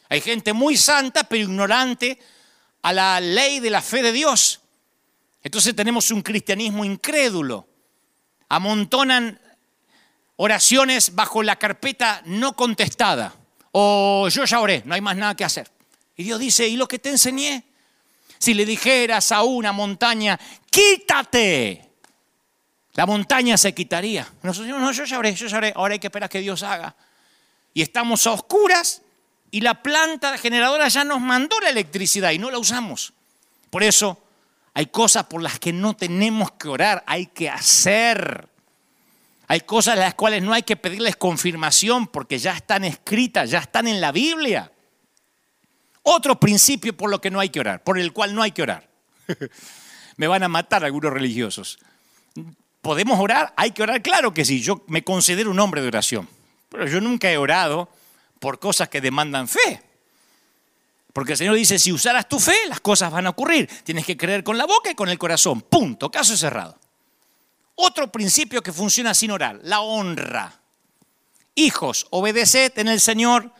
Hay 0.10 0.20
gente 0.20 0.52
muy 0.52 0.76
santa, 0.76 1.24
pero 1.24 1.44
ignorante 1.44 2.20
a 2.82 2.92
la 2.92 3.20
ley 3.20 3.60
de 3.60 3.70
la 3.70 3.82
fe 3.82 4.02
de 4.02 4.12
Dios. 4.12 4.62
Entonces 5.44 5.76
tenemos 5.76 6.12
un 6.12 6.22
cristianismo 6.22 6.84
incrédulo. 6.84 7.68
Amontonan 8.50 9.40
oraciones 10.36 11.16
bajo 11.16 11.44
la 11.44 11.58
carpeta 11.58 12.22
no 12.26 12.56
contestada. 12.56 13.34
O 13.72 14.28
yo 14.30 14.46
ya 14.46 14.60
oré, 14.60 14.84
no 14.86 14.94
hay 14.94 15.02
más 15.02 15.16
nada 15.16 15.36
que 15.36 15.44
hacer. 15.44 15.70
Y 16.16 16.24
Dios 16.24 16.40
dice, 16.40 16.68
¿y 16.68 16.76
lo 16.76 16.88
que 16.88 17.00
te 17.00 17.10
enseñé? 17.10 17.64
Si 18.38 18.54
le 18.54 18.66
dijeras 18.66 19.32
a 19.32 19.44
una 19.44 19.72
montaña, 19.72 20.40
quítate, 20.70 21.90
la 22.94 23.06
montaña 23.06 23.58
se 23.58 23.74
quitaría. 23.74 24.28
Nosotros, 24.44 24.80
no, 24.80 24.92
yo 24.92 25.06
ya 25.06 25.20
oré, 25.20 25.34
yo 25.34 25.48
ya 25.48 25.58
oré, 25.58 25.74
ahora 25.76 25.94
hay 25.94 26.00
que 26.00 26.08
esperar 26.08 26.30
que 26.30 26.40
Dios 26.40 26.64
haga. 26.64 26.96
Y 27.74 27.82
estamos 27.82 28.28
a 28.28 28.32
oscuras 28.32 29.02
y 29.50 29.62
la 29.62 29.82
planta 29.82 30.38
generadora 30.38 30.88
ya 30.88 31.04
nos 31.04 31.22
mandó 31.22 31.60
la 31.62 31.70
electricidad 31.70 32.32
y 32.32 32.40
no 32.40 32.52
la 32.52 32.58
usamos. 32.58 33.14
Por 33.70 33.84
eso 33.84 34.22
hay 34.74 34.88
cosas 34.88 35.26
por 35.26 35.42
las 35.42 35.60
que 35.60 35.72
no 35.72 35.96
tenemos 35.96 36.52
que 36.52 36.68
orar, 36.68 37.04
hay 37.08 37.28
que 37.28 37.50
hacer. 37.50 38.51
Hay 39.52 39.60
cosas 39.60 39.98
las 39.98 40.14
cuales 40.14 40.42
no 40.42 40.54
hay 40.54 40.64
que 40.64 40.78
pedirles 40.78 41.18
confirmación 41.18 42.08
porque 42.08 42.40
ya 42.40 42.54
están 42.54 42.86
escritas, 42.86 43.50
ya 43.50 43.60
están 43.60 43.86
en 43.86 44.00
la 44.00 44.14
Biblia. 44.14 44.72
Otro 46.04 46.40
principio 46.40 46.96
por 46.96 47.10
lo 47.10 47.20
que 47.20 47.30
no 47.30 47.42
hay 47.42 47.50
que 47.50 47.60
orar, 47.60 47.84
por 47.84 48.00
el 48.00 48.14
cual 48.14 48.34
no 48.34 48.44
hay 48.44 48.54
que 48.54 48.62
orar. 48.62 48.90
me 50.16 50.28
van 50.28 50.44
a 50.44 50.48
matar 50.48 50.86
algunos 50.86 51.12
religiosos. 51.12 51.80
¿Podemos 52.82 53.20
orar? 53.20 53.54
Hay 53.58 53.72
que 53.72 53.84
orar, 53.84 54.02
claro 54.02 54.34
que 54.34 54.46
sí. 54.46 54.62
Yo 54.62 54.86
me 54.88 55.04
considero 55.04 55.52
un 55.52 55.60
hombre 55.60 55.82
de 55.82 55.90
oración, 55.90 56.30
pero 56.70 56.88
yo 56.88 57.02
nunca 57.02 57.30
he 57.30 57.36
orado 57.36 57.90
por 58.40 58.58
cosas 58.58 58.88
que 58.88 59.02
demandan 59.02 59.50
fe. 59.50 59.84
Porque 61.12 61.34
el 61.34 61.38
Señor 61.38 61.56
dice, 61.56 61.78
si 61.78 61.92
usaras 61.92 62.30
tu 62.30 62.40
fe, 62.40 62.56
las 62.70 62.80
cosas 62.80 63.12
van 63.12 63.28
a 63.28 63.32
ocurrir. 63.32 63.68
Tienes 63.84 64.06
que 64.06 64.16
creer 64.16 64.46
con 64.46 64.58
la 64.58 64.66
boca 64.66 64.92
y 64.92 64.96
con 64.96 65.10
el 65.10 65.20
corazón. 65.20 65.60
Punto. 65.60 66.10
Caso 66.10 66.38
cerrado. 66.38 66.80
Otro 67.84 68.12
principio 68.12 68.62
que 68.62 68.72
funciona 68.72 69.16
sin 69.16 69.32
orar, 69.32 69.60
la 69.64 69.82
honra. 69.82 70.54
Hijos, 71.56 72.06
obedeced 72.12 72.78
en 72.78 72.88
el 72.88 73.02
Señor 73.02 73.52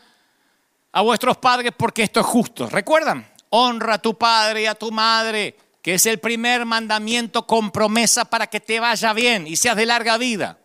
a 0.92 1.00
vuestros 1.00 1.38
padres 1.38 1.72
porque 1.76 2.04
esto 2.04 2.20
es 2.20 2.26
justo. 2.26 2.68
¿Recuerdan? 2.68 3.28
Honra 3.50 3.94
a 3.94 3.98
tu 3.98 4.16
padre 4.16 4.62
y 4.62 4.66
a 4.66 4.76
tu 4.76 4.92
madre, 4.92 5.56
que 5.82 5.94
es 5.94 6.06
el 6.06 6.20
primer 6.20 6.64
mandamiento 6.64 7.48
con 7.48 7.72
promesa 7.72 8.24
para 8.24 8.46
que 8.46 8.60
te 8.60 8.78
vaya 8.78 9.12
bien 9.12 9.48
y 9.48 9.56
seas 9.56 9.76
de 9.76 9.86
larga 9.86 10.16
vida. 10.18 10.56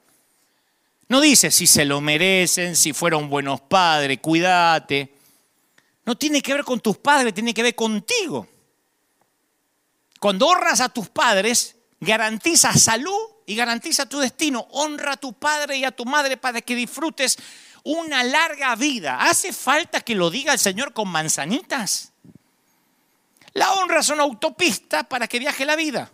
No 1.08 1.20
dice 1.20 1.50
si 1.50 1.66
se 1.66 1.84
lo 1.84 2.00
merecen, 2.00 2.76
si 2.76 2.94
fueron 2.94 3.28
buenos 3.28 3.62
padres, 3.62 4.20
cuídate. 4.22 5.16
No 6.06 6.16
tiene 6.16 6.44
que 6.44 6.54
ver 6.54 6.64
con 6.64 6.80
tus 6.80 7.00
padres, 7.00 7.34
tiene 7.34 7.56
que 7.56 7.64
ver 7.64 7.74
contigo. 7.74 8.48
Cuando 10.20 10.46
honras 10.46 10.80
a 10.80 10.90
tus 10.90 11.10
padres, 11.10 11.76
garantiza 12.00 12.72
salud 12.74 13.37
y 13.48 13.56
garantiza 13.56 14.06
tu 14.06 14.20
destino. 14.20 14.68
Honra 14.72 15.14
a 15.14 15.18
tu 15.18 15.34
padre 15.34 15.78
y 15.78 15.86
a 15.86 15.92
tu 15.92 16.06
madre 16.06 16.38
para 16.38 16.62
que 16.62 16.76
disfrutes 16.76 17.38
una 17.84 18.24
larga 18.24 18.76
vida. 18.76 19.22
¿Hace 19.22 19.54
falta 19.54 20.02
que 20.02 20.14
lo 20.14 20.30
diga 20.30 20.54
el 20.54 20.60
Señor 20.60 20.94
con 20.94 21.08
manzanitas? 21.08 22.12
La 23.54 23.74
honra 23.74 24.02
es 24.02 24.10
una 24.10 24.24
autopista 24.24 25.04
para 25.04 25.28
que 25.28 25.40
viaje 25.40 25.66
la 25.66 25.78
vida. 25.78 26.12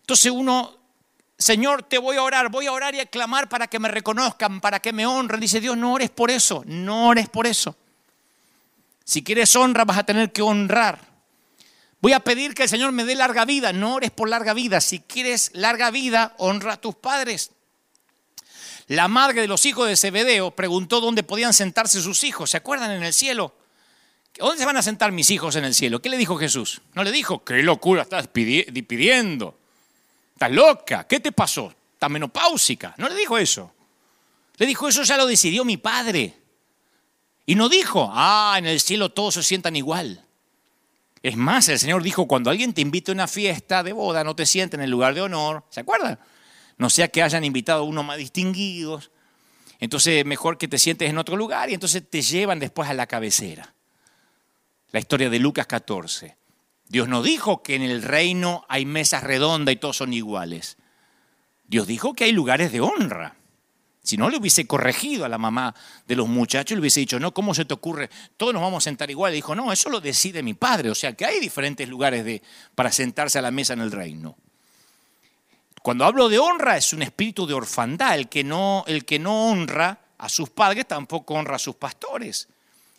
Entonces 0.00 0.32
uno, 0.32 0.78
Señor, 1.38 1.82
te 1.82 1.98
voy 1.98 2.16
a 2.16 2.22
orar, 2.22 2.48
voy 2.48 2.66
a 2.66 2.72
orar 2.72 2.94
y 2.94 3.00
a 3.00 3.06
clamar 3.06 3.48
para 3.50 3.66
que 3.66 3.78
me 3.78 3.88
reconozcan, 3.88 4.60
para 4.62 4.80
que 4.80 4.94
me 4.94 5.06
honren. 5.06 5.38
Dice 5.38 5.60
Dios, 5.60 5.76
no 5.76 5.92
ores 5.92 6.08
por 6.08 6.30
eso, 6.30 6.64
no 6.66 7.08
ores 7.08 7.28
por 7.28 7.46
eso. 7.46 7.76
Si 9.04 9.22
quieres 9.22 9.54
honra, 9.54 9.84
vas 9.84 9.98
a 9.98 10.04
tener 10.04 10.32
que 10.32 10.40
honrar. 10.40 11.15
Voy 12.06 12.12
a 12.12 12.20
pedir 12.20 12.54
que 12.54 12.62
el 12.62 12.68
Señor 12.68 12.92
me 12.92 13.04
dé 13.04 13.16
larga 13.16 13.44
vida. 13.44 13.72
No 13.72 13.96
ores 13.96 14.12
por 14.12 14.28
larga 14.28 14.54
vida. 14.54 14.80
Si 14.80 15.00
quieres 15.00 15.50
larga 15.54 15.90
vida, 15.90 16.36
honra 16.38 16.74
a 16.74 16.80
tus 16.80 16.94
padres. 16.94 17.50
La 18.86 19.08
madre 19.08 19.40
de 19.40 19.48
los 19.48 19.66
hijos 19.66 19.88
de 19.88 19.96
Zebedeo 19.96 20.52
preguntó 20.52 21.00
dónde 21.00 21.24
podían 21.24 21.52
sentarse 21.52 22.00
sus 22.00 22.22
hijos. 22.22 22.50
¿Se 22.50 22.58
acuerdan 22.58 22.92
en 22.92 23.02
el 23.02 23.12
cielo? 23.12 23.56
¿Dónde 24.38 24.58
se 24.58 24.64
van 24.64 24.76
a 24.76 24.82
sentar 24.82 25.10
mis 25.10 25.30
hijos 25.30 25.56
en 25.56 25.64
el 25.64 25.74
cielo? 25.74 26.00
¿Qué 26.00 26.08
le 26.08 26.16
dijo 26.16 26.36
Jesús? 26.36 26.80
No 26.94 27.02
le 27.02 27.10
dijo, 27.10 27.42
qué 27.42 27.60
locura 27.64 28.02
estás 28.02 28.28
pidiendo. 28.28 29.58
Estás 30.32 30.52
loca. 30.52 31.08
¿Qué 31.08 31.18
te 31.18 31.32
pasó? 31.32 31.74
Estás 31.94 32.08
menopáusica. 32.08 32.94
No 32.98 33.08
le 33.08 33.16
dijo 33.16 33.36
eso. 33.36 33.72
Le 34.58 34.66
dijo, 34.66 34.86
eso 34.86 35.02
ya 35.02 35.16
lo 35.16 35.26
decidió 35.26 35.64
mi 35.64 35.76
padre. 35.76 36.36
Y 37.46 37.56
no 37.56 37.68
dijo, 37.68 38.08
ah, 38.12 38.54
en 38.58 38.66
el 38.66 38.78
cielo 38.78 39.10
todos 39.10 39.34
se 39.34 39.42
sientan 39.42 39.74
igual. 39.74 40.22
Es 41.26 41.36
más, 41.36 41.68
el 41.68 41.80
Señor 41.80 42.04
dijo, 42.04 42.28
cuando 42.28 42.50
alguien 42.50 42.72
te 42.72 42.80
invite 42.80 43.10
a 43.10 43.14
una 43.14 43.26
fiesta 43.26 43.82
de 43.82 43.92
boda, 43.92 44.22
no 44.22 44.36
te 44.36 44.46
sientes 44.46 44.78
en 44.78 44.84
el 44.84 44.90
lugar 44.92 45.12
de 45.12 45.22
honor. 45.22 45.64
¿Se 45.70 45.80
acuerdan? 45.80 46.20
No 46.78 46.88
sea 46.88 47.08
que 47.08 47.20
hayan 47.20 47.42
invitado 47.42 47.80
a 47.80 47.84
uno 47.84 48.04
más 48.04 48.16
distinguidos. 48.18 49.10
Entonces, 49.80 50.24
mejor 50.24 50.56
que 50.56 50.68
te 50.68 50.78
sientes 50.78 51.10
en 51.10 51.18
otro 51.18 51.36
lugar 51.36 51.68
y 51.68 51.74
entonces 51.74 52.08
te 52.08 52.22
llevan 52.22 52.60
después 52.60 52.88
a 52.88 52.94
la 52.94 53.08
cabecera. 53.08 53.74
La 54.92 55.00
historia 55.00 55.28
de 55.28 55.40
Lucas 55.40 55.66
14. 55.66 56.36
Dios 56.86 57.08
no 57.08 57.24
dijo 57.24 57.60
que 57.60 57.74
en 57.74 57.82
el 57.82 58.02
reino 58.02 58.64
hay 58.68 58.86
mesas 58.86 59.24
redondas 59.24 59.72
y 59.74 59.78
todos 59.78 59.96
son 59.96 60.12
iguales. 60.12 60.76
Dios 61.66 61.88
dijo 61.88 62.14
que 62.14 62.22
hay 62.22 62.30
lugares 62.30 62.70
de 62.70 62.82
honra. 62.82 63.34
Si 64.06 64.16
no, 64.16 64.30
le 64.30 64.36
hubiese 64.36 64.68
corregido 64.68 65.24
a 65.24 65.28
la 65.28 65.36
mamá 65.36 65.74
de 66.06 66.14
los 66.14 66.28
muchachos, 66.28 66.76
le 66.76 66.80
hubiese 66.80 67.00
dicho, 67.00 67.18
no, 67.18 67.34
¿cómo 67.34 67.54
se 67.54 67.64
te 67.64 67.74
ocurre? 67.74 68.08
Todos 68.36 68.54
nos 68.54 68.62
vamos 68.62 68.84
a 68.84 68.84
sentar 68.84 69.10
igual. 69.10 69.32
Le 69.32 69.36
dijo, 69.36 69.56
no, 69.56 69.72
eso 69.72 69.90
lo 69.90 70.00
decide 70.00 70.44
mi 70.44 70.54
padre. 70.54 70.90
O 70.90 70.94
sea, 70.94 71.14
que 71.14 71.24
hay 71.24 71.40
diferentes 71.40 71.88
lugares 71.88 72.24
de, 72.24 72.40
para 72.76 72.92
sentarse 72.92 73.40
a 73.40 73.42
la 73.42 73.50
mesa 73.50 73.72
en 73.72 73.80
el 73.80 73.90
reino. 73.90 74.36
Cuando 75.82 76.04
hablo 76.04 76.28
de 76.28 76.38
honra, 76.38 76.76
es 76.76 76.92
un 76.92 77.02
espíritu 77.02 77.48
de 77.48 77.54
orfandad. 77.54 78.14
El 78.14 78.28
que 78.28 78.44
no, 78.44 78.84
el 78.86 79.04
que 79.04 79.18
no 79.18 79.50
honra 79.50 79.98
a 80.18 80.28
sus 80.28 80.50
padres 80.50 80.86
tampoco 80.86 81.34
honra 81.34 81.56
a 81.56 81.58
sus 81.58 81.74
pastores. 81.74 82.46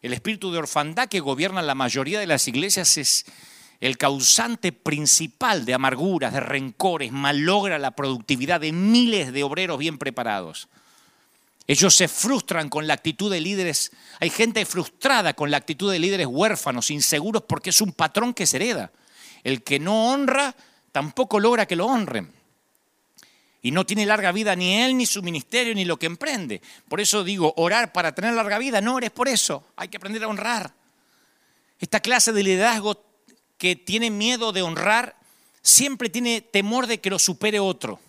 El 0.01 0.11
espíritu 0.11 0.51
de 0.51 0.57
orfandad 0.57 1.07
que 1.07 1.21
gobierna 1.21 1.61
la 1.61 1.73
mayoría 1.73 2.19
de 2.19 2.27
las 2.27 2.49
iglesias 2.49 2.97
es 2.97 3.25
el 3.79 3.97
causante 3.97 4.73
principal 4.73 5.63
de 5.63 5.73
amarguras, 5.73 6.33
de 6.33 6.41
rencores, 6.41 7.13
malogra 7.13 7.79
la 7.79 7.91
productividad 7.91 8.59
de 8.59 8.73
miles 8.73 9.31
de 9.31 9.43
obreros 9.43 9.79
bien 9.79 9.97
preparados. 9.97 10.67
Ellos 11.67 11.93
se 11.93 12.07
frustran 12.07 12.69
con 12.69 12.87
la 12.87 12.93
actitud 12.93 13.29
de 13.29 13.41
líderes. 13.41 13.91
Hay 14.21 14.29
gente 14.29 14.65
frustrada 14.65 15.33
con 15.33 15.51
la 15.51 15.57
actitud 15.57 15.91
de 15.91 15.99
líderes 15.99 16.27
huérfanos, 16.27 16.89
inseguros, 16.89 17.43
porque 17.43 17.71
es 17.71 17.81
un 17.81 17.91
patrón 17.91 18.33
que 18.33 18.47
se 18.47 18.55
hereda. 18.55 18.91
El 19.43 19.63
que 19.63 19.77
no 19.77 20.11
honra 20.11 20.55
tampoco 20.93 21.41
logra 21.41 21.65
que 21.65 21.75
lo 21.75 21.85
honren. 21.85 22.31
Y 23.61 23.71
no 23.71 23.85
tiene 23.85 24.05
larga 24.05 24.31
vida 24.31 24.55
ni 24.55 24.81
él, 24.81 24.95
ni 24.95 25.05
su 25.05 25.21
ministerio, 25.21 25.75
ni 25.75 25.83
lo 25.83 25.99
que 25.99 26.05
emprende. 26.05 26.61
Por 26.87 27.01
eso 27.01 27.25
digo, 27.25 27.53
orar 27.57 27.91
para 27.91 28.15
tener 28.15 28.33
larga 28.33 28.57
vida, 28.59 28.79
no 28.79 28.95
ores 28.95 29.11
por 29.11 29.27
eso. 29.27 29.65
Hay 29.75 29.89
que 29.89 29.97
aprender 29.97 30.23
a 30.23 30.29
honrar. 30.29 30.73
Esta 31.79 31.99
clase 31.99 32.31
de 32.31 32.43
liderazgo 32.43 33.03
que 33.57 33.75
tiene 33.75 34.09
miedo 34.09 34.53
de 34.53 34.61
honrar, 34.61 35.17
siempre 35.61 36.09
tiene 36.09 36.39
temor 36.39 36.87
de 36.87 36.99
que 37.01 37.09
lo 37.09 37.19
supere 37.19 37.59
otro. 37.59 37.99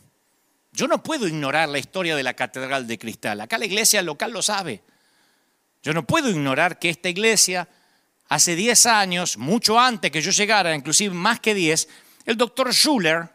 Yo 0.78 0.86
no 0.86 1.02
puedo 1.02 1.26
ignorar 1.26 1.68
la 1.68 1.80
historia 1.80 2.14
de 2.14 2.22
la 2.22 2.34
Catedral 2.34 2.86
de 2.86 3.00
Cristal. 3.00 3.40
Acá 3.40 3.58
la 3.58 3.66
iglesia 3.66 4.00
local 4.00 4.30
lo 4.30 4.42
sabe. 4.42 4.80
Yo 5.82 5.92
no 5.92 6.06
puedo 6.06 6.30
ignorar 6.30 6.78
que 6.78 6.88
esta 6.88 7.08
iglesia, 7.08 7.68
hace 8.28 8.54
10 8.54 8.86
años, 8.86 9.38
mucho 9.38 9.80
antes 9.80 10.12
que 10.12 10.22
yo 10.22 10.30
llegara, 10.30 10.72
inclusive 10.76 11.12
más 11.12 11.40
que 11.40 11.52
10, 11.52 11.88
el 12.26 12.36
doctor 12.36 12.72
Schuller, 12.72 13.28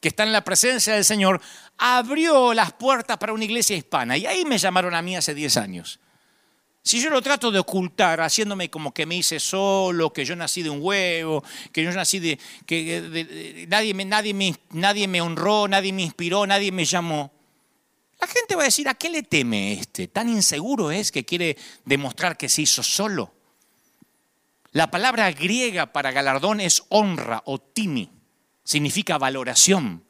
que 0.00 0.08
está 0.08 0.24
en 0.24 0.32
la 0.32 0.42
presencia 0.42 0.94
del 0.94 1.04
Señor, 1.04 1.40
abrió 1.76 2.52
las 2.52 2.72
puertas 2.72 3.16
para 3.16 3.32
una 3.32 3.44
iglesia 3.44 3.76
hispana. 3.76 4.16
Y 4.16 4.26
ahí 4.26 4.44
me 4.44 4.58
llamaron 4.58 4.92
a 4.96 5.00
mí 5.00 5.16
hace 5.16 5.34
10 5.34 5.56
años. 5.56 6.00
Si 6.88 7.02
yo 7.02 7.10
lo 7.10 7.20
trato 7.20 7.50
de 7.50 7.58
ocultar, 7.58 8.18
haciéndome 8.22 8.70
como 8.70 8.94
que 8.94 9.04
me 9.04 9.14
hice 9.14 9.38
solo, 9.38 10.10
que 10.10 10.24
yo 10.24 10.34
nací 10.34 10.62
de 10.62 10.70
un 10.70 10.78
huevo, 10.80 11.44
que 11.70 11.84
yo 11.84 11.92
nací 11.92 12.18
de... 12.18 12.38
que 12.64 13.66
nadie, 13.68 13.92
me, 13.92 14.06
nadie, 14.06 14.32
me, 14.32 14.56
nadie 14.70 15.06
me 15.06 15.20
honró, 15.20 15.68
nadie 15.68 15.92
me 15.92 16.00
inspiró, 16.00 16.46
nadie 16.46 16.72
me 16.72 16.86
llamó. 16.86 17.30
La 18.18 18.26
gente 18.26 18.56
va 18.56 18.62
a 18.62 18.64
decir, 18.64 18.88
¿a 18.88 18.94
qué 18.94 19.10
le 19.10 19.22
teme 19.22 19.74
este? 19.74 20.08
Tan 20.08 20.30
inseguro 20.30 20.90
es 20.90 21.12
que 21.12 21.26
quiere 21.26 21.58
demostrar 21.84 22.38
que 22.38 22.48
se 22.48 22.62
hizo 22.62 22.82
solo. 22.82 23.34
La 24.72 24.90
palabra 24.90 25.30
griega 25.30 25.92
para 25.92 26.10
galardón 26.10 26.58
es 26.58 26.84
honra 26.88 27.42
o 27.44 27.58
timi. 27.58 28.08
Significa 28.64 29.18
valoración, 29.18 30.04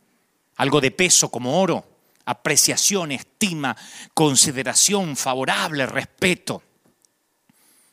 algo 0.55 0.81
de 0.81 0.93
peso 0.93 1.29
como 1.29 1.61
oro, 1.61 1.85
apreciación, 2.25 3.11
estima, 3.11 3.77
consideración 4.15 5.17
favorable, 5.17 5.85
respeto. 5.85 6.63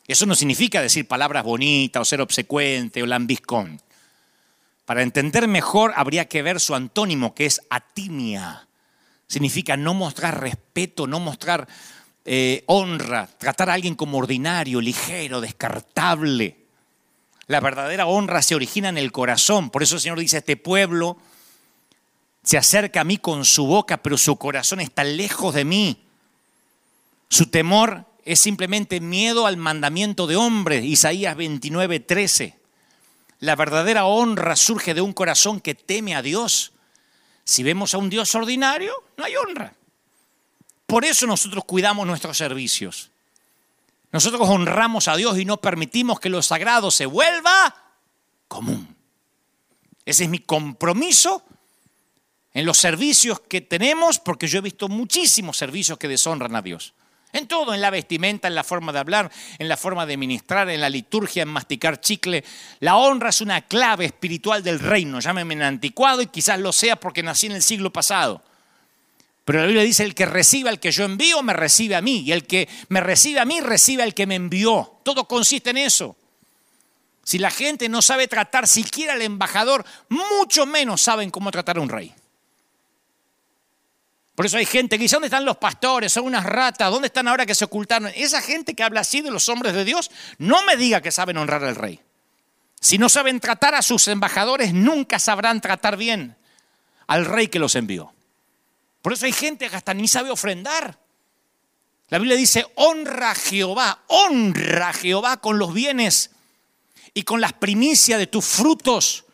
Eso 0.07 0.25
no 0.25 0.35
significa 0.35 0.81
decir 0.81 1.07
palabras 1.07 1.43
bonitas 1.43 2.01
o 2.01 2.05
ser 2.05 2.21
obsecuente 2.21 3.01
o 3.01 3.05
lambiscón. 3.05 3.81
Para 4.85 5.01
entender 5.01 5.47
mejor 5.47 5.93
habría 5.95 6.27
que 6.27 6.43
ver 6.43 6.59
su 6.59 6.75
antónimo, 6.75 7.33
que 7.33 7.47
es 7.47 7.61
atimia. 7.69 8.67
Significa 9.27 9.75
no 9.77 9.95
mostrar 9.95 10.39
respeto, 10.39 11.07
no 11.07 11.19
mostrar 11.19 11.67
eh, 12.23 12.63
honra, 12.67 13.27
tratar 13.37 13.69
a 13.69 13.73
alguien 13.73 13.95
como 13.95 14.19
ordinario, 14.19 14.79
ligero, 14.79 15.41
descartable. 15.41 16.57
La 17.47 17.59
verdadera 17.59 18.05
honra 18.05 18.43
se 18.43 18.53
origina 18.53 18.89
en 18.89 18.99
el 18.99 19.11
corazón. 19.11 19.71
Por 19.71 19.81
eso 19.81 19.95
el 19.95 20.01
Señor 20.01 20.19
dice, 20.19 20.37
este 20.37 20.57
pueblo 20.57 21.17
se 22.43 22.59
acerca 22.59 23.01
a 23.01 23.05
mí 23.05 23.17
con 23.17 23.43
su 23.43 23.65
boca, 23.65 23.97
pero 23.97 24.19
su 24.19 24.35
corazón 24.35 24.81
está 24.81 25.03
lejos 25.03 25.55
de 25.55 25.65
mí. 25.65 26.03
Su 27.27 27.47
temor 27.47 28.05
es 28.25 28.39
simplemente 28.39 28.99
miedo 28.99 29.45
al 29.45 29.55
mandamiento 29.55 30.25
de 30.25 30.35
hombre, 30.35 30.83
Isaías 30.83 31.37
29, 31.37 31.99
13. 31.99 32.59
La 33.39 33.55
verdadera 33.55 34.05
honra 34.05 34.55
surge 34.55 34.95
de 34.95 35.01
un 35.01 35.13
corazón 35.13 35.61
que 35.61 35.75
teme 35.75 36.15
a 36.15 36.23
Dios. 36.23 36.73
Si 37.43 37.61
vemos 37.61 37.93
a 37.93 37.99
un 37.99 38.09
Dios 38.09 38.33
ordinario, 38.33 38.95
no 39.17 39.25
hay 39.25 39.35
honra. 39.35 39.75
Por 40.87 41.05
eso 41.05 41.27
nosotros 41.27 41.65
cuidamos 41.65 42.07
nuestros 42.07 42.35
servicios. 42.35 43.11
Nosotros 44.11 44.49
honramos 44.49 45.07
a 45.07 45.15
Dios 45.15 45.37
y 45.37 45.45
no 45.45 45.57
permitimos 45.57 46.19
que 46.19 46.29
lo 46.29 46.41
sagrado 46.41 46.89
se 46.89 47.05
vuelva 47.05 47.75
común. 48.47 48.95
Ese 50.03 50.23
es 50.23 50.29
mi 50.31 50.39
compromiso 50.39 51.43
en 52.53 52.65
los 52.65 52.77
servicios 52.77 53.39
que 53.41 53.61
tenemos, 53.61 54.17
porque 54.17 54.47
yo 54.47 54.59
he 54.59 54.61
visto 54.61 54.87
muchísimos 54.87 55.57
servicios 55.57 55.99
que 55.99 56.07
deshonran 56.07 56.55
a 56.55 56.63
Dios. 56.63 56.93
En 57.35 57.47
todo, 57.49 57.73
en 57.73 57.81
la 57.81 57.89
vestimenta, 57.89 58.47
en 58.47 58.55
la 58.55 58.63
forma 58.63 58.93
de 58.93 58.99
hablar, 58.99 59.29
en 59.59 59.67
la 59.67 59.75
forma 59.75 60.05
de 60.05 60.15
ministrar, 60.15 60.69
en 60.69 60.79
la 60.79 60.89
liturgia, 60.89 61.43
en 61.43 61.49
masticar 61.49 61.99
chicle. 61.99 62.45
La 62.79 62.95
honra 62.95 63.27
es 63.27 63.41
una 63.41 63.59
clave 63.59 64.05
espiritual 64.05 64.63
del 64.63 64.79
reino. 64.79 65.19
Llámeme 65.19 65.61
anticuado 65.61 66.21
y 66.21 66.27
quizás 66.27 66.57
lo 66.61 66.71
sea 66.71 66.95
porque 66.95 67.23
nací 67.23 67.47
en 67.47 67.51
el 67.51 67.61
siglo 67.61 67.91
pasado. 67.91 68.41
Pero 69.43 69.59
la 69.59 69.65
Biblia 69.65 69.83
dice, 69.83 70.05
el 70.05 70.15
que 70.15 70.25
reciba 70.25 70.69
al 70.69 70.79
que 70.79 70.93
yo 70.93 71.03
envío, 71.03 71.43
me 71.43 71.51
recibe 71.51 71.97
a 71.97 72.01
mí. 72.01 72.21
Y 72.21 72.31
el 72.31 72.47
que 72.47 72.69
me 72.87 73.01
recibe 73.01 73.41
a 73.41 73.45
mí, 73.45 73.59
recibe 73.59 74.03
al 74.03 74.13
que 74.13 74.27
me 74.27 74.35
envió. 74.35 75.01
Todo 75.03 75.27
consiste 75.27 75.71
en 75.71 75.77
eso. 75.77 76.15
Si 77.21 77.37
la 77.37 77.51
gente 77.51 77.89
no 77.89 78.01
sabe 78.01 78.29
tratar 78.29 78.65
siquiera 78.65 79.11
al 79.11 79.21
embajador, 79.21 79.83
mucho 80.07 80.65
menos 80.65 81.01
saben 81.01 81.31
cómo 81.31 81.51
tratar 81.51 81.79
a 81.79 81.81
un 81.81 81.89
rey. 81.89 82.15
Por 84.35 84.45
eso 84.45 84.57
hay 84.57 84.65
gente 84.65 84.97
que 84.97 85.03
dice, 85.03 85.15
¿dónde 85.15 85.27
están 85.27 85.45
los 85.45 85.57
pastores? 85.57 86.11
Son 86.11 86.25
unas 86.25 86.45
ratas, 86.45 86.91
¿dónde 86.91 87.07
están 87.07 87.27
ahora 87.29 87.45
que 87.45 87.55
se 87.55 87.63
ocultaron? 87.63 88.11
Esa 88.15 88.41
gente 88.41 88.75
que 88.75 88.83
habla 88.83 88.99
así 88.99 89.21
de 89.21 89.31
los 89.31 89.47
hombres 89.47 89.73
de 89.73 89.85
Dios, 89.85 90.11
no 90.37 90.63
me 90.65 90.75
diga 90.75 91.01
que 91.01 91.11
saben 91.11 91.37
honrar 91.37 91.63
al 91.63 91.75
rey. 91.75 92.01
Si 92.81 92.97
no 92.97 93.07
saben 93.07 93.39
tratar 93.39 93.75
a 93.75 93.81
sus 93.81 94.09
embajadores, 94.09 94.73
nunca 94.73 95.19
sabrán 95.19 95.61
tratar 95.61 95.95
bien 95.95 96.35
al 97.07 97.25
rey 97.25 97.47
que 97.47 97.59
los 97.59 97.75
envió. 97.75 98.13
Por 99.01 99.13
eso 99.13 99.25
hay 99.25 99.31
gente 99.31 99.69
que 99.69 99.75
hasta 99.75 99.93
ni 99.93 100.07
sabe 100.07 100.31
ofrendar. 100.31 100.99
La 102.09 102.19
Biblia 102.19 102.35
dice, 102.35 102.67
honra 102.75 103.31
a 103.31 103.35
Jehová, 103.35 104.03
honra 104.07 104.89
a 104.89 104.93
Jehová 104.93 105.37
con 105.37 105.57
los 105.57 105.73
bienes 105.73 106.31
y 107.13 107.23
con 107.23 107.39
las 107.39 107.53
primicias 107.53 108.19
de 108.19 108.27
tus 108.27 108.45
frutos. 108.45 109.25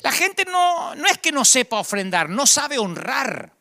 La 0.00 0.12
gente 0.12 0.44
no, 0.44 0.94
no 0.94 1.06
es 1.06 1.18
que 1.18 1.32
no 1.32 1.44
sepa 1.44 1.78
ofrendar, 1.80 2.28
no 2.28 2.46
sabe 2.46 2.78
honrar. 2.78 3.55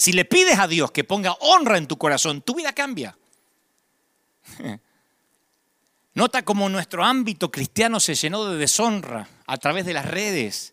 Si 0.00 0.14
le 0.14 0.24
pides 0.24 0.58
a 0.58 0.66
Dios 0.66 0.92
que 0.92 1.04
ponga 1.04 1.36
honra 1.40 1.76
en 1.76 1.86
tu 1.86 1.98
corazón, 1.98 2.40
tu 2.40 2.54
vida 2.54 2.72
cambia. 2.72 3.18
Nota 6.14 6.42
cómo 6.42 6.70
nuestro 6.70 7.04
ámbito 7.04 7.50
cristiano 7.50 8.00
se 8.00 8.14
llenó 8.14 8.46
de 8.46 8.56
deshonra 8.56 9.28
a 9.46 9.58
través 9.58 9.84
de 9.84 9.92
las 9.92 10.06
redes, 10.06 10.72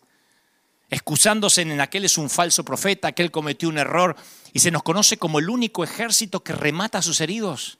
excusándose 0.88 1.60
en 1.60 1.78
aquel 1.78 2.06
es 2.06 2.16
un 2.16 2.30
falso 2.30 2.64
profeta, 2.64 3.08
aquel 3.08 3.30
cometió 3.30 3.68
un 3.68 3.76
error 3.76 4.16
y 4.54 4.60
se 4.60 4.70
nos 4.70 4.82
conoce 4.82 5.18
como 5.18 5.40
el 5.40 5.50
único 5.50 5.84
ejército 5.84 6.42
que 6.42 6.54
remata 6.54 6.96
a 6.96 7.02
sus 7.02 7.20
heridos. 7.20 7.76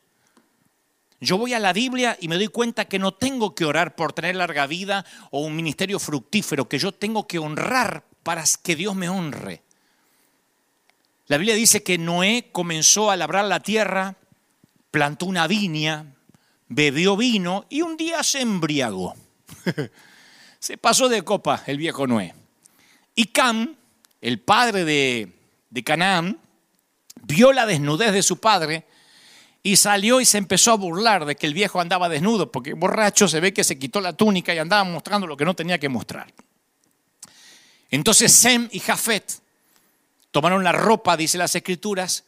Yo 1.18 1.38
voy 1.38 1.54
a 1.54 1.58
la 1.58 1.72
Biblia 1.72 2.18
y 2.20 2.28
me 2.28 2.36
doy 2.36 2.48
cuenta 2.48 2.84
que 2.84 2.98
no 2.98 3.14
tengo 3.14 3.54
que 3.54 3.64
orar 3.64 3.96
por 3.96 4.12
tener 4.12 4.36
larga 4.36 4.66
vida 4.66 5.06
o 5.30 5.40
un 5.40 5.56
ministerio 5.56 5.98
fructífero, 5.98 6.68
que 6.68 6.78
yo 6.78 6.92
tengo 6.92 7.26
que 7.26 7.38
honrar 7.38 8.04
para 8.22 8.44
que 8.62 8.76
Dios 8.76 8.94
me 8.94 9.08
honre. 9.08 9.62
La 11.28 11.36
Biblia 11.36 11.54
dice 11.54 11.82
que 11.82 11.98
Noé 11.98 12.48
comenzó 12.52 13.10
a 13.10 13.16
labrar 13.16 13.44
la 13.44 13.60
tierra, 13.60 14.16
plantó 14.90 15.26
una 15.26 15.46
viña, 15.46 16.14
bebió 16.68 17.18
vino 17.18 17.66
y 17.68 17.82
un 17.82 17.98
día 17.98 18.22
se 18.22 18.40
embriagó. 18.40 19.14
se 20.58 20.78
pasó 20.78 21.08
de 21.10 21.22
copa 21.22 21.62
el 21.66 21.76
viejo 21.76 22.06
Noé. 22.06 22.34
Y 23.14 23.26
Cam, 23.26 23.76
el 24.22 24.40
padre 24.40 24.86
de, 24.86 25.32
de 25.68 25.84
Canaán, 25.84 26.40
vio 27.24 27.52
la 27.52 27.66
desnudez 27.66 28.12
de 28.12 28.22
su 28.22 28.40
padre 28.40 28.86
y 29.62 29.76
salió 29.76 30.22
y 30.22 30.24
se 30.24 30.38
empezó 30.38 30.72
a 30.72 30.76
burlar 30.76 31.26
de 31.26 31.36
que 31.36 31.46
el 31.46 31.52
viejo 31.52 31.78
andaba 31.78 32.08
desnudo, 32.08 32.50
porque 32.50 32.72
borracho 32.72 33.28
se 33.28 33.40
ve 33.40 33.52
que 33.52 33.64
se 33.64 33.78
quitó 33.78 34.00
la 34.00 34.14
túnica 34.14 34.54
y 34.54 34.58
andaba 34.58 34.84
mostrando 34.84 35.26
lo 35.26 35.36
que 35.36 35.44
no 35.44 35.54
tenía 35.54 35.78
que 35.78 35.90
mostrar. 35.90 36.32
Entonces 37.90 38.32
Sem 38.32 38.68
y 38.72 38.80
Jafet 38.80 39.42
tomaron 40.30 40.64
la 40.64 40.72
ropa, 40.72 41.16
dice 41.16 41.38
las 41.38 41.54
escrituras, 41.54 42.24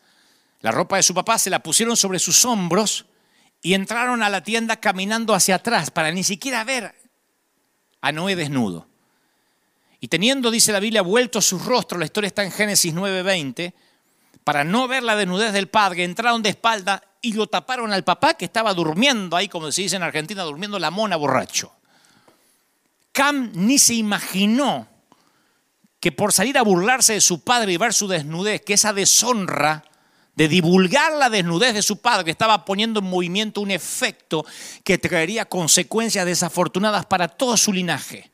la 0.60 0.70
ropa 0.70 0.96
de 0.96 1.02
su 1.02 1.14
papá, 1.14 1.38
se 1.38 1.50
la 1.50 1.62
pusieron 1.62 1.96
sobre 1.96 2.18
sus 2.18 2.44
hombros 2.44 3.06
y 3.62 3.74
entraron 3.74 4.22
a 4.22 4.28
la 4.28 4.42
tienda 4.42 4.76
caminando 4.76 5.34
hacia 5.34 5.56
atrás 5.56 5.90
para 5.90 6.10
ni 6.10 6.24
siquiera 6.24 6.64
ver 6.64 6.94
a 8.00 8.12
Noé 8.12 8.36
desnudo. 8.36 8.86
Y 10.00 10.08
teniendo, 10.08 10.50
dice 10.50 10.72
la 10.72 10.80
Biblia, 10.80 11.02
vuelto 11.02 11.42
su 11.42 11.58
rostro, 11.58 11.98
la 11.98 12.06
historia 12.06 12.28
está 12.28 12.42
en 12.42 12.52
Génesis 12.52 12.94
9:20, 12.94 13.74
para 14.44 14.64
no 14.64 14.88
ver 14.88 15.02
la 15.02 15.16
desnudez 15.16 15.52
del 15.52 15.68
padre, 15.68 16.04
entraron 16.04 16.42
de 16.42 16.48
espalda 16.50 17.02
y 17.20 17.34
lo 17.34 17.46
taparon 17.46 17.92
al 17.92 18.04
papá 18.04 18.34
que 18.34 18.46
estaba 18.46 18.72
durmiendo 18.72 19.36
ahí, 19.36 19.48
como 19.48 19.70
se 19.70 19.82
dice 19.82 19.96
en 19.96 20.02
Argentina, 20.02 20.42
durmiendo 20.42 20.78
la 20.78 20.90
mona 20.90 21.16
borracho. 21.16 21.72
Cam 23.12 23.50
ni 23.54 23.78
se 23.78 23.94
imaginó 23.94 24.88
que 26.00 26.12
por 26.12 26.32
salir 26.32 26.56
a 26.56 26.62
burlarse 26.62 27.12
de 27.12 27.20
su 27.20 27.44
padre 27.44 27.72
y 27.72 27.76
ver 27.76 27.92
su 27.92 28.08
desnudez, 28.08 28.62
que 28.62 28.72
esa 28.72 28.94
deshonra 28.94 29.84
de 30.34 30.48
divulgar 30.48 31.12
la 31.12 31.28
desnudez 31.28 31.74
de 31.74 31.82
su 31.82 32.00
padre 32.00 32.30
estaba 32.30 32.64
poniendo 32.64 33.00
en 33.00 33.06
movimiento 33.06 33.60
un 33.60 33.70
efecto 33.70 34.46
que 34.82 34.96
traería 34.96 35.44
consecuencias 35.44 36.24
desafortunadas 36.24 37.04
para 37.04 37.28
todo 37.28 37.58
su 37.58 37.74
linaje. 37.74 38.30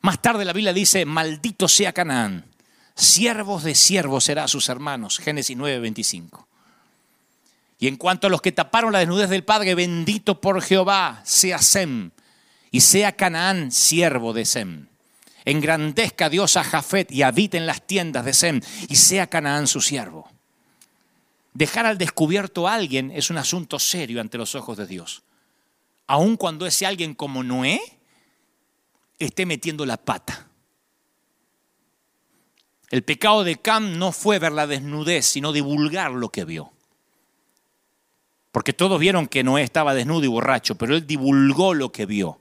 Más 0.00 0.20
tarde 0.20 0.44
la 0.44 0.52
Biblia 0.52 0.72
dice, 0.72 1.04
maldito 1.04 1.68
sea 1.68 1.92
Canaán, 1.92 2.44
siervos 2.96 3.62
de 3.62 3.76
siervos 3.76 4.24
será 4.24 4.44
a 4.44 4.48
sus 4.48 4.68
hermanos, 4.68 5.18
Génesis 5.18 5.56
9:25. 5.56 6.46
Y 7.78 7.86
en 7.86 7.96
cuanto 7.96 8.26
a 8.26 8.30
los 8.30 8.42
que 8.42 8.52
taparon 8.52 8.92
la 8.92 8.98
desnudez 8.98 9.30
del 9.30 9.44
padre, 9.44 9.74
bendito 9.74 10.40
por 10.40 10.60
Jehová 10.62 11.20
sea 11.24 11.58
Sem, 11.58 12.10
y 12.72 12.80
sea 12.80 13.12
Canaán 13.12 13.70
siervo 13.70 14.32
de 14.32 14.44
Sem 14.44 14.93
engrandezca 15.44 16.28
Dios 16.28 16.56
a 16.56 16.64
Jafet 16.64 17.10
y 17.12 17.22
habite 17.22 17.56
en 17.56 17.66
las 17.66 17.86
tiendas 17.86 18.24
de 18.24 18.32
Sem 18.32 18.60
y 18.88 18.96
sea 18.96 19.26
Canaán 19.26 19.66
su 19.66 19.80
siervo. 19.80 20.30
Dejar 21.52 21.86
al 21.86 21.98
descubierto 21.98 22.66
a 22.66 22.74
alguien 22.74 23.10
es 23.10 23.30
un 23.30 23.38
asunto 23.38 23.78
serio 23.78 24.20
ante 24.20 24.38
los 24.38 24.54
ojos 24.54 24.76
de 24.76 24.86
Dios. 24.86 25.22
Aun 26.06 26.36
cuando 26.36 26.66
ese 26.66 26.86
alguien 26.86 27.14
como 27.14 27.42
Noé 27.42 27.80
esté 29.18 29.46
metiendo 29.46 29.86
la 29.86 29.96
pata. 29.96 30.48
El 32.90 33.02
pecado 33.02 33.44
de 33.44 33.56
Cam 33.56 33.98
no 33.98 34.12
fue 34.12 34.38
ver 34.38 34.52
la 34.52 34.66
desnudez, 34.66 35.26
sino 35.26 35.52
divulgar 35.52 36.12
lo 36.12 36.28
que 36.28 36.44
vio. 36.44 36.72
Porque 38.52 38.72
todos 38.72 39.00
vieron 39.00 39.26
que 39.26 39.42
Noé 39.42 39.62
estaba 39.62 39.94
desnudo 39.94 40.24
y 40.24 40.28
borracho, 40.28 40.76
pero 40.76 40.94
él 40.94 41.06
divulgó 41.06 41.74
lo 41.74 41.90
que 41.90 42.06
vio. 42.06 42.40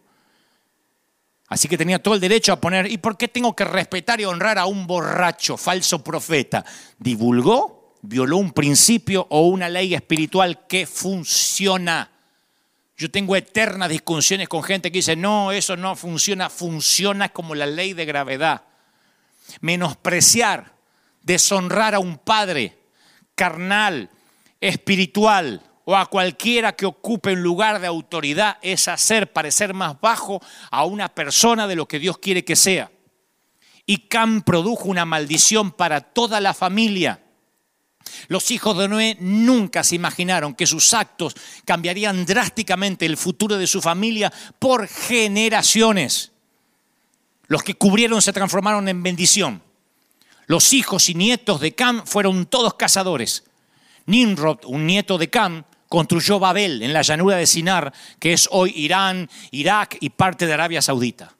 Así 1.47 1.67
que 1.67 1.77
tenía 1.77 2.01
todo 2.01 2.15
el 2.15 2.21
derecho 2.21 2.53
a 2.53 2.59
poner, 2.59 2.91
¿y 2.91 2.97
por 2.97 3.17
qué 3.17 3.27
tengo 3.27 3.55
que 3.55 3.65
respetar 3.65 4.19
y 4.19 4.25
honrar 4.25 4.57
a 4.57 4.65
un 4.65 4.87
borracho, 4.87 5.57
falso 5.57 6.03
profeta? 6.03 6.65
Divulgó 6.97 7.83
violó 8.03 8.37
un 8.37 8.51
principio 8.51 9.25
o 9.29 9.47
una 9.47 9.69
ley 9.69 9.95
espiritual 9.95 10.67
que 10.67 10.85
funciona. 10.85 12.11
Yo 12.97 13.09
tengo 13.09 13.35
eternas 13.35 13.89
discusiones 13.89 14.47
con 14.49 14.61
gente 14.61 14.91
que 14.91 14.99
dice, 14.99 15.15
no, 15.15 15.51
eso 15.51 15.75
no 15.77 15.95
funciona, 15.95 16.49
funciona 16.49 17.29
como 17.29 17.55
la 17.55 17.65
ley 17.65 17.93
de 17.93 18.05
gravedad. 18.05 18.63
Menospreciar, 19.61 20.73
deshonrar 21.21 21.95
a 21.95 21.99
un 21.99 22.17
padre 22.17 22.77
carnal, 23.35 24.09
espiritual 24.59 25.61
o 25.86 25.95
a 25.95 26.05
cualquiera 26.05 26.75
que 26.75 26.86
ocupe 26.86 27.34
un 27.34 27.43
lugar 27.43 27.79
de 27.79 27.88
autoridad 27.88 28.57
es 28.61 28.88
hacer 28.88 29.34
parecer 29.34 29.73
más 29.73 29.99
bajo 29.99 30.41
a 30.71 30.86
una 30.86 31.09
persona 31.09 31.67
de 31.67 31.75
lo 31.75 31.88
que 31.88 31.99
Dios 31.99 32.17
quiere 32.17 32.45
que 32.45 32.55
sea. 32.55 32.91
Y 33.86 34.07
Cam 34.07 34.43
produjo 34.43 34.86
una 34.86 35.05
maldición 35.05 35.71
para 35.71 36.01
toda 36.01 36.39
la 36.39 36.53
familia. 36.53 37.21
Los 38.27 38.51
hijos 38.51 38.77
de 38.77 38.88
Noé 38.88 39.17
nunca 39.19 39.84
se 39.84 39.95
imaginaron 39.95 40.55
que 40.55 40.67
sus 40.67 40.93
actos 40.93 41.36
cambiarían 41.65 42.25
drásticamente 42.25 43.05
el 43.05 43.17
futuro 43.17 43.57
de 43.57 43.67
su 43.67 43.81
familia 43.81 44.31
por 44.59 44.88
generaciones. 44.88 46.31
Los 47.47 47.63
que 47.63 47.75
cubrieron 47.75 48.21
se 48.21 48.34
transformaron 48.34 48.88
en 48.88 49.03
bendición. 49.03 49.61
Los 50.47 50.73
hijos 50.73 51.09
y 51.09 51.13
nietos 51.13 51.59
de 51.59 51.75
Cam 51.75 52.05
fueron 52.05 52.45
todos 52.45 52.75
cazadores. 52.75 53.43
Nimrod, 54.05 54.59
un 54.65 54.86
nieto 54.86 55.17
de 55.17 55.29
Cam, 55.29 55.63
construyó 55.93 56.39
Babel 56.39 56.81
en 56.81 56.91
la 56.91 57.03
llanura 57.03 57.37
de 57.37 57.45
Sinar, 57.45 57.93
que 58.17 58.33
es 58.33 58.49
hoy 58.49 58.73
Irán, 58.75 59.29
Irak 59.51 59.97
y 59.99 60.09
parte 60.09 60.47
de 60.47 60.53
Arabia 60.53 60.81
Saudita. 60.81 61.35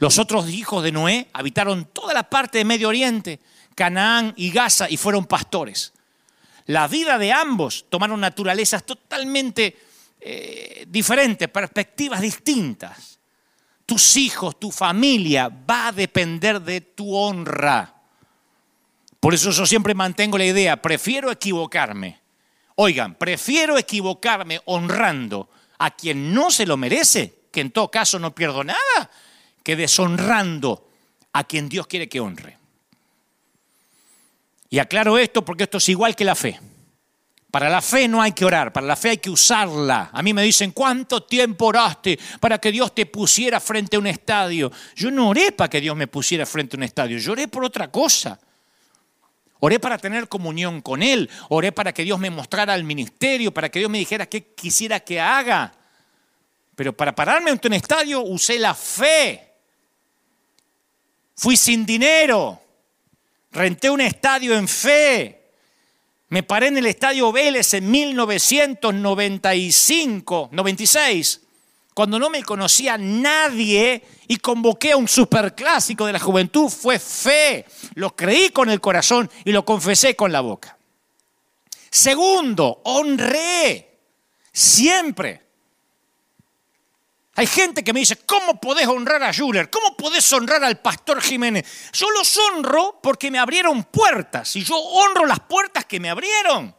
Los 0.00 0.18
otros 0.18 0.50
hijos 0.50 0.82
de 0.82 0.90
Noé 0.90 1.28
habitaron 1.32 1.84
toda 1.84 2.12
la 2.12 2.28
parte 2.28 2.58
de 2.58 2.64
Medio 2.64 2.88
Oriente, 2.88 3.38
Canaán 3.76 4.34
y 4.36 4.50
Gaza 4.50 4.90
y 4.90 4.96
fueron 4.96 5.26
pastores. 5.26 5.92
La 6.66 6.88
vida 6.88 7.16
de 7.16 7.30
ambos 7.32 7.86
tomaron 7.88 8.18
naturalezas 8.18 8.82
totalmente 8.82 9.76
eh, 10.20 10.84
diferentes, 10.88 11.46
perspectivas 11.46 12.20
distintas. 12.20 13.20
Tus 13.86 14.16
hijos, 14.16 14.58
tu 14.58 14.72
familia 14.72 15.48
va 15.48 15.86
a 15.86 15.92
depender 15.92 16.60
de 16.60 16.80
tu 16.80 17.14
honra. 17.14 17.94
Por 19.20 19.32
eso 19.32 19.52
yo 19.52 19.64
siempre 19.64 19.94
mantengo 19.94 20.38
la 20.38 20.46
idea, 20.46 20.82
prefiero 20.82 21.30
equivocarme. 21.30 22.21
Oigan, 22.76 23.14
prefiero 23.16 23.78
equivocarme 23.78 24.60
honrando 24.66 25.50
a 25.78 25.90
quien 25.90 26.32
no 26.32 26.50
se 26.50 26.66
lo 26.66 26.76
merece, 26.76 27.42
que 27.50 27.60
en 27.60 27.70
todo 27.70 27.90
caso 27.90 28.18
no 28.18 28.34
pierdo 28.34 28.64
nada, 28.64 29.10
que 29.62 29.76
deshonrando 29.76 30.88
a 31.32 31.44
quien 31.44 31.68
Dios 31.68 31.86
quiere 31.86 32.08
que 32.08 32.20
honre. 32.20 32.58
Y 34.70 34.78
aclaro 34.78 35.18
esto 35.18 35.44
porque 35.44 35.64
esto 35.64 35.78
es 35.78 35.88
igual 35.90 36.16
que 36.16 36.24
la 36.24 36.34
fe. 36.34 36.58
Para 37.50 37.68
la 37.68 37.82
fe 37.82 38.08
no 38.08 38.22
hay 38.22 38.32
que 38.32 38.46
orar, 38.46 38.72
para 38.72 38.86
la 38.86 38.96
fe 38.96 39.10
hay 39.10 39.18
que 39.18 39.28
usarla. 39.28 40.08
A 40.10 40.22
mí 40.22 40.32
me 40.32 40.42
dicen, 40.42 40.70
¿cuánto 40.70 41.24
tiempo 41.24 41.66
oraste 41.66 42.18
para 42.40 42.56
que 42.56 42.72
Dios 42.72 42.94
te 42.94 43.04
pusiera 43.04 43.60
frente 43.60 43.96
a 43.96 43.98
un 43.98 44.06
estadio? 44.06 44.72
Yo 44.96 45.10
no 45.10 45.28
oré 45.28 45.52
para 45.52 45.68
que 45.68 45.82
Dios 45.82 45.94
me 45.94 46.06
pusiera 46.06 46.46
frente 46.46 46.76
a 46.76 46.78
un 46.78 46.84
estadio, 46.84 47.18
yo 47.18 47.32
oré 47.32 47.48
por 47.48 47.62
otra 47.62 47.90
cosa. 47.90 48.40
Oré 49.64 49.78
para 49.78 49.96
tener 49.96 50.26
comunión 50.26 50.80
con 50.80 51.04
Él, 51.04 51.30
oré 51.48 51.70
para 51.70 51.94
que 51.94 52.02
Dios 52.02 52.18
me 52.18 52.30
mostrara 52.30 52.74
el 52.74 52.82
ministerio, 52.82 53.54
para 53.54 53.68
que 53.68 53.78
Dios 53.78 53.88
me 53.88 53.98
dijera 53.98 54.26
qué 54.26 54.52
quisiera 54.54 54.98
que 54.98 55.20
haga. 55.20 55.72
Pero 56.74 56.96
para 56.96 57.14
pararme 57.14 57.52
ante 57.52 57.68
un 57.68 57.74
estadio 57.74 58.22
usé 58.22 58.58
la 58.58 58.74
fe. 58.74 59.52
Fui 61.36 61.56
sin 61.56 61.86
dinero, 61.86 62.60
renté 63.52 63.88
un 63.88 64.00
estadio 64.00 64.56
en 64.56 64.66
fe. 64.66 65.52
Me 66.30 66.42
paré 66.42 66.66
en 66.66 66.78
el 66.78 66.86
estadio 66.86 67.30
Vélez 67.30 67.72
en 67.74 67.88
1995, 67.88 70.48
96, 70.50 71.40
cuando 71.94 72.18
no 72.18 72.30
me 72.30 72.42
conocía 72.42 72.96
nadie 72.98 74.02
y 74.28 74.36
convoqué 74.38 74.92
a 74.92 74.96
un 74.96 75.08
superclásico 75.08 76.06
de 76.06 76.12
la 76.12 76.18
juventud. 76.18 76.68
Fue 76.68 76.98
fe. 76.98 77.66
Lo 77.94 78.16
creí 78.16 78.50
con 78.50 78.70
el 78.70 78.80
corazón 78.80 79.30
y 79.44 79.52
lo 79.52 79.64
confesé 79.64 80.16
con 80.16 80.32
la 80.32 80.40
boca. 80.40 80.76
Segundo, 81.90 82.80
honré 82.84 83.98
siempre 84.52 85.42
hay 87.34 87.46
gente 87.46 87.82
que 87.82 87.92
me 87.94 88.00
dice, 88.00 88.16
¿cómo 88.26 88.60
podés 88.60 88.86
honrar 88.86 89.22
a 89.22 89.32
Juller? 89.32 89.70
¿Cómo 89.70 89.96
podés 89.96 90.30
honrar 90.34 90.62
al 90.64 90.80
pastor 90.80 91.20
Jiménez? 91.22 91.90
Yo 91.92 92.10
los 92.10 92.36
honro 92.36 93.00
porque 93.02 93.30
me 93.30 93.38
abrieron 93.38 93.84
puertas 93.84 94.54
y 94.56 94.62
yo 94.62 94.76
honro 94.76 95.24
las 95.24 95.40
puertas 95.40 95.86
que 95.86 95.98
me 95.98 96.10
abrieron. 96.10 96.74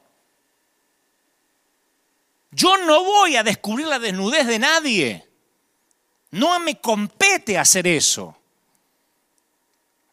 Yo 2.56 2.78
no 2.78 3.04
voy 3.04 3.36
a 3.36 3.43
descubrir 3.43 3.88
la 3.88 3.99
desnudez 3.99 4.47
de 4.47 4.60
nadie. 4.60 5.28
No 6.32 6.60
me 6.60 6.80
compete 6.80 7.58
hacer 7.58 7.88
eso. 7.88 8.36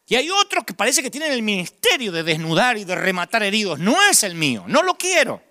Y 0.07 0.15
hay 0.15 0.29
otros 0.29 0.65
que 0.65 0.73
parece 0.73 1.01
que 1.01 1.09
tienen 1.09 1.31
el 1.31 1.41
ministerio 1.41 2.11
de 2.11 2.23
desnudar 2.23 2.77
y 2.77 2.83
de 2.83 2.95
rematar 2.95 3.43
heridos. 3.43 3.79
No 3.79 4.01
es 4.09 4.23
el 4.23 4.35
mío, 4.35 4.65
no 4.67 4.83
lo 4.83 4.95
quiero. 4.95 5.41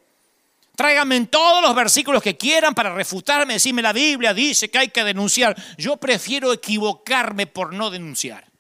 Tráiganme 0.77 1.27
todos 1.27 1.63
los 1.63 1.75
versículos 1.75 2.23
que 2.23 2.37
quieran 2.37 2.75
para 2.75 2.95
refutarme, 2.95 3.55
decirme 3.55 3.83
la 3.83 3.93
Biblia 3.93 4.33
dice 4.33 4.71
que 4.71 4.79
hay 4.79 4.89
que 4.89 5.05
denunciar. 5.05 5.57
Yo 5.77 5.97
prefiero 5.97 6.53
equivocarme 6.53 7.47
por 7.47 7.73
no 7.73 7.91
denunciar. 7.91 8.51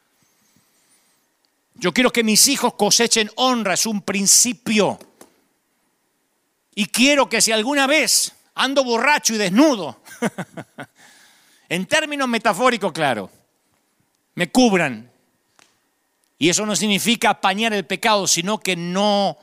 Yo 1.74 1.92
quiero 1.92 2.12
que 2.12 2.22
mis 2.22 2.46
hijos 2.48 2.74
cosechen 2.74 3.30
honra, 3.36 3.74
es 3.74 3.86
un 3.86 4.02
principio. 4.02 4.98
Y 6.74 6.86
quiero 6.86 7.28
que 7.28 7.40
si 7.40 7.52
alguna 7.52 7.86
vez 7.86 8.32
ando 8.54 8.84
borracho 8.84 9.34
y 9.34 9.38
desnudo, 9.38 10.02
en 11.68 11.86
términos 11.86 12.28
metafóricos, 12.28 12.92
claro, 12.92 13.30
me 14.34 14.50
cubran. 14.50 15.10
Y 16.38 16.48
eso 16.48 16.64
no 16.64 16.74
significa 16.74 17.30
apañar 17.30 17.72
el 17.72 17.86
pecado, 17.86 18.26
sino 18.26 18.58
que 18.58 18.76
no 18.76 19.36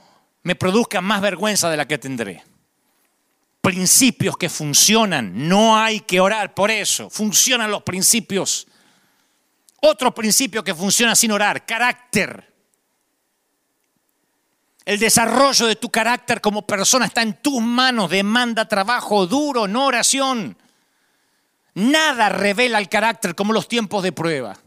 me 0.44 0.56
produzca 0.56 1.02
más 1.02 1.22
vergüenza 1.22 1.70
de 1.70 1.78
la 1.78 1.88
que 1.88 1.98
tendré 1.98 2.44
principios 3.68 4.38
que 4.38 4.48
funcionan. 4.48 5.50
No 5.50 5.78
hay 5.78 6.00
que 6.00 6.22
orar 6.22 6.54
por 6.54 6.72
eso. 6.72 7.10
Funcionan 7.10 7.70
los 7.70 7.84
principios. 7.84 8.66
Otro 9.82 10.16
principio 10.16 10.64
que 10.64 10.74
funciona 10.74 11.18
sin 11.18 11.34
orar, 11.34 11.66
carácter. 11.66 12.54
El 14.88 15.00
desarrollo 15.00 15.68
de 15.68 15.76
tu 15.76 15.90
carácter 15.90 16.40
como 16.40 16.66
persona 16.66 17.08
está 17.08 17.22
en 17.22 17.42
tus 17.42 17.62
manos, 17.62 18.10
demanda 18.10 18.70
trabajo 18.70 19.28
duro, 19.28 19.68
no 19.68 19.88
oración. 19.88 20.58
Nada 21.74 22.30
revela 22.30 22.80
el 22.80 22.88
carácter 22.88 23.36
como 23.36 23.52
los 23.52 23.68
tiempos 23.68 24.02
de 24.02 24.14
prueba. 24.14 24.58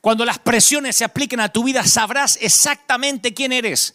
Cuando 0.00 0.24
las 0.24 0.40
presiones 0.40 0.96
se 0.96 1.04
apliquen 1.04 1.38
a 1.38 1.48
tu 1.48 1.62
vida, 1.62 1.84
sabrás 1.84 2.36
exactamente 2.40 3.32
quién 3.32 3.52
eres. 3.52 3.94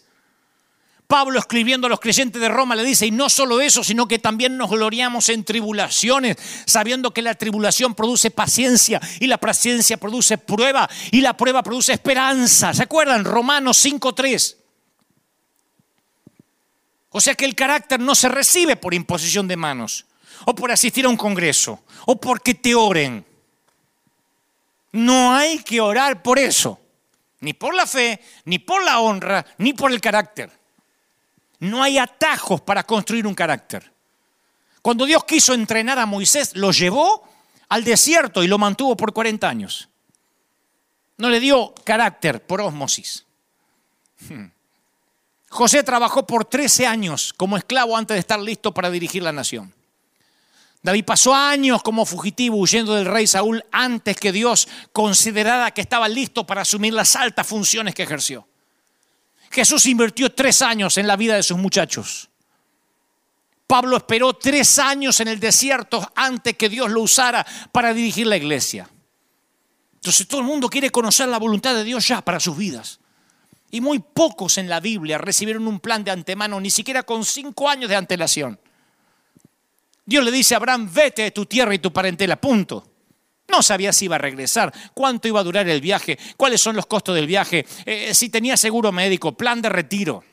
Pablo 1.06 1.38
escribiendo 1.38 1.86
a 1.86 1.90
los 1.90 2.00
creyentes 2.00 2.40
de 2.40 2.48
Roma 2.48 2.74
le 2.74 2.82
dice, 2.82 3.04
y 3.04 3.10
no 3.10 3.28
solo 3.28 3.60
eso, 3.60 3.84
sino 3.84 4.08
que 4.08 4.18
también 4.18 4.56
nos 4.56 4.70
gloriamos 4.70 5.28
en 5.28 5.44
tribulaciones, 5.44 6.38
sabiendo 6.64 7.12
que 7.12 7.20
la 7.20 7.34
tribulación 7.34 7.94
produce 7.94 8.30
paciencia 8.30 9.02
y 9.20 9.26
la 9.26 9.36
paciencia 9.36 9.98
produce 9.98 10.38
prueba 10.38 10.88
y 11.10 11.20
la 11.20 11.36
prueba 11.36 11.62
produce 11.62 11.92
esperanza. 11.92 12.72
¿Se 12.72 12.84
acuerdan? 12.84 13.26
Romanos 13.26 13.84
5.3. 13.84 14.59
O 17.10 17.20
sea 17.20 17.34
que 17.34 17.44
el 17.44 17.54
carácter 17.54 18.00
no 18.00 18.14
se 18.14 18.28
recibe 18.28 18.76
por 18.76 18.94
imposición 18.94 19.48
de 19.48 19.56
manos, 19.56 20.06
o 20.46 20.54
por 20.54 20.70
asistir 20.70 21.04
a 21.04 21.08
un 21.08 21.16
congreso, 21.16 21.82
o 22.06 22.20
porque 22.20 22.54
te 22.54 22.74
oren. 22.74 23.24
No 24.92 25.34
hay 25.34 25.58
que 25.60 25.80
orar 25.80 26.22
por 26.22 26.38
eso, 26.38 26.80
ni 27.40 27.52
por 27.52 27.74
la 27.74 27.86
fe, 27.86 28.20
ni 28.44 28.58
por 28.58 28.84
la 28.84 29.00
honra, 29.00 29.44
ni 29.58 29.72
por 29.72 29.92
el 29.92 30.00
carácter. 30.00 30.50
No 31.58 31.82
hay 31.82 31.98
atajos 31.98 32.60
para 32.60 32.84
construir 32.84 33.26
un 33.26 33.34
carácter. 33.34 33.92
Cuando 34.82 35.04
Dios 35.04 35.24
quiso 35.24 35.52
entrenar 35.52 35.98
a 35.98 36.06
Moisés, 36.06 36.56
lo 36.56 36.70
llevó 36.70 37.28
al 37.68 37.84
desierto 37.84 38.42
y 38.42 38.46
lo 38.48 38.58
mantuvo 38.58 38.96
por 38.96 39.12
40 39.12 39.48
años. 39.48 39.88
No 41.18 41.28
le 41.28 41.38
dio 41.38 41.74
carácter 41.84 42.44
por 42.46 42.60
osmosis. 42.62 43.26
Hmm. 44.28 44.46
José 45.50 45.82
trabajó 45.82 46.26
por 46.26 46.44
13 46.44 46.86
años 46.86 47.34
como 47.36 47.56
esclavo 47.56 47.96
antes 47.96 48.14
de 48.14 48.20
estar 48.20 48.38
listo 48.38 48.72
para 48.72 48.88
dirigir 48.88 49.22
la 49.22 49.32
nación. 49.32 49.74
David 50.82 51.04
pasó 51.04 51.34
años 51.34 51.82
como 51.82 52.06
fugitivo 52.06 52.56
huyendo 52.56 52.94
del 52.94 53.04
rey 53.04 53.26
Saúl 53.26 53.62
antes 53.72 54.16
que 54.16 54.32
Dios 54.32 54.68
considerara 54.92 55.72
que 55.72 55.80
estaba 55.80 56.08
listo 56.08 56.46
para 56.46 56.62
asumir 56.62 56.94
las 56.94 57.16
altas 57.16 57.46
funciones 57.46 57.94
que 57.94 58.04
ejerció. 58.04 58.46
Jesús 59.50 59.86
invirtió 59.86 60.32
tres 60.32 60.62
años 60.62 60.96
en 60.96 61.08
la 61.08 61.16
vida 61.16 61.34
de 61.34 61.42
sus 61.42 61.58
muchachos. 61.58 62.30
Pablo 63.66 63.96
esperó 63.96 64.34
tres 64.34 64.78
años 64.78 65.18
en 65.18 65.28
el 65.28 65.40
desierto 65.40 66.10
antes 66.14 66.56
que 66.56 66.68
Dios 66.68 66.90
lo 66.90 67.02
usara 67.02 67.44
para 67.72 67.92
dirigir 67.92 68.28
la 68.28 68.36
iglesia. 68.36 68.88
Entonces 69.94 70.26
todo 70.28 70.40
el 70.40 70.46
mundo 70.46 70.68
quiere 70.68 70.90
conocer 70.90 71.28
la 71.28 71.38
voluntad 71.38 71.74
de 71.74 71.84
Dios 71.84 72.06
ya 72.06 72.22
para 72.22 72.38
sus 72.38 72.56
vidas. 72.56 72.99
Y 73.70 73.80
muy 73.80 74.00
pocos 74.00 74.58
en 74.58 74.68
la 74.68 74.80
Biblia 74.80 75.18
recibieron 75.18 75.68
un 75.68 75.80
plan 75.80 76.02
de 76.02 76.10
antemano, 76.10 76.60
ni 76.60 76.70
siquiera 76.70 77.02
con 77.02 77.24
cinco 77.24 77.68
años 77.68 77.88
de 77.88 77.96
antelación. 77.96 78.58
Dios 80.04 80.24
le 80.24 80.32
dice 80.32 80.54
a 80.54 80.56
Abraham, 80.56 80.90
vete 80.92 81.22
de 81.22 81.30
tu 81.30 81.46
tierra 81.46 81.72
y 81.74 81.78
tu 81.78 81.92
parentela, 81.92 82.40
punto. 82.40 82.84
No 83.48 83.62
sabía 83.62 83.92
si 83.92 84.06
iba 84.06 84.16
a 84.16 84.18
regresar, 84.18 84.72
cuánto 84.94 85.28
iba 85.28 85.40
a 85.40 85.44
durar 85.44 85.68
el 85.68 85.80
viaje, 85.80 86.18
cuáles 86.36 86.60
son 86.60 86.76
los 86.76 86.86
costos 86.86 87.14
del 87.14 87.26
viaje, 87.26 87.66
eh, 87.84 88.14
si 88.14 88.28
tenía 88.28 88.56
seguro 88.56 88.92
médico, 88.92 89.36
plan 89.36 89.60
de 89.60 89.68
retiro. 89.68 90.24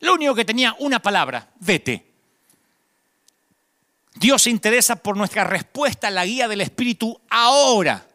Lo 0.00 0.14
único 0.14 0.34
que 0.34 0.44
tenía 0.44 0.74
una 0.78 1.00
palabra, 1.00 1.50
vete. 1.60 2.06
Dios 4.14 4.42
se 4.42 4.50
interesa 4.50 4.96
por 4.96 5.16
nuestra 5.16 5.44
respuesta 5.44 6.08
a 6.08 6.10
la 6.10 6.24
guía 6.24 6.48
del 6.48 6.62
Espíritu 6.62 7.20
ahora, 7.28 8.06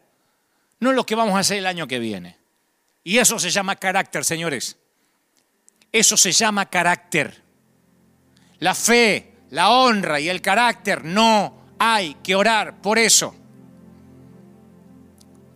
no 0.80 0.92
lo 0.92 1.06
que 1.06 1.14
vamos 1.14 1.34
a 1.34 1.40
hacer 1.40 1.58
el 1.58 1.66
año 1.66 1.86
que 1.86 2.00
viene. 2.00 2.41
Y 3.04 3.18
eso 3.18 3.38
se 3.38 3.50
llama 3.50 3.76
carácter, 3.76 4.24
señores. 4.24 4.76
Eso 5.90 6.16
se 6.16 6.32
llama 6.32 6.66
carácter. 6.66 7.42
La 8.58 8.74
fe, 8.74 9.34
la 9.50 9.70
honra 9.70 10.20
y 10.20 10.28
el 10.28 10.40
carácter 10.40 11.04
no 11.04 11.74
hay 11.78 12.14
que 12.22 12.34
orar 12.34 12.80
por 12.80 12.98
eso. 12.98 13.34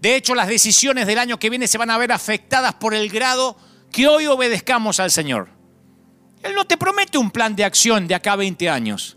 De 0.01 0.15
hecho, 0.15 0.35
las 0.35 0.49
decisiones 0.49 1.07
del 1.07 1.19
año 1.19 1.39
que 1.39 1.51
viene 1.51 1.69
se 1.69 1.79
van 1.79 1.91
a 1.91 1.99
ver 1.99 2.13
afectadas 2.13 2.75
por 2.75 2.95
el 2.95 3.09
grado 3.09 3.57
que 3.91 4.07
hoy 4.07 4.27
obedezcamos 4.27 5.01
al 5.01 5.11
Señor. 5.11 5.49
Él 6.43 6.55
no 6.55 6.67
te 6.67 6.77
promete 6.77 7.19
un 7.19 7.31
plan 7.31 7.57
de 7.57 7.65
acción 7.65 8.07
de 8.07 8.15
acá 8.15 8.33
a 8.33 8.37
20 8.37 8.69
años. 8.69 9.17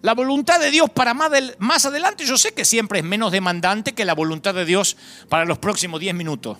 La 0.00 0.14
voluntad 0.14 0.60
de 0.60 0.70
Dios 0.70 0.88
para 0.90 1.12
más, 1.12 1.84
adelante 1.84 2.24
yo 2.24 2.38
sé 2.38 2.54
que 2.54 2.64
siempre 2.64 3.00
es 3.00 3.04
menos 3.04 3.32
demandante 3.32 3.92
que 3.94 4.04
la 4.04 4.14
voluntad 4.14 4.54
de 4.54 4.64
Dios 4.64 4.96
para 5.28 5.44
los 5.44 5.58
próximos 5.58 5.98
10 5.98 6.14
minutos. 6.14 6.58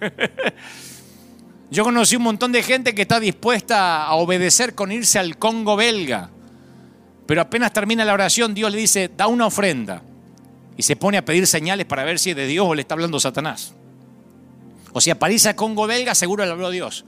Yo 1.70 1.84
conocí 1.84 2.16
un 2.16 2.22
montón 2.22 2.50
de 2.52 2.62
gente 2.62 2.94
que 2.94 3.02
está 3.02 3.20
dispuesta 3.20 4.04
a 4.04 4.14
obedecer 4.14 4.74
con 4.74 4.90
irse 4.90 5.18
al 5.18 5.38
Congo 5.38 5.76
belga. 5.76 6.30
Pero 7.26 7.42
apenas 7.42 7.72
termina 7.72 8.04
la 8.04 8.12
oración, 8.12 8.54
Dios 8.54 8.72
le 8.72 8.78
dice, 8.78 9.10
da 9.16 9.28
una 9.28 9.46
ofrenda. 9.46 10.02
Y 10.76 10.82
se 10.82 10.96
pone 10.96 11.16
a 11.16 11.24
pedir 11.24 11.46
señales 11.46 11.86
para 11.86 12.02
ver 12.02 12.18
si 12.18 12.30
es 12.30 12.36
de 12.36 12.46
Dios 12.46 12.66
o 12.68 12.74
le 12.74 12.82
está 12.82 12.94
hablando 12.94 13.20
Satanás. 13.20 13.74
O 14.92 15.00
sea, 15.00 15.16
para 15.16 15.32
irse 15.32 15.48
al 15.48 15.54
Congo 15.54 15.86
belga 15.86 16.14
seguro 16.14 16.44
le 16.44 16.50
habló 16.50 16.70
Dios. 16.70 17.04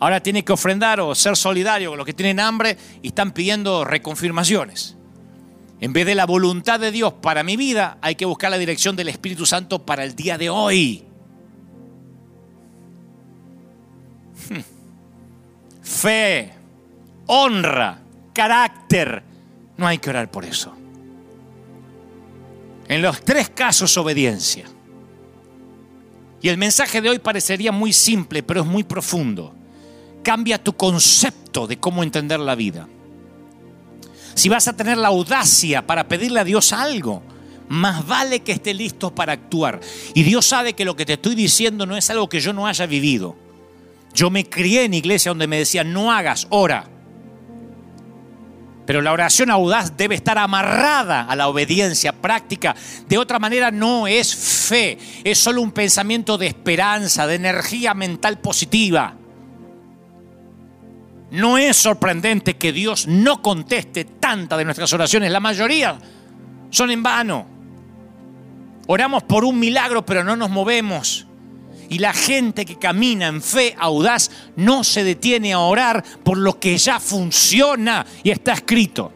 Ahora 0.00 0.20
tiene 0.20 0.44
que 0.44 0.52
ofrendar 0.52 1.00
o 1.00 1.14
ser 1.14 1.36
solidario 1.36 1.90
con 1.90 1.98
los 1.98 2.06
que 2.06 2.12
tienen 2.12 2.40
hambre 2.40 2.76
y 3.00 3.08
están 3.08 3.32
pidiendo 3.32 3.84
reconfirmaciones. 3.84 4.96
En 5.80 5.92
vez 5.92 6.06
de 6.06 6.16
la 6.16 6.26
voluntad 6.26 6.80
de 6.80 6.90
Dios 6.90 7.12
para 7.12 7.44
mi 7.44 7.56
vida, 7.56 7.98
hay 8.00 8.16
que 8.16 8.24
buscar 8.24 8.50
la 8.50 8.58
dirección 8.58 8.96
del 8.96 9.08
Espíritu 9.08 9.46
Santo 9.46 9.86
para 9.86 10.02
el 10.02 10.16
día 10.16 10.36
de 10.36 10.50
hoy. 10.50 11.04
fe, 15.82 16.52
honra, 17.26 18.00
carácter. 18.32 19.22
No 19.76 19.86
hay 19.86 19.98
que 19.98 20.10
orar 20.10 20.30
por 20.30 20.44
eso. 20.44 20.74
En 22.88 23.02
los 23.02 23.22
tres 23.22 23.50
casos, 23.50 23.96
obediencia. 23.96 24.66
Y 26.42 26.48
el 26.48 26.58
mensaje 26.58 27.00
de 27.00 27.08
hoy 27.08 27.18
parecería 27.18 27.72
muy 27.72 27.92
simple, 27.92 28.42
pero 28.42 28.60
es 28.60 28.66
muy 28.66 28.84
profundo. 28.84 29.54
Cambia 30.22 30.62
tu 30.62 30.76
concepto 30.76 31.66
de 31.66 31.78
cómo 31.78 32.02
entender 32.02 32.38
la 32.38 32.54
vida. 32.54 32.86
Si 34.34 34.48
vas 34.48 34.68
a 34.68 34.76
tener 34.76 34.98
la 34.98 35.08
audacia 35.08 35.86
para 35.86 36.06
pedirle 36.06 36.40
a 36.40 36.44
Dios 36.44 36.72
algo, 36.72 37.22
más 37.68 38.06
vale 38.06 38.40
que 38.40 38.52
esté 38.52 38.74
listo 38.74 39.14
para 39.14 39.32
actuar. 39.32 39.80
Y 40.12 40.22
Dios 40.22 40.44
sabe 40.44 40.74
que 40.74 40.84
lo 40.84 40.96
que 40.96 41.06
te 41.06 41.14
estoy 41.14 41.34
diciendo 41.34 41.86
no 41.86 41.96
es 41.96 42.10
algo 42.10 42.28
que 42.28 42.40
yo 42.40 42.52
no 42.52 42.66
haya 42.66 42.86
vivido. 42.86 43.36
Yo 44.14 44.30
me 44.30 44.48
crié 44.48 44.84
en 44.84 44.94
iglesia 44.94 45.30
donde 45.30 45.48
me 45.48 45.58
decían, 45.58 45.92
no 45.92 46.12
hagas, 46.12 46.46
ora. 46.50 46.86
Pero 48.86 49.00
la 49.02 49.12
oración 49.12 49.50
audaz 49.50 49.96
debe 49.96 50.14
estar 50.14 50.38
amarrada 50.38 51.22
a 51.22 51.34
la 51.34 51.48
obediencia 51.48 52.12
práctica. 52.12 52.76
De 53.08 53.18
otra 53.18 53.38
manera 53.38 53.70
no 53.70 54.06
es 54.06 54.34
fe, 54.34 54.98
es 55.24 55.38
solo 55.38 55.62
un 55.62 55.72
pensamiento 55.72 56.38
de 56.38 56.46
esperanza, 56.46 57.26
de 57.26 57.34
energía 57.34 57.94
mental 57.94 58.38
positiva. 58.38 59.16
No 61.30 61.58
es 61.58 61.76
sorprendente 61.76 62.56
que 62.56 62.72
Dios 62.72 63.08
no 63.08 63.42
conteste 63.42 64.04
tantas 64.04 64.58
de 64.58 64.64
nuestras 64.64 64.92
oraciones. 64.92 65.32
La 65.32 65.40
mayoría 65.40 65.98
son 66.70 66.90
en 66.90 67.02
vano. 67.02 67.46
Oramos 68.86 69.24
por 69.24 69.44
un 69.44 69.58
milagro, 69.58 70.04
pero 70.04 70.22
no 70.22 70.36
nos 70.36 70.50
movemos. 70.50 71.26
Y 71.94 71.98
la 71.98 72.12
gente 72.12 72.66
que 72.66 72.76
camina 72.76 73.28
en 73.28 73.40
fe 73.40 73.76
audaz 73.78 74.28
no 74.56 74.82
se 74.82 75.04
detiene 75.04 75.52
a 75.52 75.60
orar 75.60 76.02
por 76.24 76.36
lo 76.36 76.58
que 76.58 76.76
ya 76.76 76.98
funciona 76.98 78.04
y 78.24 78.32
está 78.32 78.54
escrito. 78.54 79.12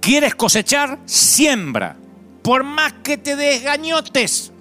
¿Quieres 0.00 0.34
cosechar? 0.36 1.00
Siembra. 1.04 1.98
Por 2.40 2.64
más 2.64 2.94
que 3.04 3.18
te 3.18 3.36
desgañotes, 3.36 4.52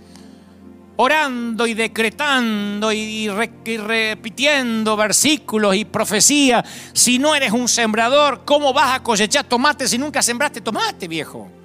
orando 0.97 1.65
y 1.65 1.73
decretando 1.73 2.91
y, 2.91 3.29
repitiendo 3.29 4.97
versículos 4.97 5.73
y 5.77 5.85
profecías. 5.85 6.65
Si 6.91 7.17
no 7.17 7.33
eres 7.33 7.53
un 7.53 7.69
sembrador, 7.69 8.41
¿cómo 8.43 8.73
vas 8.73 8.93
a 8.93 9.03
cosechar 9.03 9.45
tomate 9.45 9.87
si 9.87 9.97
nunca 9.97 10.21
sembraste 10.21 10.59
tomate, 10.59 11.07
viejo? 11.07 11.56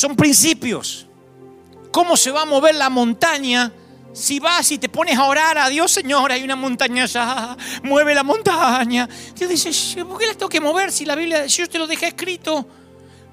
Son 0.00 0.16
principios. 0.16 1.06
¿Cómo 1.92 2.16
se 2.16 2.30
va 2.30 2.40
a 2.40 2.46
mover 2.46 2.74
la 2.74 2.88
montaña 2.88 3.70
si 4.14 4.40
vas 4.40 4.72
y 4.72 4.78
te 4.78 4.88
pones 4.88 5.18
a 5.18 5.26
orar 5.26 5.58
a 5.58 5.68
Dios, 5.68 5.92
Señor, 5.92 6.32
hay 6.32 6.42
una 6.42 6.56
montaña 6.56 7.02
allá, 7.02 7.54
mueve 7.82 8.14
la 8.14 8.22
montaña? 8.22 9.06
Dios 9.36 9.50
dice, 9.50 10.02
¿por 10.06 10.16
qué 10.18 10.28
la 10.28 10.32
tengo 10.32 10.48
que 10.48 10.58
mover 10.58 10.90
si 10.90 11.04
la 11.04 11.14
Biblia, 11.16 11.46
si 11.50 11.58
yo 11.58 11.68
te 11.68 11.78
lo 11.78 11.86
dejé 11.86 12.06
escrito? 12.06 12.66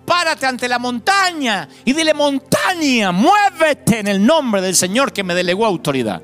Párate 0.05 0.45
ante 0.45 0.67
la 0.67 0.77
montaña 0.77 1.69
y 1.85 1.93
dile 1.93 2.13
montaña, 2.13 3.13
muévete 3.13 3.99
en 3.99 4.09
el 4.09 4.25
nombre 4.25 4.61
del 4.61 4.75
Señor 4.75 5.13
que 5.13 5.23
me 5.23 5.35
delegó 5.35 5.65
autoridad. 5.65 6.21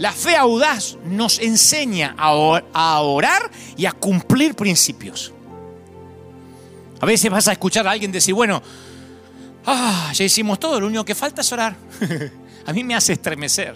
La 0.00 0.10
fe 0.10 0.34
audaz 0.34 0.96
nos 1.04 1.38
enseña 1.38 2.16
a 2.18 3.00
orar 3.00 3.48
y 3.76 3.86
a 3.86 3.92
cumplir 3.92 4.56
principios. 4.56 5.35
A 7.00 7.06
veces 7.06 7.30
vas 7.30 7.48
a 7.48 7.52
escuchar 7.52 7.86
a 7.86 7.90
alguien 7.90 8.10
decir, 8.10 8.34
bueno, 8.34 8.62
ah, 9.66 10.10
ya 10.14 10.24
hicimos 10.24 10.58
todo, 10.58 10.80
lo 10.80 10.86
único 10.86 11.04
que 11.04 11.14
falta 11.14 11.42
es 11.42 11.52
orar. 11.52 11.76
a 12.66 12.72
mí 12.72 12.84
me 12.84 12.94
hace 12.94 13.14
estremecer. 13.14 13.74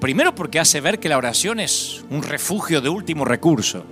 Primero 0.00 0.34
porque 0.34 0.60
hace 0.60 0.80
ver 0.80 1.00
que 1.00 1.08
la 1.08 1.18
oración 1.18 1.58
es 1.58 2.04
un 2.10 2.22
refugio 2.22 2.80
de 2.80 2.88
último 2.88 3.24
recurso. 3.24 3.84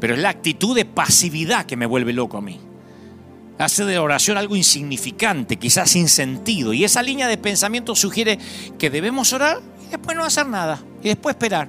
Pero 0.00 0.14
es 0.14 0.20
la 0.20 0.30
actitud 0.30 0.74
de 0.74 0.84
pasividad 0.84 1.64
que 1.64 1.76
me 1.76 1.86
vuelve 1.86 2.12
loco 2.12 2.38
a 2.38 2.40
mí. 2.40 2.58
Hace 3.58 3.84
de 3.84 3.94
la 3.94 4.02
oración 4.02 4.38
algo 4.38 4.56
insignificante, 4.56 5.58
quizás 5.58 5.90
sin 5.90 6.08
sentido. 6.08 6.72
Y 6.72 6.84
esa 6.84 7.02
línea 7.02 7.28
de 7.28 7.36
pensamiento 7.36 7.94
sugiere 7.94 8.38
que 8.78 8.90
debemos 8.90 9.32
orar 9.32 9.60
y 9.86 9.90
después 9.90 10.16
no 10.16 10.24
hacer 10.24 10.46
nada. 10.46 10.82
Y 11.02 11.08
después 11.08 11.34
esperar. 11.34 11.68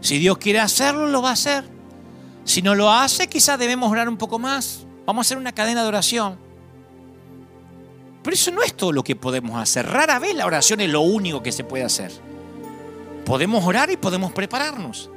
Si 0.00 0.18
Dios 0.18 0.38
quiere 0.38 0.60
hacerlo, 0.60 1.08
lo 1.08 1.20
va 1.20 1.30
a 1.30 1.32
hacer. 1.32 1.75
Si 2.46 2.62
no 2.62 2.74
lo 2.74 2.90
hace, 2.90 3.26
quizás 3.26 3.58
debemos 3.58 3.90
orar 3.90 4.08
un 4.08 4.16
poco 4.16 4.38
más. 4.38 4.86
Vamos 5.04 5.24
a 5.24 5.24
hacer 5.26 5.36
una 5.36 5.52
cadena 5.52 5.82
de 5.82 5.88
oración. 5.88 6.38
Pero 8.22 8.34
eso 8.34 8.50
no 8.52 8.62
es 8.62 8.74
todo 8.74 8.92
lo 8.92 9.04
que 9.04 9.16
podemos 9.16 9.60
hacer. 9.60 9.86
Rara 9.86 10.18
vez 10.18 10.34
la 10.34 10.46
oración 10.46 10.80
es 10.80 10.88
lo 10.88 11.00
único 11.00 11.42
que 11.42 11.52
se 11.52 11.64
puede 11.64 11.84
hacer. 11.84 12.12
Podemos 13.24 13.64
orar 13.64 13.90
y 13.90 13.96
podemos 13.96 14.32
prepararnos. 14.32 15.10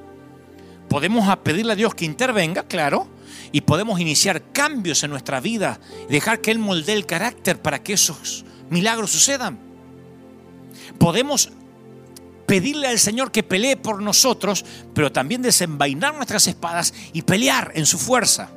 Podemos 0.89 1.35
pedirle 1.37 1.73
a 1.73 1.75
Dios 1.75 1.93
que 1.93 2.05
intervenga, 2.05 2.63
claro, 2.63 3.07
y 3.51 3.61
podemos 3.61 3.99
iniciar 3.99 4.51
cambios 4.51 5.03
en 5.03 5.11
nuestra 5.11 5.39
vida, 5.39 5.79
dejar 6.09 6.41
que 6.41 6.49
Él 6.49 6.57
moldee 6.57 6.95
el 6.95 7.05
carácter 7.05 7.61
para 7.61 7.83
que 7.83 7.93
esos 7.93 8.43
milagros 8.71 9.11
sucedan. 9.11 9.59
Podemos 10.97 11.51
pedirle 12.49 12.87
al 12.87 12.97
Señor 12.97 13.31
que 13.31 13.43
pelee 13.43 13.77
por 13.77 14.01
nosotros, 14.01 14.65
pero 14.95 15.11
también 15.11 15.43
desenvainar 15.43 16.15
nuestras 16.15 16.47
espadas 16.47 16.91
y 17.13 17.21
pelear 17.21 17.71
en 17.75 17.85
su 17.85 17.99
fuerza. 17.99 18.49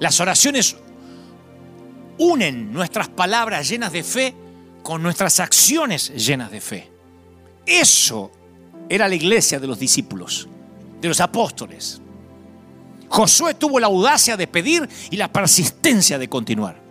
Las 0.00 0.18
oraciones 0.18 0.74
unen 2.18 2.72
nuestras 2.72 3.08
palabras 3.08 3.68
llenas 3.68 3.92
de 3.92 4.02
fe 4.02 4.34
con 4.82 5.00
nuestras 5.00 5.38
acciones 5.38 6.12
llenas 6.26 6.50
de 6.50 6.60
fe. 6.60 6.90
Eso 7.64 8.32
era 8.88 9.06
la 9.06 9.14
iglesia 9.14 9.60
de 9.60 9.68
los 9.68 9.78
discípulos, 9.78 10.48
de 11.00 11.06
los 11.06 11.20
apóstoles. 11.20 12.00
Josué 13.08 13.54
tuvo 13.54 13.78
la 13.78 13.86
audacia 13.86 14.36
de 14.36 14.48
pedir 14.48 14.88
y 15.12 15.16
la 15.16 15.32
persistencia 15.32 16.18
de 16.18 16.28
continuar. 16.28 16.82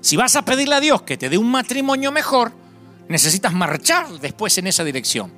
Si 0.00 0.16
vas 0.16 0.34
a 0.34 0.46
pedirle 0.46 0.76
a 0.76 0.80
Dios 0.80 1.02
que 1.02 1.18
te 1.18 1.28
dé 1.28 1.36
un 1.36 1.50
matrimonio 1.50 2.10
mejor, 2.10 2.61
necesitas 3.12 3.52
marchar 3.52 4.08
después 4.20 4.56
en 4.58 4.66
esa 4.66 4.82
dirección. 4.82 5.30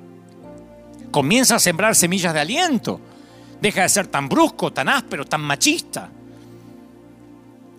Comienza 1.11 1.55
a 1.55 1.59
sembrar 1.59 1.95
semillas 1.95 2.33
de 2.33 2.39
aliento. 2.39 2.99
Deja 3.61 3.83
de 3.83 3.89
ser 3.89 4.07
tan 4.07 4.27
brusco, 4.27 4.73
tan 4.73 4.89
áspero, 4.89 5.25
tan 5.25 5.41
machista. 5.41 6.09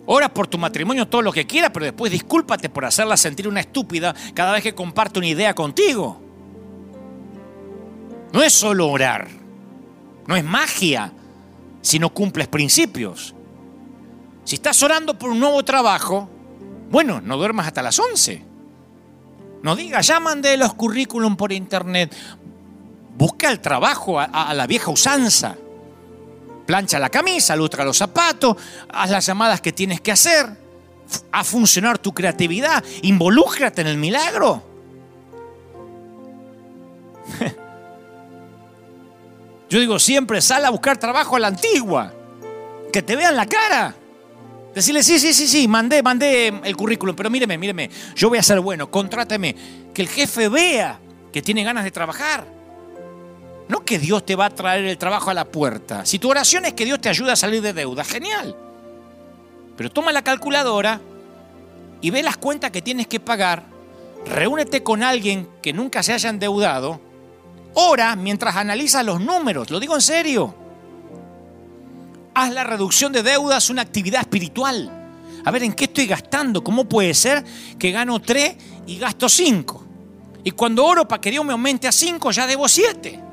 Ora 0.05 0.33
por 0.33 0.47
tu 0.47 0.57
matrimonio 0.57 1.07
todo 1.07 1.21
lo 1.21 1.33
que 1.33 1.45
quieras, 1.45 1.71
pero 1.73 1.85
después 1.85 2.11
discúlpate 2.11 2.69
por 2.69 2.85
hacerla 2.85 3.17
sentir 3.17 3.47
una 3.47 3.59
estúpida 3.59 4.15
cada 4.33 4.53
vez 4.53 4.63
que 4.63 4.73
comparte 4.73 5.19
una 5.19 5.27
idea 5.27 5.53
contigo. 5.53 6.21
No 8.31 8.41
es 8.41 8.53
solo 8.53 8.87
orar, 8.87 9.27
no 10.25 10.35
es 10.35 10.43
magia 10.43 11.11
si 11.81 11.99
no 11.99 12.13
cumples 12.13 12.47
principios. 12.47 13.35
Si 14.45 14.55
estás 14.55 14.81
orando 14.81 15.17
por 15.17 15.29
un 15.29 15.39
nuevo 15.39 15.63
trabajo, 15.65 16.29
bueno, 16.89 17.19
no 17.19 17.35
duermas 17.37 17.67
hasta 17.67 17.81
las 17.81 17.99
11. 17.99 18.46
No 19.63 19.75
digas, 19.75 20.07
ya 20.07 20.19
mandé 20.19 20.57
los 20.57 20.73
currículum 20.73 21.35
por 21.35 21.51
internet. 21.51 22.15
Busca 23.17 23.49
el 23.49 23.59
trabajo 23.59 24.19
a, 24.19 24.53
la 24.53 24.67
vieja 24.67 24.91
usanza. 24.91 25.55
Plancha 26.65 26.99
la 26.99 27.09
camisa, 27.09 27.55
lutra 27.55 27.85
los 27.85 27.97
zapatos, 27.97 28.57
haz 28.89 29.09
las 29.09 29.25
llamadas 29.25 29.61
que 29.61 29.71
tienes 29.71 30.01
que 30.01 30.11
hacer. 30.11 30.47
A 31.31 31.43
funcionar 31.43 31.97
tu 31.97 32.13
creatividad. 32.13 32.83
Involúcrate 33.01 33.81
en 33.81 33.87
el 33.87 33.97
milagro. 33.97 34.61
Yo 39.69 39.79
digo 39.79 39.99
siempre, 39.99 40.41
sal 40.41 40.65
a 40.65 40.69
buscar 40.69 40.97
trabajo 40.97 41.35
a 41.37 41.39
la 41.39 41.47
antigua. 41.47 42.13
Que 42.91 43.01
te 43.01 43.15
vean 43.15 43.35
la 43.35 43.45
cara. 43.45 43.95
Decirle, 44.77 45.01
sí, 45.01 45.17
sí, 45.17 45.33
sí, 45.33 45.47
sí, 45.47 45.67
mandé, 45.67 46.03
mandé 46.03 46.49
el 46.63 46.77
currículum, 46.77 47.15
pero 47.15 47.31
míreme, 47.31 47.57
míreme, 47.57 47.89
yo 48.15 48.29
voy 48.29 48.37
a 48.37 48.43
ser 48.43 48.59
bueno, 48.59 48.91
contráteme. 48.91 49.55
Que 49.91 50.03
el 50.03 50.07
jefe 50.07 50.49
vea 50.49 50.99
que 51.33 51.41
tiene 51.41 51.63
ganas 51.63 51.83
de 51.83 51.89
trabajar. 51.89 52.45
No 53.69 53.83
que 53.83 53.97
Dios 53.97 54.23
te 54.23 54.35
va 54.35 54.45
a 54.45 54.49
traer 54.51 54.85
el 54.85 54.99
trabajo 54.99 55.31
a 55.31 55.33
la 55.33 55.45
puerta. 55.45 56.05
Si 56.05 56.19
tu 56.19 56.29
oración 56.29 56.65
es 56.65 56.73
que 56.73 56.85
Dios 56.85 57.01
te 57.01 57.09
ayude 57.09 57.31
a 57.31 57.35
salir 57.35 57.63
de 57.63 57.73
deuda, 57.73 58.03
genial. 58.03 58.55
Pero 59.75 59.89
toma 59.89 60.11
la 60.11 60.21
calculadora 60.21 61.01
y 61.99 62.11
ve 62.11 62.21
las 62.21 62.37
cuentas 62.37 62.69
que 62.69 62.83
tienes 62.83 63.07
que 63.07 63.19
pagar, 63.19 63.63
reúnete 64.27 64.83
con 64.83 65.01
alguien 65.01 65.49
que 65.59 65.73
nunca 65.73 66.03
se 66.03 66.13
haya 66.13 66.29
endeudado, 66.29 67.01
ora 67.73 68.15
mientras 68.15 68.55
analiza 68.55 69.01
los 69.01 69.21
números, 69.21 69.71
lo 69.71 69.79
digo 69.79 69.95
en 69.95 70.01
serio 70.01 70.66
haz 72.37 72.53
la 72.53 72.63
reducción 72.63 73.11
de 73.11 73.23
deudas 73.23 73.71
una 73.71 73.81
actividad 73.81 74.21
espiritual. 74.21 74.91
A 75.43 75.49
ver, 75.49 75.63
¿en 75.63 75.73
qué 75.73 75.85
estoy 75.85 76.05
gastando? 76.05 76.63
¿Cómo 76.63 76.87
puede 76.87 77.15
ser 77.15 77.43
que 77.79 77.89
gano 77.89 78.21
3 78.21 78.55
y 78.85 78.99
gasto 78.99 79.27
5? 79.27 79.85
Y 80.43 80.51
cuando 80.51 80.85
oro 80.85 81.07
para 81.07 81.19
que 81.19 81.31
Dios 81.31 81.43
me 81.43 81.53
aumente 81.53 81.87
a 81.87 81.91
5, 81.91 82.29
ya 82.29 82.45
debo 82.45 82.67
7. 82.67 83.23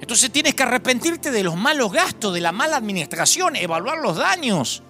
Entonces 0.00 0.32
tienes 0.32 0.54
que 0.54 0.62
arrepentirte 0.62 1.30
de 1.30 1.44
los 1.44 1.54
malos 1.54 1.92
gastos, 1.92 2.32
de 2.32 2.40
la 2.40 2.50
mala 2.50 2.78
administración, 2.78 3.56
evaluar 3.56 3.98
los 3.98 4.16
daños. 4.16 4.82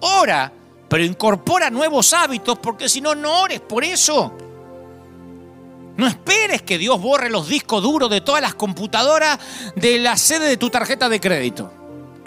Ora, 0.00 0.52
pero 0.88 1.04
incorpora 1.04 1.70
nuevos 1.70 2.12
hábitos 2.12 2.58
porque 2.58 2.88
si 2.88 3.00
no, 3.00 3.14
no 3.14 3.42
ores 3.42 3.60
por 3.60 3.84
eso. 3.84 4.36
No 5.96 6.08
esperes 6.08 6.62
que 6.62 6.76
Dios 6.76 7.00
borre 7.00 7.30
los 7.30 7.48
discos 7.48 7.84
duros 7.84 8.10
de 8.10 8.20
todas 8.20 8.42
las 8.42 8.56
computadoras 8.56 9.38
de 9.76 10.00
la 10.00 10.16
sede 10.16 10.48
de 10.48 10.56
tu 10.56 10.70
tarjeta 10.70 11.08
de 11.08 11.20
crédito. 11.20 11.83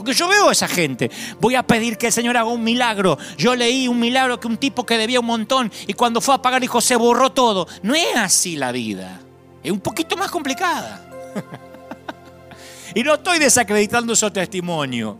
Porque 0.08 0.20
yo 0.20 0.30
veo 0.30 0.48
a 0.48 0.54
esa 0.54 0.70
gente. 0.70 1.12
Voy 1.42 1.56
a 1.56 1.64
pedir 1.64 1.98
que 1.98 2.08
el 2.08 2.14
Señor 2.14 2.38
haga 2.38 2.48
un 2.48 2.64
milagro. 2.64 3.18
Yo 3.38 3.54
leí 3.58 3.90
un 3.90 4.00
milagro 4.00 4.40
que 4.40 4.48
un 4.48 4.56
tipo 4.56 4.86
que 4.86 4.98
debía 4.98 5.20
un 5.20 5.26
montón 5.26 5.70
y 5.86 5.92
cuando 5.96 6.22
fue 6.22 6.34
a 6.34 6.42
pagar 6.42 6.62
dijo 6.62 6.80
se 6.80 6.96
borró 6.96 7.34
todo. 7.34 7.68
No 7.84 7.94
es 7.94 8.16
así 8.16 8.56
la 8.56 8.72
vida. 8.72 9.20
Es 9.62 9.70
un 9.70 9.82
poquito 9.82 10.16
más 10.16 10.32
complicada. 10.32 11.06
y 12.96 13.04
no 13.04 13.16
estoy 13.16 13.38
desacreditando 13.40 14.16
su 14.16 14.32
testimonio. 14.32 15.18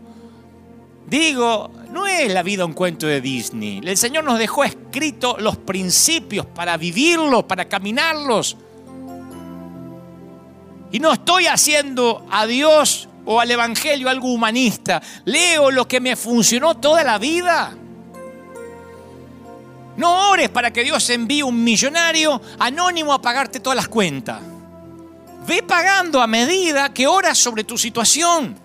Digo, 1.06 1.70
no 1.90 2.06
es 2.06 2.32
la 2.32 2.42
vida 2.42 2.64
un 2.64 2.72
cuento 2.72 3.06
de 3.06 3.20
Disney. 3.20 3.82
El 3.84 3.98
Señor 3.98 4.24
nos 4.24 4.38
dejó 4.38 4.64
escrito 4.64 5.36
los 5.38 5.58
principios 5.58 6.46
para 6.46 6.78
vivirlos, 6.78 7.44
para 7.44 7.68
caminarlos. 7.68 8.56
Y 10.90 10.98
no 10.98 11.12
estoy 11.12 11.46
haciendo 11.46 12.24
a 12.30 12.46
Dios 12.46 13.10
o 13.30 13.38
al 13.40 13.50
Evangelio 13.50 14.08
algo 14.08 14.32
humanista. 14.32 15.02
Leo 15.26 15.70
lo 15.70 15.86
que 15.86 16.00
me 16.00 16.16
funcionó 16.16 16.78
toda 16.78 17.04
la 17.04 17.18
vida. 17.18 17.76
No 19.98 20.30
ores 20.30 20.48
para 20.48 20.72
que 20.72 20.82
Dios 20.82 21.10
envíe 21.10 21.42
un 21.42 21.62
millonario 21.62 22.40
anónimo 22.58 23.12
a 23.12 23.20
pagarte 23.20 23.60
todas 23.60 23.76
las 23.76 23.88
cuentas. 23.88 24.40
Ve 25.46 25.62
pagando 25.62 26.22
a 26.22 26.26
medida 26.26 26.94
que 26.94 27.06
oras 27.06 27.36
sobre 27.36 27.64
tu 27.64 27.76
situación. 27.76 28.56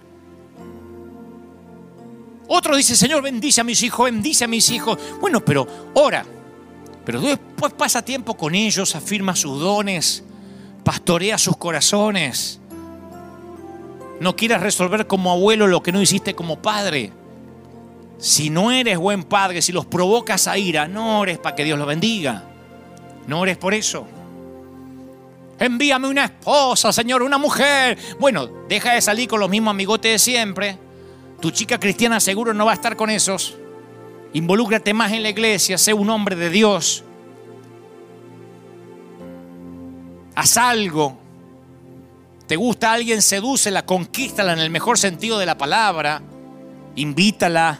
Otro 2.47 2.78
dice, 2.78 2.95
Señor, 2.95 3.22
bendice 3.22 3.59
a 3.59 3.66
mis 3.66 3.84
hijos, 3.84 4.05
bendice 4.05 4.45
a 4.45 4.47
mis 4.47 4.70
hijos. 4.70 4.97
Bueno, 5.20 5.43
pero 5.43 5.68
ora. 5.93 6.26
Pero 7.03 7.20
después 7.20 7.74
pasa 7.74 8.01
tiempo 8.01 8.38
con 8.38 8.55
ellos, 8.55 8.95
afirma 8.95 9.36
sus 9.36 9.59
dones, 9.59 10.24
pastorea 10.86 11.38
sus 11.38 11.57
corazones. 11.57 12.61
No 14.20 14.36
quieras 14.36 14.61
resolver 14.61 15.07
como 15.07 15.32
abuelo 15.32 15.68
lo 15.68 15.84
que 15.84 15.91
no 15.91 16.01
hiciste 16.01 16.34
como 16.34 16.61
padre. 16.61 17.11
Si 18.18 18.49
no 18.49 18.72
eres 18.72 18.97
buen 18.97 19.24
padre, 19.24 19.61
si 19.61 19.72
los 19.72 19.86
provocas 19.86 20.47
a 20.47 20.57
ira, 20.57 20.88
no 20.88 21.20
ores 21.20 21.38
para 21.39 21.55
que 21.55 21.64
Dios 21.64 21.78
los 21.78 21.88
bendiga. 21.88 22.43
No 23.28 23.41
ores 23.41 23.57
por 23.57 23.74
eso. 23.74 24.05
Envíame 25.59 26.07
una 26.07 26.26
esposa, 26.26 26.91
Señor, 26.91 27.24
una 27.24 27.38
mujer. 27.38 27.97
Bueno, 28.20 28.47
deja 28.68 28.93
de 28.93 29.01
salir 29.01 29.28
con 29.28 29.39
los 29.39 29.49
mismos 29.49 29.72
amigotes 29.72 30.11
de 30.11 30.20
siempre. 30.20 30.78
Tu 31.39 31.51
chica 31.51 31.80
cristiana 31.80 32.20
seguro 32.20 32.53
no 32.53 32.66
va 32.66 32.72
a 32.72 32.76
estar 32.76 32.95
con 32.95 33.09
esos. 33.09 33.55
Involúcrate 34.34 34.93
más 34.93 35.11
en 35.11 35.24
la 35.24 35.30
iglesia, 35.30 35.78
sé 35.78 35.93
un 35.93 36.09
hombre 36.09 36.36
de 36.36 36.49
Dios. 36.49 37.03
Haz 40.36 40.57
algo 40.57 41.18
te 42.53 42.57
gusta 42.57 42.93
alguien, 42.93 43.23
sedúcela, 43.23 43.83
conquístala 43.83 44.53
en 44.53 44.59
el 44.59 44.69
mejor 44.69 44.99
sentido 44.99 45.39
de 45.39 45.45
la 45.47 45.57
palabra, 45.57 46.21
invítala. 46.95 47.79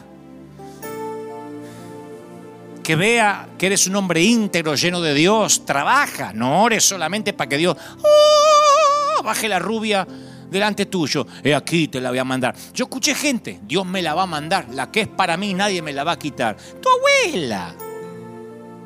Que 2.82 2.96
vea 2.96 3.50
que 3.56 3.66
eres 3.66 3.86
un 3.86 3.94
hombre 3.94 4.22
íntegro, 4.22 4.74
lleno 4.74 5.00
de 5.00 5.14
Dios. 5.14 5.64
Trabaja, 5.64 6.32
no 6.32 6.64
ores 6.64 6.82
solamente 6.82 7.32
para 7.32 7.48
que 7.48 7.56
Dios 7.56 7.76
¡oh! 8.02 9.22
baje 9.22 9.48
la 9.48 9.60
rubia 9.60 10.08
delante 10.50 10.86
tuyo. 10.86 11.24
He 11.44 11.54
aquí 11.54 11.86
te 11.86 12.00
la 12.00 12.10
voy 12.10 12.18
a 12.18 12.24
mandar. 12.24 12.56
Yo 12.74 12.86
escuché 12.86 13.14
gente, 13.14 13.60
Dios 13.62 13.86
me 13.86 14.02
la 14.02 14.14
va 14.14 14.24
a 14.24 14.26
mandar. 14.26 14.66
La 14.72 14.90
que 14.90 15.02
es 15.02 15.08
para 15.08 15.36
mí 15.36 15.54
nadie 15.54 15.82
me 15.82 15.92
la 15.92 16.02
va 16.02 16.10
a 16.10 16.18
quitar. 16.18 16.56
Tu 16.56 16.88
abuela 16.88 17.76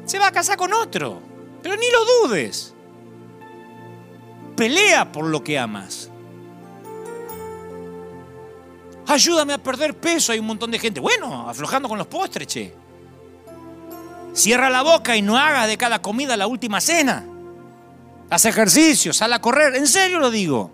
se 0.05 0.19
va 0.19 0.27
a 0.27 0.33
casar 0.33 0.59
con 0.59 0.71
otro. 0.75 1.23
Pero 1.63 1.77
ni 1.77 1.87
lo 1.91 2.29
dudes 2.29 2.75
pelea 4.59 5.11
por 5.13 5.25
lo 5.25 5.43
que 5.45 5.57
amas. 5.57 6.11
Ayúdame 9.07 9.53
a 9.53 9.59
perder 9.59 9.95
peso. 9.95 10.33
Hay 10.33 10.41
un 10.41 10.47
montón 10.47 10.73
de 10.73 10.81
gente. 10.81 10.99
Bueno, 10.99 11.49
aflojando 11.49 11.89
con 11.89 11.97
los 11.97 12.09
postres, 12.09 12.49
che. 12.49 12.75
Cierra 14.35 14.69
la 14.69 14.83
boca 14.83 15.17
y 15.17 15.23
no 15.23 15.39
hagas 15.39 15.69
de 15.69 15.79
cada 15.79 16.03
comida 16.03 16.37
la 16.37 16.49
última 16.49 16.81
cena. 16.81 17.25
Haz 18.29 18.45
ejercicio, 18.47 19.13
sal 19.13 19.33
a 19.33 19.41
correr. 19.41 19.77
En 19.77 19.87
serio 19.87 20.19
lo 20.19 20.31
digo. 20.31 20.73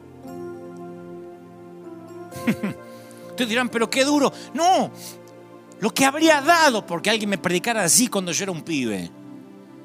Ustedes 3.29 3.49
dirán, 3.51 3.69
pero 3.69 3.91
qué 3.91 4.03
duro. 4.05 4.33
No, 4.55 4.91
lo 5.81 5.93
que 5.93 6.07
habría 6.07 6.41
dado 6.41 6.87
porque 6.87 7.11
alguien 7.11 7.29
me 7.29 7.39
predicara 7.39 7.85
así 7.85 8.09
cuando 8.09 8.33
yo 8.33 8.45
era 8.45 8.53
un 8.53 8.63
pibe. 8.63 9.11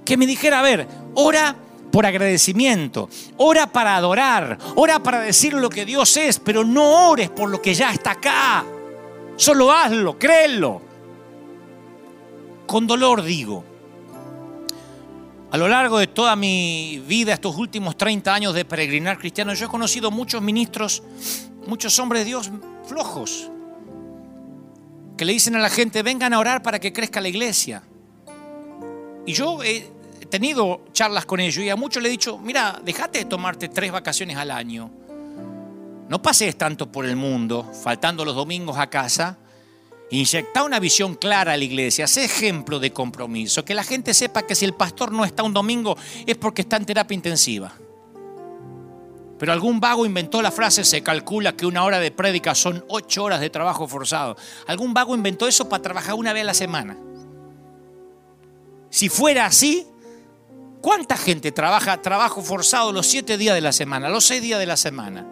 Que 0.06 0.16
me 0.16 0.26
dijera, 0.26 0.60
a 0.60 0.64
ver, 0.64 0.88
ora 1.16 1.56
por 1.92 2.06
agradecimiento. 2.06 3.10
Ora 3.38 3.68
para 3.68 3.96
adorar. 3.96 4.58
Ora 4.76 5.02
para 5.02 5.22
decir 5.22 5.54
lo 5.54 5.70
que 5.70 5.86
Dios 5.86 6.16
es, 6.18 6.40
pero 6.40 6.64
no 6.64 7.10
ores 7.10 7.30
por 7.30 7.50
lo 7.50 7.62
que 7.62 7.74
ya 7.74 7.92
está 7.92 8.12
acá. 8.12 8.66
Solo 9.36 9.72
hazlo, 9.72 10.18
créelo. 10.18 10.82
Con 12.68 12.86
dolor 12.86 13.24
digo. 13.24 13.64
A 15.52 15.58
lo 15.58 15.68
largo 15.68 15.98
de 15.98 16.06
toda 16.06 16.36
mi 16.36 17.02
vida, 17.08 17.34
estos 17.34 17.56
últimos 17.56 17.98
30 17.98 18.32
años 18.32 18.54
de 18.54 18.66
peregrinar 18.66 19.18
cristiano, 19.18 19.54
yo 19.56 19.66
he 19.66 19.70
conocido 19.70 20.12
muchos 20.12 20.44
ministros, 20.44 21.02
muchos 21.66 21.98
hombres 21.98 22.22
de 22.22 22.26
Dios 22.26 22.52
flojos, 22.86 23.50
que 25.18 25.26
le 25.26 25.34
dicen 25.34 25.56
a 25.56 25.60
la 25.60 25.70
gente, 25.70 26.04
vengan 26.04 26.34
a 26.34 26.40
orar 26.40 26.62
para 26.62 26.80
que 26.80 26.94
crezca 26.94 27.20
la 27.20 27.30
iglesia. 27.30 27.82
Y 29.26 29.34
yo 29.34 29.64
he 29.64 29.90
tenido 30.30 30.86
charlas 30.94 31.26
con 31.26 31.40
ellos 31.40 31.64
y 31.64 31.70
a 31.70 31.76
muchos 31.76 32.02
le 32.02 32.10
he 32.10 32.12
dicho, 32.12 32.38
mira, 32.38 32.80
déjate 32.84 33.20
de 33.20 33.26
tomarte 33.26 33.70
tres 33.70 33.92
vacaciones 33.92 34.38
al 34.38 34.52
año. 34.52 34.90
No 36.08 36.22
pases 36.22 36.58
tanto 36.58 36.92
por 36.92 37.06
el 37.06 37.16
mundo, 37.16 37.70
faltando 37.84 38.26
los 38.26 38.36
domingos 38.36 38.78
a 38.78 38.90
casa. 38.90 39.38
Inyecta 40.12 40.64
una 40.64 40.80
visión 40.80 41.14
clara 41.16 41.54
a 41.54 41.58
la 41.58 41.64
iglesia, 41.64 42.08
sé 42.08 42.26
ejemplo 42.26 42.80
de 42.80 42.92
compromiso, 42.92 43.64
que 43.64 43.76
la 43.76 43.84
gente 43.84 44.16
sepa 44.16 44.42
que 44.42 44.56
si 44.56 44.66
el 44.66 44.74
pastor 44.74 45.12
no 45.12 45.24
está 45.24 45.44
un 45.44 45.54
domingo 45.54 45.96
es 46.26 46.36
porque 46.36 46.64
está 46.64 46.78
en 46.78 46.86
terapia 46.86 47.14
intensiva. 47.14 47.72
Pero 49.38 49.54
algún 49.54 49.80
vago 49.80 50.06
inventó 50.06 50.42
la 50.42 50.52
frase, 50.52 50.84
se 50.84 51.02
calcula 51.02 51.56
que 51.56 51.66
una 51.66 51.84
hora 51.86 52.00
de 52.00 52.12
prédica 52.12 52.56
son 52.56 52.84
ocho 52.90 53.24
horas 53.24 53.40
de 53.40 53.50
trabajo 53.50 53.88
forzado. 53.88 54.36
Algún 54.68 54.94
vago 54.94 55.16
inventó 55.16 55.48
eso 55.48 55.70
para 55.70 55.84
trabajar 55.84 56.16
una 56.16 56.34
vez 56.34 56.42
a 56.42 56.48
la 56.48 56.54
semana. 56.54 56.98
Si 58.90 59.08
fuera 59.08 59.46
así, 59.46 59.88
¿cuánta 60.82 61.18
gente 61.18 61.52
trabaja 61.52 62.02
trabajo 62.02 62.42
forzado 62.42 62.92
los 62.92 63.08
siete 63.08 63.38
días 63.38 63.56
de 63.56 63.62
la 63.62 63.72
semana, 63.72 64.10
los 64.10 64.26
seis 64.26 64.42
días 64.42 64.60
de 64.60 64.66
la 64.66 64.78
semana? 64.78 65.26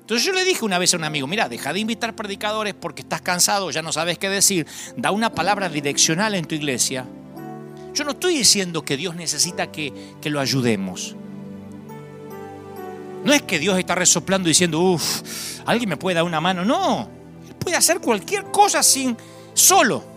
Entonces 0.00 0.26
yo 0.26 0.32
le 0.32 0.44
dije 0.44 0.64
una 0.64 0.78
vez 0.78 0.92
a 0.92 0.98
un 0.98 1.04
amigo, 1.04 1.26
mira, 1.26 1.48
deja 1.48 1.72
de 1.72 1.80
invitar 1.80 2.14
predicadores 2.14 2.74
porque 2.74 3.02
estás 3.02 3.22
cansado, 3.22 3.70
ya 3.70 3.80
no 3.80 3.90
sabes 3.90 4.18
qué 4.18 4.28
decir, 4.28 4.66
da 4.96 5.10
una 5.10 5.34
palabra 5.34 5.70
direccional 5.70 6.34
en 6.34 6.44
tu 6.44 6.54
iglesia. 6.54 7.06
Yo 7.94 8.04
no 8.04 8.10
estoy 8.10 8.36
diciendo 8.36 8.84
que 8.84 8.96
Dios 8.96 9.14
necesita 9.14 9.72
que, 9.72 9.92
que 10.20 10.28
lo 10.28 10.40
ayudemos. 10.40 11.16
No 13.24 13.32
es 13.32 13.40
que 13.42 13.58
Dios 13.58 13.78
está 13.78 13.94
resoplando 13.94 14.48
diciendo, 14.48 14.80
uff, 14.80 15.22
alguien 15.64 15.88
me 15.88 15.96
puede 15.96 16.16
dar 16.16 16.24
una 16.24 16.40
mano. 16.40 16.64
No, 16.64 17.08
Él 17.48 17.54
puede 17.54 17.76
hacer 17.76 18.00
cualquier 18.00 18.44
cosa 18.50 18.82
sin 18.82 19.16
solo. 19.54 20.13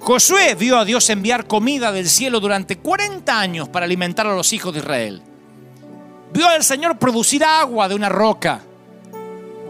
Josué 0.00 0.54
vio 0.54 0.78
a 0.78 0.84
Dios 0.86 1.10
enviar 1.10 1.46
comida 1.46 1.92
del 1.92 2.08
cielo 2.08 2.40
durante 2.40 2.78
40 2.78 3.38
años 3.38 3.68
para 3.68 3.84
alimentar 3.84 4.26
a 4.26 4.34
los 4.34 4.52
hijos 4.54 4.72
de 4.72 4.80
Israel. 4.80 5.22
Vio 6.32 6.48
al 6.48 6.64
Señor 6.64 6.98
producir 6.98 7.44
agua 7.44 7.86
de 7.86 7.94
una 7.94 8.08
roca. 8.08 8.62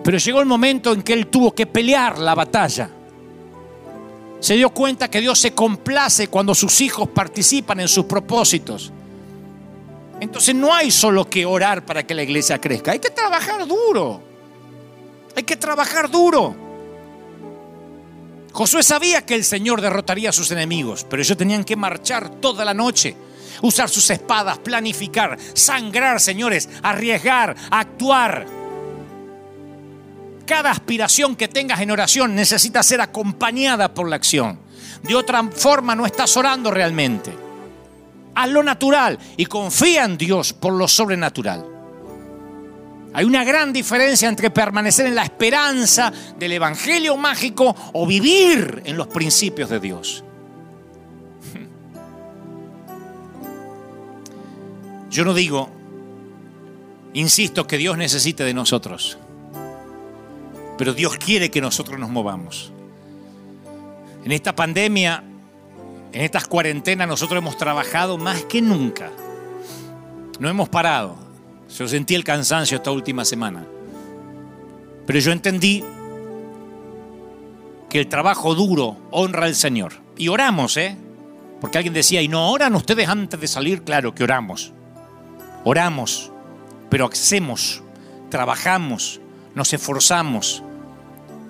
Pero 0.04 0.18
llegó 0.18 0.40
el 0.40 0.46
momento 0.46 0.92
en 0.92 1.02
que 1.02 1.14
él 1.14 1.26
tuvo 1.26 1.52
que 1.52 1.66
pelear 1.66 2.18
la 2.18 2.36
batalla. 2.36 2.88
Se 4.38 4.54
dio 4.54 4.70
cuenta 4.70 5.10
que 5.10 5.20
Dios 5.20 5.38
se 5.38 5.52
complace 5.52 6.28
cuando 6.28 6.54
sus 6.54 6.80
hijos 6.80 7.08
participan 7.08 7.80
en 7.80 7.88
sus 7.88 8.04
propósitos. 8.04 8.92
Entonces 10.20 10.54
no 10.54 10.72
hay 10.72 10.90
solo 10.90 11.28
que 11.28 11.44
orar 11.44 11.84
para 11.84 12.06
que 12.06 12.14
la 12.14 12.22
iglesia 12.22 12.60
crezca, 12.60 12.92
hay 12.92 13.00
que 13.00 13.10
trabajar 13.10 13.66
duro. 13.66 14.22
Hay 15.34 15.42
que 15.42 15.56
trabajar 15.56 16.08
duro. 16.08 16.69
Josué 18.52 18.82
sabía 18.82 19.24
que 19.24 19.34
el 19.34 19.44
Señor 19.44 19.80
derrotaría 19.80 20.30
a 20.30 20.32
sus 20.32 20.50
enemigos, 20.50 21.06
pero 21.08 21.22
ellos 21.22 21.36
tenían 21.36 21.64
que 21.64 21.76
marchar 21.76 22.28
toda 22.40 22.64
la 22.64 22.74
noche, 22.74 23.16
usar 23.62 23.88
sus 23.88 24.10
espadas, 24.10 24.58
planificar, 24.58 25.38
sangrar, 25.54 26.20
señores, 26.20 26.68
arriesgar, 26.82 27.54
actuar. 27.70 28.46
Cada 30.46 30.70
aspiración 30.70 31.36
que 31.36 31.48
tengas 31.48 31.80
en 31.80 31.92
oración 31.92 32.34
necesita 32.34 32.82
ser 32.82 33.00
acompañada 33.00 33.94
por 33.94 34.08
la 34.08 34.16
acción. 34.16 34.58
De 35.02 35.14
otra 35.14 35.42
forma 35.44 35.94
no 35.94 36.06
estás 36.06 36.36
orando 36.36 36.70
realmente 36.70 37.50
haz 38.34 38.48
lo 38.48 38.62
natural 38.62 39.18
y 39.36 39.46
confía 39.46 40.04
en 40.04 40.16
Dios 40.16 40.52
por 40.52 40.72
lo 40.72 40.88
sobrenatural. 40.88 41.79
Hay 43.12 43.24
una 43.24 43.42
gran 43.44 43.72
diferencia 43.72 44.28
entre 44.28 44.50
permanecer 44.50 45.06
en 45.06 45.14
la 45.14 45.22
esperanza 45.24 46.12
del 46.38 46.52
Evangelio 46.52 47.16
mágico 47.16 47.74
o 47.92 48.06
vivir 48.06 48.82
en 48.84 48.96
los 48.96 49.08
principios 49.08 49.68
de 49.70 49.80
Dios. 49.80 50.22
Yo 55.10 55.24
no 55.24 55.34
digo, 55.34 55.68
insisto, 57.14 57.66
que 57.66 57.78
Dios 57.78 57.98
necesite 57.98 58.44
de 58.44 58.54
nosotros, 58.54 59.18
pero 60.78 60.94
Dios 60.94 61.16
quiere 61.16 61.50
que 61.50 61.60
nosotros 61.60 61.98
nos 61.98 62.10
movamos. 62.10 62.72
En 64.24 64.30
esta 64.32 64.54
pandemia 64.54 65.24
en 66.12 66.22
estas 66.22 66.46
cuarentenas 66.46 67.06
nosotros 67.06 67.38
hemos 67.38 67.56
trabajado 67.56 68.18
más 68.18 68.44
que 68.44 68.60
nunca. 68.60 69.10
No 70.38 70.48
hemos 70.48 70.68
parado. 70.68 71.29
Yo 71.76 71.88
sentí 71.88 72.14
el 72.14 72.24
cansancio 72.24 72.76
esta 72.76 72.90
última 72.90 73.24
semana. 73.24 73.64
Pero 75.06 75.18
yo 75.18 75.32
entendí 75.32 75.84
que 77.88 78.00
el 78.00 78.08
trabajo 78.08 78.54
duro 78.54 78.96
honra 79.10 79.46
al 79.46 79.54
Señor. 79.54 79.94
Y 80.16 80.28
oramos, 80.28 80.76
¿eh? 80.76 80.96
Porque 81.60 81.78
alguien 81.78 81.94
decía, 81.94 82.22
¿y 82.22 82.28
no 82.28 82.50
oran 82.50 82.74
ustedes 82.74 83.08
antes 83.08 83.40
de 83.40 83.48
salir? 83.48 83.82
Claro 83.82 84.14
que 84.14 84.24
oramos. 84.24 84.72
Oramos, 85.64 86.32
pero 86.88 87.06
hacemos, 87.06 87.82
trabajamos, 88.30 89.20
nos 89.54 89.72
esforzamos, 89.72 90.62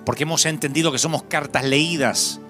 porque 0.05 0.23
hemos 0.23 0.45
entendido 0.45 0.91
que 0.91 0.97
somos 0.97 1.23
cartas 1.23 1.63
leídas 1.63 2.41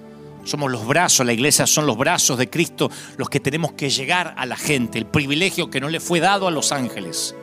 somos 0.43 0.71
los 0.71 0.87
brazos, 0.87 1.25
la 1.25 1.33
iglesia 1.33 1.67
son 1.67 1.85
los 1.85 1.97
brazos 1.97 2.37
de 2.37 2.49
Cristo 2.49 2.89
los 3.17 3.29
que 3.29 3.39
tenemos 3.39 3.73
que 3.73 3.89
llegar 3.89 4.33
a 4.37 4.45
la 4.45 4.57
gente, 4.57 4.97
el 4.97 5.05
privilegio 5.05 5.69
que 5.69 5.79
no 5.79 5.89
le 5.89 5.99
fue 5.99 6.19
dado 6.19 6.47
a 6.47 6.51
los 6.51 6.71
ángeles. 6.71 7.35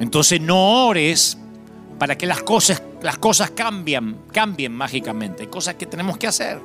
Entonces 0.00 0.40
no 0.40 0.86
ores 0.86 1.38
para 1.98 2.18
que 2.18 2.26
las 2.26 2.42
cosas, 2.42 2.82
las 3.02 3.18
cosas 3.18 3.50
cambien, 3.50 4.16
cambien 4.32 4.72
mágicamente. 4.72 5.42
Hay 5.42 5.48
cosas 5.48 5.76
que 5.76 5.86
tenemos 5.86 6.18
que 6.18 6.26
hacer. 6.26 6.60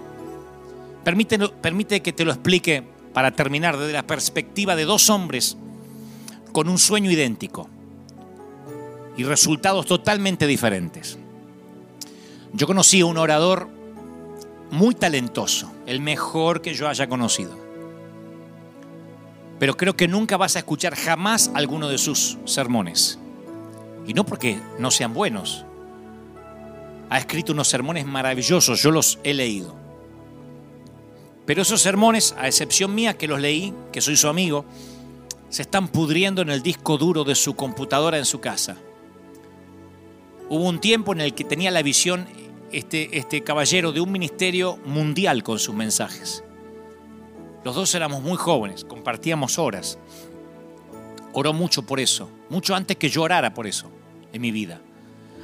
Permite, 1.04 1.40
permite 1.40 2.02
que 2.02 2.14
te 2.14 2.26
lo 2.26 2.32
explique 2.32 2.84
para 3.14 3.32
terminar 3.32 3.78
desde 3.78 3.94
la 3.94 4.04
perspectiva 4.04 4.76
de 4.76 4.86
dos 4.86 5.10
hombres 5.10 5.58
con 6.52 6.70
un 6.70 6.78
sueño 6.78 7.10
idéntico 7.10 7.70
y 9.18 9.24
resultados 9.24 9.86
totalmente 9.86 10.48
diferentes. 10.48 11.18
Yo 12.54 12.68
conocí 12.68 13.02
a 13.02 13.06
un 13.06 13.18
orador 13.18 13.70
muy 14.72 14.96
talentoso, 14.96 15.72
el 15.86 16.02
mejor 16.02 16.62
que 16.62 16.74
yo 16.74 16.88
haya 16.88 17.08
conocido. 17.08 17.58
Pero 19.60 19.78
creo 19.78 19.96
que 19.96 20.08
nunca 20.08 20.38
vas 20.38 20.56
a 20.56 20.60
escuchar 20.60 20.96
jamás 20.96 21.52
alguno 21.54 21.88
de 21.88 21.98
sus 21.98 22.38
sermones. 22.46 23.20
Y 24.08 24.14
no 24.14 24.26
porque 24.26 24.60
no 24.80 24.92
sean 24.92 25.14
buenos. 25.14 25.66
Ha 27.10 27.18
escrito 27.18 27.54
unos 27.54 27.68
sermones 27.68 28.06
maravillosos, 28.06 28.82
yo 28.82 28.92
los 28.92 29.20
he 29.24 29.34
leído. 29.34 29.76
Pero 31.46 31.62
esos 31.62 31.82
sermones, 31.82 32.36
a 32.38 32.48
excepción 32.48 32.96
mía 32.96 33.18
que 33.18 33.28
los 33.28 33.40
leí, 33.40 33.74
que 33.92 34.02
soy 34.02 34.16
su 34.16 34.28
amigo, 34.28 34.66
se 35.50 35.64
están 35.64 35.90
pudriendo 35.90 36.42
en 36.42 36.50
el 36.50 36.64
disco 36.64 36.98
duro 36.98 37.24
de 37.24 37.36
su 37.36 37.56
computadora 37.56 38.18
en 38.18 38.26
su 38.26 38.40
casa. 38.40 38.78
Hubo 40.50 40.68
un 40.68 40.80
tiempo 40.80 41.14
en 41.14 41.22
el 41.22 41.34
que 41.34 41.44
tenía 41.44 41.72
la 41.72 41.82
visión 41.82 42.26
este, 42.72 43.18
este 43.18 43.44
caballero 43.44 43.92
de 43.92 44.00
un 44.00 44.12
ministerio 44.12 44.78
mundial 44.86 45.44
con 45.44 45.60
sus 45.60 45.76
mensajes. 45.76 46.44
Los 47.64 47.76
dos 47.76 47.94
éramos 47.96 48.24
muy 48.24 48.38
jóvenes, 48.38 48.86
compartíamos 48.86 49.60
horas. 49.60 50.00
Oró 51.34 51.54
mucho 51.54 51.84
por 51.84 52.00
eso, 52.00 52.30
mucho 52.50 52.76
antes 52.76 52.98
que 52.98 53.10
yo 53.10 53.24
orara 53.24 53.54
por 53.54 53.68
eso 53.68 53.90
en 54.34 54.42
mi 54.42 54.52
vida. 54.52 54.82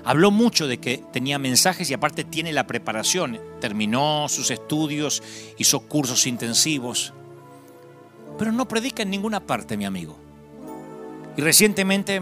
Habló 0.03 0.31
mucho 0.31 0.67
de 0.67 0.79
que 0.79 1.03
tenía 1.11 1.39
mensajes 1.39 1.89
y 1.89 1.93
aparte 1.93 2.23
tiene 2.23 2.53
la 2.53 2.67
preparación. 2.67 3.39
Terminó 3.59 4.27
sus 4.29 4.51
estudios, 4.51 5.21
hizo 5.57 5.81
cursos 5.81 6.27
intensivos, 6.27 7.13
pero 8.37 8.51
no 8.51 8.67
predica 8.67 9.03
en 9.03 9.09
ninguna 9.09 9.41
parte, 9.41 9.75
mi 9.75 9.85
amigo. 9.85 10.17
Y 11.35 11.41
recientemente 11.41 12.21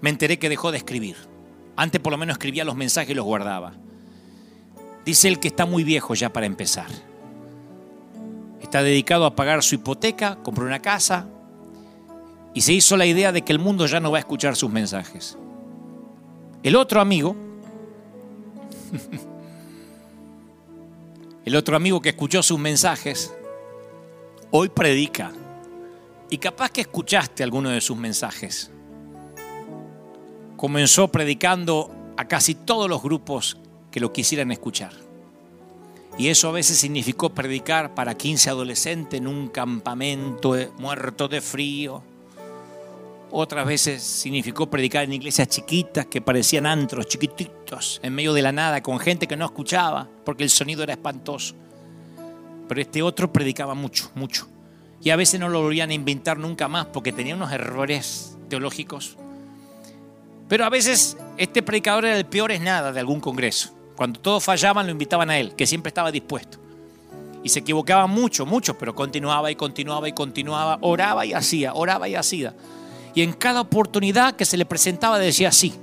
me 0.00 0.10
enteré 0.10 0.38
que 0.38 0.48
dejó 0.48 0.70
de 0.70 0.78
escribir. 0.78 1.16
Antes 1.76 2.00
por 2.00 2.12
lo 2.12 2.18
menos 2.18 2.34
escribía 2.34 2.64
los 2.64 2.76
mensajes 2.76 3.10
y 3.10 3.14
los 3.14 3.24
guardaba. 3.24 3.72
Dice 5.04 5.28
él 5.28 5.40
que 5.40 5.48
está 5.48 5.66
muy 5.66 5.84
viejo 5.84 6.14
ya 6.14 6.32
para 6.32 6.46
empezar. 6.46 6.88
Está 8.60 8.82
dedicado 8.82 9.26
a 9.26 9.34
pagar 9.34 9.62
su 9.62 9.74
hipoteca, 9.74 10.36
compró 10.42 10.64
una 10.64 10.80
casa 10.80 11.26
y 12.54 12.60
se 12.60 12.72
hizo 12.72 12.96
la 12.96 13.06
idea 13.06 13.32
de 13.32 13.42
que 13.42 13.52
el 13.52 13.58
mundo 13.58 13.86
ya 13.86 14.00
no 14.00 14.10
va 14.10 14.18
a 14.18 14.20
escuchar 14.20 14.56
sus 14.56 14.70
mensajes. 14.70 15.36
El 16.62 16.76
otro 16.76 17.00
amigo, 17.00 17.34
el 21.44 21.56
otro 21.56 21.76
amigo 21.76 22.00
que 22.00 22.10
escuchó 22.10 22.42
sus 22.42 22.58
mensajes, 22.58 23.34
hoy 24.50 24.68
predica. 24.68 25.32
Y 26.30 26.38
capaz 26.38 26.70
que 26.70 26.82
escuchaste 26.82 27.42
alguno 27.42 27.70
de 27.70 27.80
sus 27.80 27.96
mensajes 27.96 28.70
comenzó 30.62 31.08
predicando 31.08 31.90
a 32.16 32.28
casi 32.28 32.54
todos 32.54 32.88
los 32.88 33.02
grupos 33.02 33.56
que 33.90 33.98
lo 33.98 34.12
quisieran 34.12 34.52
escuchar. 34.52 34.92
Y 36.16 36.28
eso 36.28 36.48
a 36.48 36.52
veces 36.52 36.78
significó 36.78 37.30
predicar 37.30 37.96
para 37.96 38.16
15 38.16 38.48
adolescentes 38.48 39.18
en 39.18 39.26
un 39.26 39.48
campamento 39.48 40.54
muerto 40.78 41.26
de 41.26 41.40
frío. 41.40 42.04
Otras 43.32 43.66
veces 43.66 44.02
significó 44.02 44.68
predicar 44.68 45.04
en 45.04 45.14
iglesias 45.14 45.48
chiquitas 45.48 46.06
que 46.06 46.20
parecían 46.20 46.66
antros, 46.66 47.06
chiquititos, 47.06 47.98
en 48.02 48.14
medio 48.14 48.34
de 48.34 48.42
la 48.42 48.52
nada, 48.52 48.82
con 48.82 48.98
gente 48.98 49.26
que 49.26 49.36
no 49.36 49.46
escuchaba 49.46 50.08
porque 50.24 50.44
el 50.44 50.50
sonido 50.50 50.82
era 50.82 50.92
espantoso. 50.92 51.54
Pero 52.68 52.80
este 52.80 53.02
otro 53.02 53.32
predicaba 53.32 53.74
mucho, 53.74 54.10
mucho. 54.14 54.46
Y 55.02 55.10
a 55.10 55.16
veces 55.16 55.40
no 55.40 55.48
lo 55.48 55.62
volvían 55.62 55.90
a 55.90 55.94
inventar 55.94 56.38
nunca 56.38 56.68
más 56.68 56.86
porque 56.86 57.12
tenía 57.12 57.34
unos 57.34 57.50
errores 57.50 58.36
teológicos 58.48 59.16
pero 60.52 60.66
a 60.66 60.68
veces 60.68 61.16
este 61.38 61.62
predicador 61.62 62.04
era 62.04 62.14
el 62.14 62.26
peor 62.26 62.52
es 62.52 62.60
nada 62.60 62.92
de 62.92 63.00
algún 63.00 63.20
congreso. 63.20 63.70
Cuando 63.96 64.20
todos 64.20 64.44
fallaban 64.44 64.84
lo 64.84 64.92
invitaban 64.92 65.30
a 65.30 65.38
él, 65.38 65.54
que 65.54 65.66
siempre 65.66 65.88
estaba 65.88 66.12
dispuesto. 66.12 66.58
Y 67.42 67.48
se 67.48 67.60
equivocaba 67.60 68.06
mucho, 68.06 68.44
mucho, 68.44 68.76
pero 68.76 68.94
continuaba 68.94 69.50
y 69.50 69.56
continuaba 69.56 70.10
y 70.10 70.12
continuaba, 70.12 70.76
oraba 70.82 71.24
y 71.24 71.32
hacía, 71.32 71.72
oraba 71.72 72.06
y 72.06 72.16
hacía. 72.16 72.54
Y 73.14 73.22
en 73.22 73.32
cada 73.32 73.60
oportunidad 73.60 74.34
que 74.34 74.44
se 74.44 74.56
le 74.56 74.64
presentaba 74.64 75.18
decía 75.18 75.52
sí. 75.52 75.74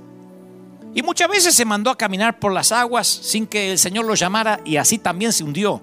Y 0.94 1.02
muchas 1.02 1.28
veces 1.28 1.54
se 1.54 1.64
mandó 1.64 1.90
a 1.90 1.98
caminar 1.98 2.38
por 2.38 2.52
las 2.52 2.72
aguas 2.72 3.06
sin 3.06 3.46
que 3.46 3.70
el 3.72 3.78
Señor 3.78 4.04
lo 4.04 4.14
llamara 4.14 4.60
y 4.64 4.76
así 4.76 4.98
también 4.98 5.32
se 5.32 5.44
hundió. 5.44 5.80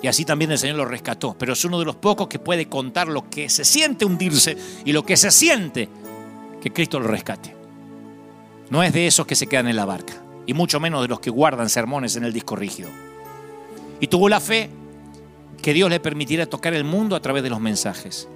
Y 0.00 0.06
así 0.06 0.24
también 0.24 0.50
el 0.50 0.58
Señor 0.58 0.76
lo 0.76 0.84
rescató. 0.84 1.36
Pero 1.38 1.52
es 1.52 1.64
uno 1.64 1.78
de 1.78 1.84
los 1.84 1.96
pocos 1.96 2.28
que 2.28 2.38
puede 2.38 2.68
contar 2.68 3.08
lo 3.08 3.28
que 3.28 3.50
se 3.50 3.64
siente 3.64 4.04
hundirse 4.04 4.56
y 4.84 4.92
lo 4.92 5.04
que 5.04 5.16
se 5.16 5.30
siente 5.30 5.88
que 6.60 6.72
Cristo 6.72 7.00
lo 7.00 7.08
rescate. 7.08 7.54
No 8.70 8.82
es 8.82 8.92
de 8.92 9.06
esos 9.06 9.26
que 9.26 9.34
se 9.34 9.46
quedan 9.46 9.68
en 9.68 9.76
la 9.76 9.86
barca, 9.86 10.14
y 10.46 10.52
mucho 10.52 10.78
menos 10.78 11.02
de 11.02 11.08
los 11.08 11.20
que 11.20 11.30
guardan 11.30 11.70
sermones 11.70 12.16
en 12.16 12.24
el 12.24 12.32
disco 12.32 12.54
rígido. 12.54 12.90
Y 14.00 14.08
tuvo 14.08 14.28
la 14.28 14.40
fe 14.40 14.70
que 15.62 15.72
Dios 15.72 15.90
le 15.90 16.00
permitiera 16.00 16.46
tocar 16.46 16.74
el 16.74 16.84
mundo 16.84 17.16
a 17.16 17.20
través 17.20 17.42
de 17.42 17.50
los 17.50 17.60
mensajes. 17.60 18.28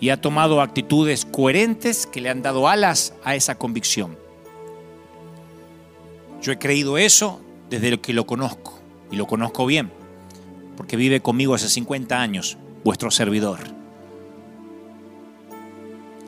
Y 0.00 0.10
ha 0.10 0.20
tomado 0.20 0.60
actitudes 0.60 1.24
coherentes 1.24 2.06
que 2.06 2.20
le 2.20 2.30
han 2.30 2.42
dado 2.42 2.68
alas 2.68 3.14
a 3.24 3.34
esa 3.34 3.56
convicción. 3.56 4.18
Yo 6.42 6.52
he 6.52 6.58
creído 6.58 6.98
eso 6.98 7.40
desde 7.70 7.98
que 7.98 8.12
lo 8.12 8.26
conozco, 8.26 8.78
y 9.10 9.16
lo 9.16 9.26
conozco 9.26 9.64
bien, 9.64 9.90
porque 10.76 10.96
vive 10.96 11.20
conmigo 11.20 11.54
hace 11.54 11.68
50 11.68 12.20
años, 12.20 12.58
vuestro 12.84 13.10
servidor. 13.10 13.60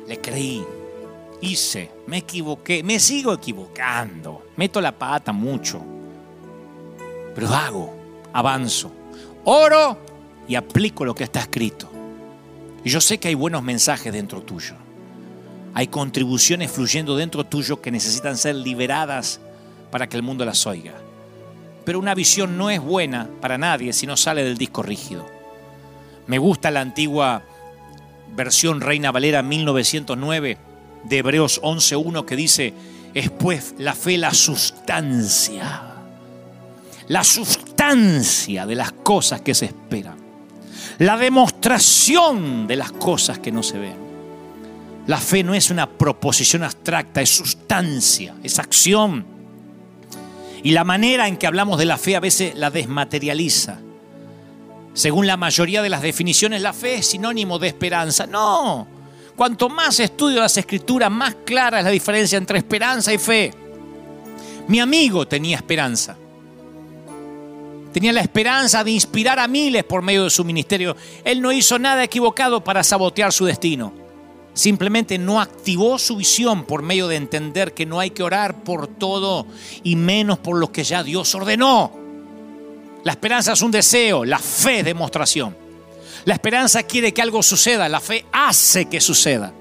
Le 0.08 0.20
creí, 0.20 0.64
hice, 1.40 1.90
me 2.06 2.18
equivoqué, 2.18 2.82
me 2.82 2.98
sigo 2.98 3.34
equivocando, 3.34 4.46
meto 4.56 4.80
la 4.80 4.92
pata 4.92 5.32
mucho, 5.32 5.82
pero 7.34 7.48
hago, 7.48 7.94
avanzo, 8.32 8.90
oro 9.44 9.98
y 10.48 10.54
aplico 10.54 11.04
lo 11.04 11.14
que 11.14 11.24
está 11.24 11.40
escrito. 11.40 11.90
Y 12.86 12.90
yo 12.90 13.00
sé 13.00 13.18
que 13.18 13.26
hay 13.26 13.34
buenos 13.34 13.64
mensajes 13.64 14.12
dentro 14.12 14.42
tuyo. 14.42 14.74
Hay 15.74 15.88
contribuciones 15.88 16.70
fluyendo 16.70 17.16
dentro 17.16 17.42
tuyo 17.42 17.82
que 17.82 17.90
necesitan 17.90 18.38
ser 18.38 18.54
liberadas 18.54 19.40
para 19.90 20.08
que 20.08 20.16
el 20.16 20.22
mundo 20.22 20.44
las 20.44 20.68
oiga. 20.68 20.92
Pero 21.84 21.98
una 21.98 22.14
visión 22.14 22.56
no 22.56 22.70
es 22.70 22.80
buena 22.80 23.28
para 23.40 23.58
nadie 23.58 23.92
si 23.92 24.06
no 24.06 24.16
sale 24.16 24.44
del 24.44 24.56
disco 24.56 24.84
rígido. 24.84 25.26
Me 26.28 26.38
gusta 26.38 26.70
la 26.70 26.80
antigua 26.80 27.42
versión 28.36 28.80
Reina 28.80 29.10
Valera 29.10 29.42
1909 29.42 30.56
de 31.02 31.18
Hebreos 31.18 31.60
11.1 31.62 32.24
que 32.24 32.36
dice, 32.36 32.72
es 33.14 33.30
pues 33.30 33.74
la 33.78 33.96
fe 33.96 34.16
la 34.16 34.32
sustancia, 34.32 35.82
la 37.08 37.24
sustancia 37.24 38.64
de 38.64 38.76
las 38.76 38.92
cosas 38.92 39.40
que 39.40 39.56
se 39.56 39.64
esperan, 39.64 40.25
la 40.98 41.16
demostración 41.16 42.66
de 42.66 42.76
las 42.76 42.92
cosas 42.92 43.38
que 43.38 43.52
no 43.52 43.62
se 43.62 43.78
ven. 43.78 44.06
La 45.06 45.18
fe 45.18 45.44
no 45.44 45.54
es 45.54 45.70
una 45.70 45.88
proposición 45.88 46.64
abstracta, 46.64 47.20
es 47.20 47.30
sustancia, 47.30 48.34
es 48.42 48.58
acción. 48.58 49.24
Y 50.62 50.72
la 50.72 50.84
manera 50.84 51.28
en 51.28 51.36
que 51.36 51.46
hablamos 51.46 51.78
de 51.78 51.84
la 51.84 51.96
fe 51.96 52.16
a 52.16 52.20
veces 52.20 52.54
la 52.56 52.70
desmaterializa. 52.70 53.78
Según 54.94 55.26
la 55.26 55.36
mayoría 55.36 55.82
de 55.82 55.90
las 55.90 56.02
definiciones, 56.02 56.62
la 56.62 56.72
fe 56.72 56.96
es 56.96 57.10
sinónimo 57.10 57.58
de 57.58 57.68
esperanza. 57.68 58.26
No, 58.26 58.88
Cuanto 59.36 59.68
más 59.68 60.00
estudio 60.00 60.40
las 60.40 60.56
escrituras, 60.56 61.10
más 61.10 61.36
clara 61.44 61.78
es 61.78 61.84
la 61.84 61.90
diferencia 61.90 62.38
entre 62.38 62.56
esperanza 62.56 63.12
y 63.12 63.18
fe. 63.18 63.52
Mi 64.66 64.80
amigo 64.80 65.28
tenía 65.28 65.56
esperanza. 65.56 66.16
Tenía 67.96 68.12
la 68.12 68.20
esperanza 68.20 68.84
de 68.84 68.90
inspirar 68.90 69.38
a 69.38 69.48
miles 69.48 69.82
por 69.82 70.02
medio 70.02 70.24
de 70.24 70.28
su 70.28 70.44
ministerio. 70.44 70.94
Él 71.24 71.40
no 71.40 71.50
hizo 71.50 71.78
nada 71.78 72.04
equivocado 72.04 72.62
para 72.62 72.84
sabotear 72.84 73.32
su 73.32 73.46
destino. 73.46 73.90
Simplemente 74.52 75.16
no 75.16 75.40
activó 75.40 75.98
su 75.98 76.16
visión 76.16 76.64
por 76.66 76.82
medio 76.82 77.08
de 77.08 77.16
entender 77.16 77.72
que 77.72 77.86
no 77.86 77.98
hay 77.98 78.10
que 78.10 78.22
orar 78.22 78.64
por 78.64 78.86
todo 78.86 79.46
y 79.82 79.96
menos 79.96 80.38
por 80.40 80.58
lo 80.58 80.70
que 80.70 80.84
ya 80.84 81.02
Dios 81.02 81.34
ordenó. 81.34 81.90
La 83.02 83.12
esperanza 83.12 83.54
es 83.54 83.62
un 83.62 83.70
deseo, 83.70 84.26
la 84.26 84.40
fe 84.40 84.80
es 84.80 84.84
demostración. 84.84 85.56
La 86.26 86.34
esperanza 86.34 86.82
quiere 86.82 87.14
que 87.14 87.22
algo 87.22 87.42
suceda, 87.42 87.88
la 87.88 88.00
fe 88.00 88.26
hace 88.30 88.90
que 88.90 89.00
suceda. 89.00 89.54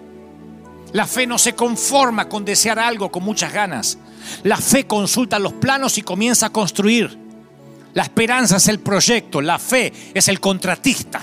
La 0.91 1.07
fe 1.07 1.25
no 1.25 1.37
se 1.37 1.55
conforma 1.55 2.27
con 2.27 2.43
desear 2.43 2.79
algo 2.79 3.09
con 3.09 3.23
muchas 3.23 3.53
ganas. 3.53 3.97
La 4.43 4.57
fe 4.57 4.85
consulta 4.85 5.39
los 5.39 5.53
planos 5.53 5.97
y 5.97 6.01
comienza 6.01 6.47
a 6.47 6.51
construir. 6.51 7.23
La 7.95 8.03
esperanza 8.03 8.57
es 8.57 8.67
el 8.67 8.79
proyecto, 8.79 9.41
la 9.41 9.57
fe 9.57 9.91
es 10.13 10.27
el 10.27 10.41
contratista. 10.41 11.21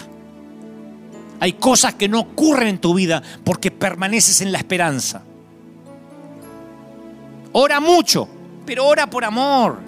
Hay 1.39 1.53
cosas 1.53 1.95
que 1.95 2.09
no 2.09 2.21
ocurren 2.21 2.69
en 2.69 2.79
tu 2.79 2.95
vida 2.95 3.23
porque 3.45 3.71
permaneces 3.71 4.41
en 4.41 4.53
la 4.53 4.59
esperanza. 4.59 5.23
Ora 7.53 7.79
mucho, 7.79 8.27
pero 8.65 8.87
ora 8.87 9.07
por 9.07 9.23
amor. 9.23 9.81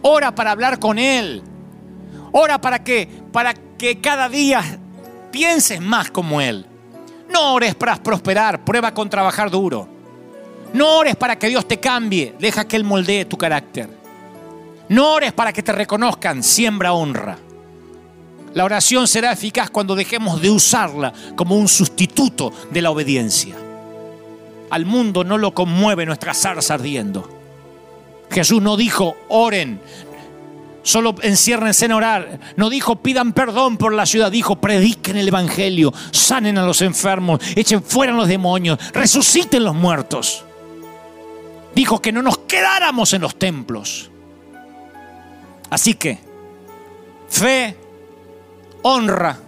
Ora 0.00 0.34
para 0.34 0.52
hablar 0.52 0.78
con 0.78 0.98
Él. 0.98 1.42
Ora 2.32 2.58
para 2.58 2.82
que, 2.82 3.06
para 3.30 3.52
que 3.52 4.00
cada 4.00 4.30
día 4.30 4.62
pienses 5.30 5.78
más 5.78 6.10
como 6.10 6.40
Él. 6.40 6.64
No 7.28 7.52
ores 7.52 7.74
para 7.74 7.96
prosperar, 7.96 8.64
prueba 8.64 8.94
con 8.94 9.10
trabajar 9.10 9.50
duro. 9.50 9.86
No 10.72 11.00
ores 11.00 11.16
para 11.16 11.38
que 11.38 11.48
Dios 11.48 11.68
te 11.68 11.78
cambie, 11.78 12.34
deja 12.38 12.66
que 12.66 12.76
Él 12.76 12.84
moldee 12.84 13.26
tu 13.26 13.36
carácter. 13.36 14.01
No 14.92 15.14
ores 15.14 15.32
para 15.32 15.54
que 15.54 15.62
te 15.62 15.72
reconozcan, 15.72 16.42
siembra 16.42 16.92
honra. 16.92 17.38
La 18.52 18.62
oración 18.62 19.08
será 19.08 19.32
eficaz 19.32 19.70
cuando 19.70 19.94
dejemos 19.94 20.42
de 20.42 20.50
usarla 20.50 21.14
como 21.34 21.56
un 21.56 21.66
sustituto 21.66 22.52
de 22.70 22.82
la 22.82 22.90
obediencia. 22.90 23.56
Al 24.68 24.84
mundo 24.84 25.24
no 25.24 25.38
lo 25.38 25.54
conmueve 25.54 26.04
nuestra 26.04 26.34
zarza 26.34 26.74
ardiendo. 26.74 27.26
Jesús 28.30 28.60
no 28.60 28.76
dijo, 28.76 29.16
oren, 29.30 29.80
Solo 30.82 31.14
enciérrense 31.22 31.86
en 31.86 31.92
orar. 31.92 32.40
No 32.56 32.68
dijo 32.68 32.96
pidan 32.96 33.32
perdón 33.32 33.78
por 33.78 33.94
la 33.94 34.04
ciudad, 34.04 34.30
dijo 34.32 34.56
prediquen 34.56 35.16
el 35.16 35.28
Evangelio, 35.28 35.94
sanen 36.10 36.58
a 36.58 36.66
los 36.66 36.82
enfermos, 36.82 37.40
echen 37.54 37.84
fuera 37.84 38.12
a 38.12 38.16
los 38.16 38.26
demonios, 38.26 38.78
resuciten 38.92 39.64
los 39.64 39.76
muertos. 39.76 40.44
Dijo 41.74 42.02
que 42.02 42.12
no 42.12 42.20
nos 42.20 42.38
quedáramos 42.38 43.14
en 43.14 43.22
los 43.22 43.36
templos. 43.36 44.11
Así 45.72 45.94
que, 45.94 46.18
fe, 47.30 47.74
honra, 48.82 49.38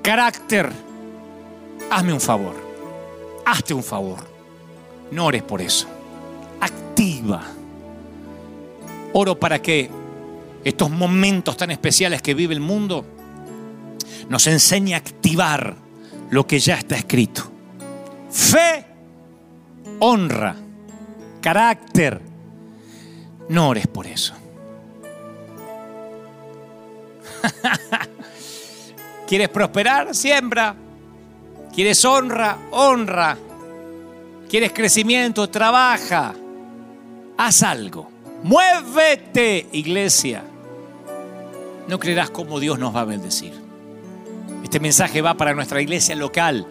carácter, 0.00 0.70
hazme 1.90 2.12
un 2.12 2.20
favor, 2.20 2.54
hazte 3.44 3.74
un 3.74 3.82
favor. 3.82 4.20
No 5.10 5.26
ores 5.26 5.42
por 5.42 5.60
eso. 5.60 5.88
Activa. 6.60 7.42
Oro 9.12 9.40
para 9.40 9.60
que 9.60 9.90
estos 10.62 10.88
momentos 10.88 11.56
tan 11.56 11.72
especiales 11.72 12.22
que 12.22 12.34
vive 12.34 12.54
el 12.54 12.60
mundo, 12.60 13.04
nos 14.28 14.46
enseña 14.46 14.98
a 14.98 15.00
activar 15.00 15.74
lo 16.30 16.46
que 16.46 16.60
ya 16.60 16.76
está 16.76 16.94
escrito. 16.94 17.42
Fe, 18.30 18.86
honra, 19.98 20.54
carácter. 21.40 22.20
No 23.48 23.70
ores 23.70 23.88
por 23.88 24.06
eso. 24.06 24.45
¿Quieres 29.26 29.48
prosperar? 29.48 30.14
Siembra. 30.14 30.74
¿Quieres 31.74 32.04
honra? 32.04 32.58
Honra. 32.70 33.36
¿Quieres 34.48 34.72
crecimiento? 34.72 35.48
Trabaja. 35.48 36.34
Haz 37.36 37.62
algo. 37.62 38.10
Muévete, 38.42 39.66
iglesia 39.72 40.42
no 41.88 41.98
creerás 41.98 42.30
cómo 42.30 42.60
Dios 42.60 42.78
nos 42.78 42.94
va 42.94 43.02
a 43.02 43.04
bendecir. 43.04 43.52
Este 44.62 44.80
mensaje 44.80 45.22
va 45.22 45.34
para 45.34 45.54
nuestra 45.54 45.80
iglesia 45.80 46.16
local. 46.16 46.66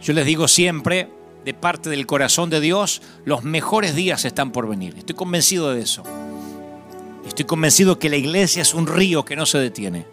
Yo 0.00 0.12
les 0.12 0.26
digo 0.26 0.48
siempre, 0.48 1.08
de 1.44 1.54
parte 1.54 1.90
del 1.90 2.06
corazón 2.06 2.50
de 2.50 2.60
Dios, 2.60 3.02
los 3.24 3.44
mejores 3.44 3.94
días 3.94 4.24
están 4.24 4.50
por 4.50 4.68
venir. 4.68 4.94
Estoy 4.98 5.14
convencido 5.14 5.72
de 5.72 5.82
eso. 5.82 6.02
Estoy 7.30 7.44
convencido 7.44 7.96
que 7.96 8.10
la 8.10 8.16
iglesia 8.16 8.60
es 8.60 8.74
un 8.74 8.88
río 8.88 9.24
que 9.24 9.36
no 9.36 9.46
se 9.46 9.58
detiene. 9.58 10.04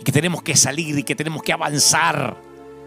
Y 0.00 0.02
que 0.02 0.10
tenemos 0.10 0.42
que 0.42 0.56
salir 0.56 0.98
y 0.98 1.04
que 1.04 1.14
tenemos 1.14 1.44
que 1.44 1.52
avanzar. 1.52 2.36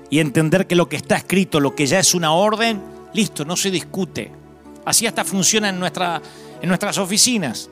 Y 0.10 0.20
entender 0.20 0.68
que 0.68 0.76
lo 0.76 0.90
que 0.90 0.98
está 0.98 1.16
escrito, 1.16 1.62
lo 1.62 1.74
que 1.74 1.88
ya 1.88 1.98
es 1.98 2.14
una 2.14 2.34
orden, 2.34 2.84
listo, 3.14 3.46
no 3.46 3.56
se 3.56 3.72
discute. 3.72 4.32
Así 4.84 5.08
hasta 5.08 5.24
funciona 5.24 5.70
en, 5.70 5.76
en 5.76 6.68
nuestras 6.68 6.98
oficinas. 6.98 7.70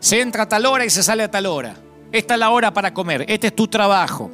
Se 0.00 0.22
entra 0.22 0.44
a 0.44 0.48
tal 0.48 0.64
hora 0.64 0.86
y 0.86 0.90
se 0.90 1.02
sale 1.02 1.22
a 1.22 1.30
tal 1.30 1.44
hora. 1.44 1.76
Esta 2.10 2.34
es 2.34 2.40
la 2.40 2.48
hora 2.48 2.72
para 2.72 2.94
comer. 2.94 3.26
Este 3.28 3.48
es 3.48 3.54
tu 3.54 3.68
trabajo. 3.68 4.30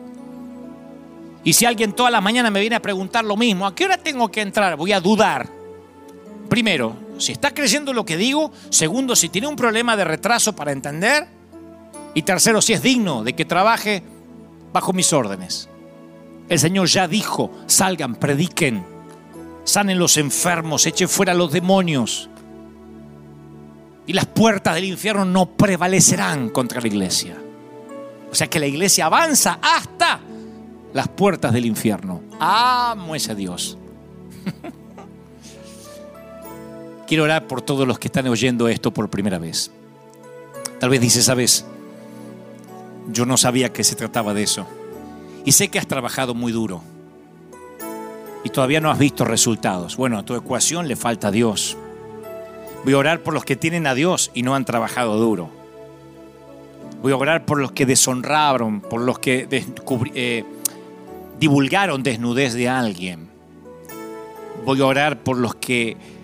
Y 1.42 1.52
si 1.52 1.64
alguien 1.64 1.94
toda 1.94 2.12
la 2.12 2.20
mañana 2.20 2.48
me 2.48 2.60
viene 2.60 2.76
a 2.76 2.80
preguntar 2.80 3.24
lo 3.24 3.36
mismo, 3.36 3.66
¿a 3.66 3.74
qué 3.74 3.86
hora 3.86 3.96
tengo 3.96 4.30
que 4.30 4.40
entrar? 4.40 4.76
Voy 4.76 4.92
a 4.92 5.00
dudar. 5.00 5.48
Primero, 6.48 6.94
si 7.20 7.32
está 7.32 7.52
creyendo 7.52 7.92
lo 7.92 8.04
que 8.04 8.16
digo. 8.16 8.50
Segundo, 8.70 9.14
si 9.14 9.28
tiene 9.28 9.46
un 9.46 9.56
problema 9.56 9.96
de 9.96 10.04
retraso 10.04 10.54
para 10.54 10.72
entender. 10.72 11.28
Y 12.14 12.22
tercero, 12.22 12.60
si 12.60 12.72
es 12.72 12.82
digno 12.82 13.22
de 13.22 13.34
que 13.34 13.44
trabaje 13.44 14.02
bajo 14.72 14.92
mis 14.92 15.12
órdenes. 15.12 15.68
El 16.48 16.58
Señor 16.58 16.88
ya 16.88 17.06
dijo, 17.06 17.52
salgan, 17.66 18.16
prediquen, 18.16 18.84
sanen 19.64 19.98
los 19.98 20.16
enfermos, 20.16 20.86
echen 20.86 21.08
fuera 21.08 21.34
los 21.34 21.52
demonios. 21.52 22.28
Y 24.06 24.12
las 24.12 24.26
puertas 24.26 24.74
del 24.74 24.84
infierno 24.84 25.24
no 25.24 25.46
prevalecerán 25.46 26.48
contra 26.48 26.80
la 26.80 26.88
iglesia. 26.88 27.36
O 28.32 28.34
sea 28.34 28.48
que 28.48 28.58
la 28.58 28.66
iglesia 28.66 29.06
avanza 29.06 29.60
hasta 29.62 30.20
las 30.92 31.08
puertas 31.08 31.52
del 31.52 31.66
infierno. 31.66 32.22
Amo 32.40 33.14
ese 33.14 33.34
Dios. 33.34 33.78
Quiero 37.10 37.24
orar 37.24 37.48
por 37.48 37.60
todos 37.60 37.88
los 37.88 37.98
que 37.98 38.06
están 38.06 38.28
oyendo 38.28 38.68
esto 38.68 38.92
por 38.92 39.10
primera 39.10 39.40
vez. 39.40 39.72
Tal 40.78 40.90
vez 40.90 41.00
dice, 41.00 41.22
sabes, 41.22 41.66
yo 43.08 43.26
no 43.26 43.36
sabía 43.36 43.72
que 43.72 43.82
se 43.82 43.96
trataba 43.96 44.32
de 44.32 44.44
eso. 44.44 44.64
Y 45.44 45.50
sé 45.50 45.66
que 45.66 45.80
has 45.80 45.88
trabajado 45.88 46.36
muy 46.36 46.52
duro. 46.52 46.84
Y 48.44 48.50
todavía 48.50 48.80
no 48.80 48.92
has 48.92 48.98
visto 49.00 49.24
resultados. 49.24 49.96
Bueno, 49.96 50.20
a 50.20 50.22
tu 50.22 50.36
ecuación 50.36 50.86
le 50.86 50.94
falta 50.94 51.32
Dios. 51.32 51.76
Voy 52.84 52.92
a 52.92 52.98
orar 52.98 53.24
por 53.24 53.34
los 53.34 53.44
que 53.44 53.56
tienen 53.56 53.88
a 53.88 53.96
Dios 53.96 54.30
y 54.32 54.44
no 54.44 54.54
han 54.54 54.64
trabajado 54.64 55.16
duro. 55.16 55.50
Voy 57.02 57.10
a 57.10 57.16
orar 57.16 57.44
por 57.44 57.58
los 57.58 57.72
que 57.72 57.86
deshonraron, 57.86 58.82
por 58.82 59.00
los 59.00 59.18
que 59.18 59.48
eh, 60.14 60.44
divulgaron 61.40 62.04
desnudez 62.04 62.54
de 62.54 62.68
alguien. 62.68 63.28
Voy 64.64 64.80
a 64.80 64.86
orar 64.86 65.24
por 65.24 65.38
los 65.38 65.56
que 65.56 66.19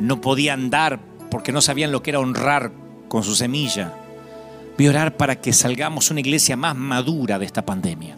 no 0.00 0.20
podían 0.20 0.70
dar 0.70 1.00
porque 1.30 1.52
no 1.52 1.60
sabían 1.60 1.92
lo 1.92 2.02
que 2.02 2.10
era 2.10 2.20
honrar 2.20 2.72
con 3.08 3.22
su 3.22 3.34
semilla. 3.34 3.94
Voy 4.76 4.86
a 4.86 4.90
orar 4.90 5.16
para 5.16 5.40
que 5.40 5.52
salgamos 5.52 6.10
una 6.10 6.20
iglesia 6.20 6.56
más 6.56 6.74
madura 6.74 7.38
de 7.38 7.46
esta 7.46 7.64
pandemia. 7.64 8.16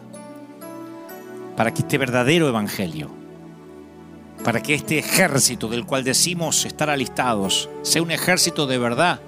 Para 1.55 1.73
que 1.73 1.81
este 1.81 1.97
verdadero 1.97 2.47
evangelio, 2.47 3.09
para 4.43 4.61
que 4.61 4.73
este 4.73 4.97
ejército 4.97 5.67
del 5.67 5.85
cual 5.85 6.03
decimos 6.03 6.65
estar 6.65 6.89
alistados, 6.89 7.69
sea 7.83 8.01
un 8.01 8.11
ejército 8.11 8.65
de 8.65 8.77
verdad 8.77 9.19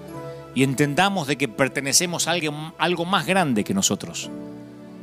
y 0.56 0.64
entendamos 0.64 1.28
de 1.28 1.38
que 1.38 1.48
pertenecemos 1.48 2.28
a 2.28 2.32
algo, 2.32 2.74
algo 2.78 3.06
más 3.06 3.26
grande 3.26 3.64
que 3.64 3.74
nosotros. 3.74 4.30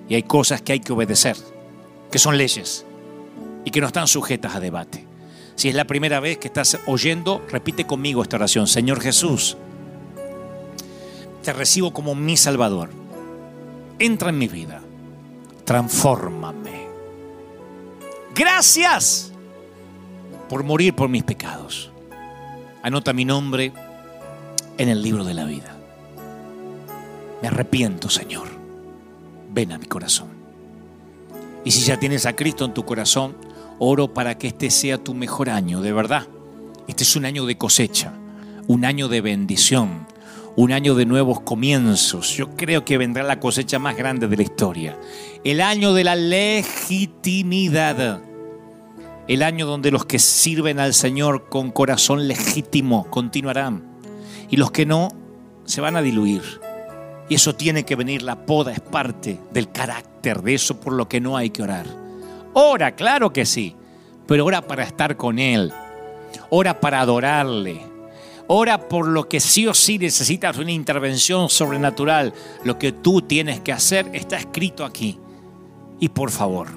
Y 0.08 0.14
hay 0.14 0.22
cosas 0.24 0.62
que 0.62 0.72
hay 0.72 0.80
que 0.80 0.92
obedecer, 0.92 1.36
que 2.10 2.18
son 2.18 2.36
leyes 2.36 2.84
y 3.64 3.70
que 3.70 3.80
no 3.80 3.86
están 3.86 4.08
sujetas 4.08 4.54
a 4.54 4.60
debate. 4.60 5.11
Si 5.54 5.68
es 5.68 5.74
la 5.74 5.86
primera 5.86 6.20
vez 6.20 6.38
que 6.38 6.48
estás 6.48 6.78
oyendo, 6.86 7.44
repite 7.48 7.86
conmigo 7.86 8.22
esta 8.22 8.36
oración. 8.36 8.66
Señor 8.66 9.00
Jesús, 9.00 9.56
te 11.42 11.52
recibo 11.52 11.92
como 11.92 12.14
mi 12.14 12.36
Salvador. 12.36 12.90
Entra 13.98 14.30
en 14.30 14.38
mi 14.38 14.48
vida. 14.48 14.80
Transfórmame. 15.64 16.86
Gracias 18.34 19.32
por 20.48 20.64
morir 20.64 20.94
por 20.94 21.08
mis 21.08 21.22
pecados. 21.22 21.90
Anota 22.82 23.12
mi 23.12 23.24
nombre 23.24 23.72
en 24.78 24.88
el 24.88 25.02
libro 25.02 25.24
de 25.24 25.34
la 25.34 25.44
vida. 25.44 25.76
Me 27.40 27.48
arrepiento, 27.48 28.08
Señor. 28.08 28.48
Ven 29.52 29.72
a 29.72 29.78
mi 29.78 29.86
corazón. 29.86 30.28
Y 31.64 31.70
si 31.70 31.82
ya 31.82 31.98
tienes 31.98 32.26
a 32.26 32.34
Cristo 32.34 32.64
en 32.64 32.74
tu 32.74 32.84
corazón, 32.84 33.36
oro 33.84 34.14
para 34.14 34.38
que 34.38 34.46
este 34.46 34.70
sea 34.70 34.96
tu 34.96 35.12
mejor 35.12 35.50
año, 35.50 35.80
de 35.80 35.92
verdad. 35.92 36.28
Este 36.86 37.02
es 37.02 37.16
un 37.16 37.24
año 37.24 37.46
de 37.46 37.58
cosecha, 37.58 38.12
un 38.68 38.84
año 38.84 39.08
de 39.08 39.20
bendición, 39.20 40.06
un 40.54 40.70
año 40.70 40.94
de 40.94 41.04
nuevos 41.04 41.40
comienzos. 41.40 42.36
Yo 42.36 42.54
creo 42.54 42.84
que 42.84 42.96
vendrá 42.96 43.24
la 43.24 43.40
cosecha 43.40 43.80
más 43.80 43.96
grande 43.96 44.28
de 44.28 44.36
la 44.36 44.44
historia. 44.44 44.96
El 45.42 45.60
año 45.60 45.94
de 45.94 46.04
la 46.04 46.14
legitimidad. 46.14 47.00
El 49.26 49.42
año 49.42 49.66
donde 49.66 49.90
los 49.90 50.04
que 50.04 50.20
sirven 50.20 50.78
al 50.78 50.94
Señor 50.94 51.48
con 51.48 51.72
corazón 51.72 52.28
legítimo 52.28 53.10
continuarán. 53.10 53.82
Y 54.48 54.58
los 54.58 54.70
que 54.70 54.86
no 54.86 55.08
se 55.64 55.80
van 55.80 55.96
a 55.96 56.02
diluir. 56.02 56.42
Y 57.28 57.34
eso 57.34 57.56
tiene 57.56 57.84
que 57.84 57.96
venir, 57.96 58.22
la 58.22 58.46
poda 58.46 58.70
es 58.70 58.80
parte 58.80 59.40
del 59.52 59.72
carácter 59.72 60.42
de 60.42 60.54
eso 60.54 60.78
por 60.78 60.92
lo 60.92 61.08
que 61.08 61.20
no 61.20 61.36
hay 61.36 61.50
que 61.50 61.64
orar. 61.64 62.01
Ora, 62.54 62.92
claro 62.92 63.32
que 63.32 63.46
sí, 63.46 63.76
pero 64.26 64.44
ora 64.44 64.62
para 64.62 64.84
estar 64.84 65.16
con 65.16 65.38
Él. 65.38 65.72
Ora 66.50 66.80
para 66.80 67.00
adorarle 67.00 67.92
Ora 68.54 68.88
por 68.88 69.06
lo 69.06 69.28
que 69.28 69.40
sí 69.40 69.66
o 69.66 69.72
sí 69.72 69.98
necesitas 69.98 70.58
una 70.58 70.72
intervención 70.72 71.48
sobrenatural. 71.48 72.34
Lo 72.64 72.78
que 72.78 72.92
tú 72.92 73.22
tienes 73.22 73.60
que 73.60 73.72
hacer 73.72 74.10
está 74.12 74.36
escrito 74.36 74.84
aquí. 74.84 75.18
Y 76.00 76.10
por 76.10 76.30
favor, 76.30 76.68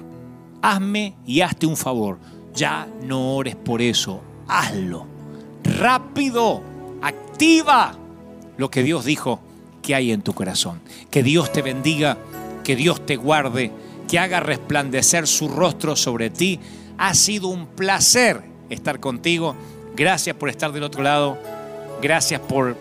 hazme 0.62 1.16
y 1.26 1.40
hazte 1.40 1.66
un 1.66 1.76
favor. 1.76 2.18
Ya 2.54 2.88
no 3.02 3.34
ores 3.34 3.56
por 3.56 3.82
eso. 3.82 4.22
Hazlo. 4.48 5.06
Rápido. 5.64 6.62
Activa 7.02 7.98
lo 8.56 8.70
que 8.70 8.82
Dios 8.82 9.04
dijo 9.04 9.40
que 9.82 9.94
hay 9.94 10.12
en 10.12 10.22
tu 10.22 10.32
corazón. 10.32 10.80
Que 11.10 11.22
Dios 11.22 11.52
te 11.52 11.60
bendiga. 11.60 12.16
Que 12.64 12.76
Dios 12.76 13.04
te 13.04 13.16
guarde. 13.16 13.70
Que 14.08 14.18
haga 14.18 14.40
resplandecer 14.40 15.26
su 15.26 15.48
rostro 15.48 15.96
sobre 15.96 16.30
ti. 16.30 16.60
Ha 16.98 17.14
sido 17.14 17.48
un 17.48 17.66
placer 17.66 18.42
estar 18.70 19.00
contigo. 19.00 19.54
Gracias 19.94 20.36
por 20.36 20.48
estar 20.48 20.72
del 20.72 20.82
otro 20.82 21.02
lado. 21.02 21.38
Gracias 22.00 22.40
por 22.40 22.76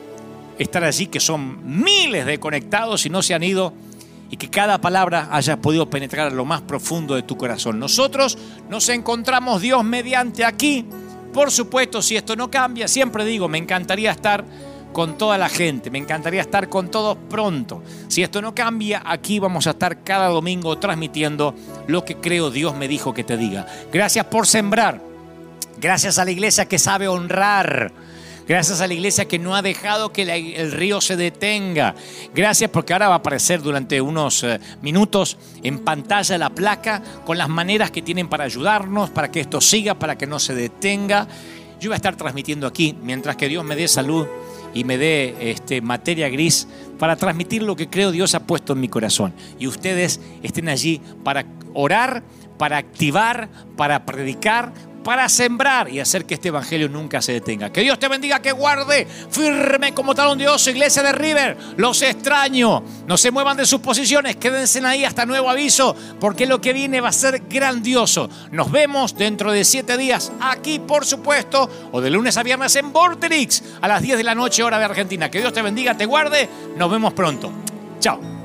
estar 0.58 0.84
allí, 0.84 1.08
que 1.08 1.20
son 1.20 1.60
miles 1.84 2.26
de 2.26 2.40
conectados 2.40 3.06
y 3.06 3.10
no 3.10 3.22
se 3.22 3.34
han 3.34 3.44
ido 3.44 3.74
y 4.30 4.38
que 4.38 4.50
cada 4.50 4.80
palabra 4.80 5.30
haya 5.32 5.58
podido 5.58 5.90
penetrar 5.90 6.28
a 6.28 6.32
lo 6.32 6.46
más 6.46 6.62
profundo 6.62 7.16
de 7.16 7.24
tu 7.24 7.38
corazón. 7.38 7.80
Nosotros 7.80 8.38
nos 8.70 8.90
encontramos 8.90 9.62
Dios 9.62 9.84
mediante 9.84 10.44
aquí. 10.44 10.86
Por 11.34 11.52
supuesto, 11.52 12.02
si 12.02 12.16
esto 12.16 12.36
no 12.36 12.50
cambia, 12.50 12.88
siempre 12.88 13.26
digo, 13.26 13.48
me 13.48 13.58
encantaría 13.58 14.12
estar 14.12 14.46
con 14.96 15.18
toda 15.18 15.38
la 15.38 15.50
gente, 15.50 15.92
me 15.92 15.98
encantaría 15.98 16.40
estar 16.40 16.70
con 16.70 16.90
todos 16.90 17.18
pronto. 17.30 17.84
Si 18.08 18.24
esto 18.24 18.42
no 18.42 18.56
cambia, 18.56 19.04
aquí 19.06 19.40
vamos 19.40 19.68
a 19.68 19.72
estar 19.72 20.06
cada 20.06 20.30
domingo 20.30 20.78
transmitiendo 20.78 21.54
lo 21.88 22.06
que 22.06 22.16
creo 22.16 22.50
Dios 22.50 22.78
me 22.78 22.88
dijo 22.88 23.14
que 23.14 23.26
te 23.26 23.36
diga. 23.36 23.68
Gracias 23.92 24.24
por 24.28 24.48
sembrar. 24.48 25.02
Gracias 25.82 26.18
a 26.18 26.24
la 26.24 26.32
iglesia 26.32 26.66
que 26.66 26.80
sabe 26.80 27.10
honrar 27.10 27.92
Gracias 28.48 28.80
a 28.80 28.88
la 28.88 28.94
iglesia 28.94 29.26
que 29.26 29.38
no 29.38 29.54
ha 29.54 29.62
dejado 29.62 30.14
que 30.14 30.22
el 30.22 30.72
río 30.72 31.02
se 31.02 31.18
detenga. 31.18 31.94
Gracias 32.34 32.70
porque 32.70 32.94
ahora 32.94 33.10
va 33.10 33.16
a 33.16 33.18
aparecer 33.18 33.62
durante 33.62 34.00
unos 34.00 34.44
eh, 34.44 34.62
minutos 34.82 35.38
en 35.62 35.80
pantalla 35.80 36.38
la 36.38 36.52
placa 36.52 37.04
con 37.26 37.38
las 37.38 37.50
maneras 37.50 37.92
que 37.92 38.02
tienen 38.02 38.30
para 38.30 38.46
ayudarnos, 38.46 39.10
para 39.10 39.30
que 39.30 39.42
esto 39.42 39.60
siga, 39.60 39.96
para 39.96 40.16
que 40.18 40.26
no 40.26 40.40
se 40.40 40.56
detenga. 40.56 41.28
Yo 41.82 41.90
voy 41.90 41.96
a 41.96 41.98
estar 41.98 42.16
transmitiendo 42.16 42.66
aquí 42.66 42.96
mientras 43.02 43.36
que 43.36 43.50
Dios 43.50 43.66
me 43.66 43.76
dé 43.76 43.90
salud 43.90 44.28
y 44.76 44.84
me 44.84 45.00
dé 45.00 45.36
este, 45.40 45.82
materia 45.82 46.30
gris 46.30 46.68
para 47.00 47.16
transmitir 47.16 47.64
lo 47.64 47.76
que 47.76 47.90
creo 47.90 48.12
Dios 48.12 48.36
ha 48.36 48.46
puesto 48.46 48.74
en 48.74 48.82
mi 48.82 48.90
corazón. 48.90 49.34
Y 49.58 49.66
ustedes 49.66 50.20
estén 50.44 50.70
allí 50.70 51.02
para 51.24 51.46
orar, 51.74 52.22
para 52.60 52.78
activar, 52.78 53.50
para 53.76 54.06
predicar, 54.06 54.72
para 55.06 55.30
sembrar 55.30 55.88
y 55.88 56.00
hacer 56.00 56.26
que 56.26 56.34
este 56.34 56.48
evangelio 56.48 56.90
nunca 56.90 57.22
se 57.22 57.32
detenga. 57.32 57.72
Que 57.72 57.82
Dios 57.82 58.00
te 58.00 58.08
bendiga, 58.08 58.42
que 58.42 58.52
guarde 58.52 59.06
firme 59.30 59.94
como 59.94 60.16
talón 60.16 60.40
de 60.40 60.48
oso, 60.48 60.72
iglesia 60.72 61.04
de 61.04 61.12
River. 61.12 61.56
Los 61.78 62.02
extraño. 62.02 62.82
No 63.06 63.16
se 63.16 63.30
muevan 63.30 63.56
de 63.56 63.68
sus 63.68 63.82
posiciones, 63.82 64.36
quédense 64.38 64.84
ahí 64.84 65.06
hasta 65.06 65.28
nuevo 65.28 65.48
aviso, 65.48 65.96
porque 66.20 66.48
lo 66.48 66.60
que 66.60 66.74
viene 66.74 67.02
va 67.02 67.10
a 67.10 67.14
ser 67.14 67.44
grandioso. 67.48 68.28
Nos 68.50 68.72
vemos 68.72 69.16
dentro 69.16 69.52
de 69.52 69.64
siete 69.64 69.96
días 69.96 70.32
aquí, 70.42 70.80
por 70.80 71.06
supuesto, 71.06 71.70
o 71.92 72.02
de 72.02 72.10
lunes 72.10 72.36
a 72.38 72.44
viernes 72.44 72.76
en 72.76 72.92
Vorterix 72.92 73.62
a 73.82 73.88
las 73.88 74.02
10 74.02 74.18
de 74.18 74.24
la 74.24 74.34
noche, 74.34 74.64
hora 74.64 74.80
de 74.80 74.86
Argentina. 74.86 75.30
Que 75.30 75.38
Dios 75.38 75.54
te 75.54 75.62
bendiga, 75.62 75.96
te 75.96 76.08
guarde. 76.08 76.50
Nos 76.78 76.90
vemos 76.90 77.14
pronto. 77.14 77.52
Chao. 78.00 78.45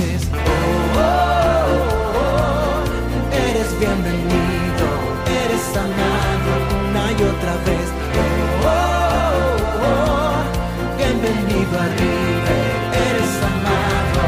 bienvenido, 3.81 4.87
eres 5.25 5.61
sanado 5.73 6.51
una 6.87 7.11
y 7.11 7.21
otra 7.33 7.55
vez. 7.65 7.87
Oh, 8.63 8.69
oh, 8.69 9.89
oh. 9.89 10.97
Bienvenido 10.97 11.73
a 11.79 11.87
River, 11.99 12.63
eres 13.07 13.29
sanado. 13.41 14.23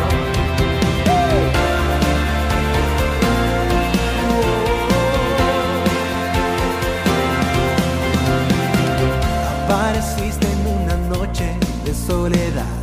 Apareciste 9.65 10.47
en 10.51 10.61
una 10.81 10.95
noche 11.15 11.47
de 11.85 11.93
soledad, 11.93 12.79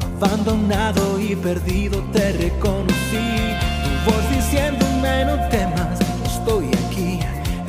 abandonado 0.00 1.20
y 1.20 1.36
perdido 1.36 2.02
te 2.14 2.32
reconocí, 2.32 3.26
tu 3.84 4.10
voz 4.10 4.24
diciéndome 4.30 5.24
no 5.26 5.48
temas 5.50 6.03
estoy 6.44 6.66
aquí, 6.86 7.20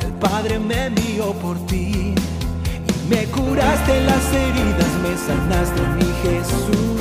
el 0.04 0.12
Padre 0.14 0.58
me 0.58 0.86
envió 0.86 1.32
por 1.34 1.56
ti. 1.66 2.14
Y 2.14 3.08
me 3.08 3.24
curaste 3.26 4.00
las 4.02 4.32
heridas, 4.32 4.92
me 5.02 5.16
sanaste, 5.16 5.80
mi 5.96 6.12
Jesús. 6.22 6.95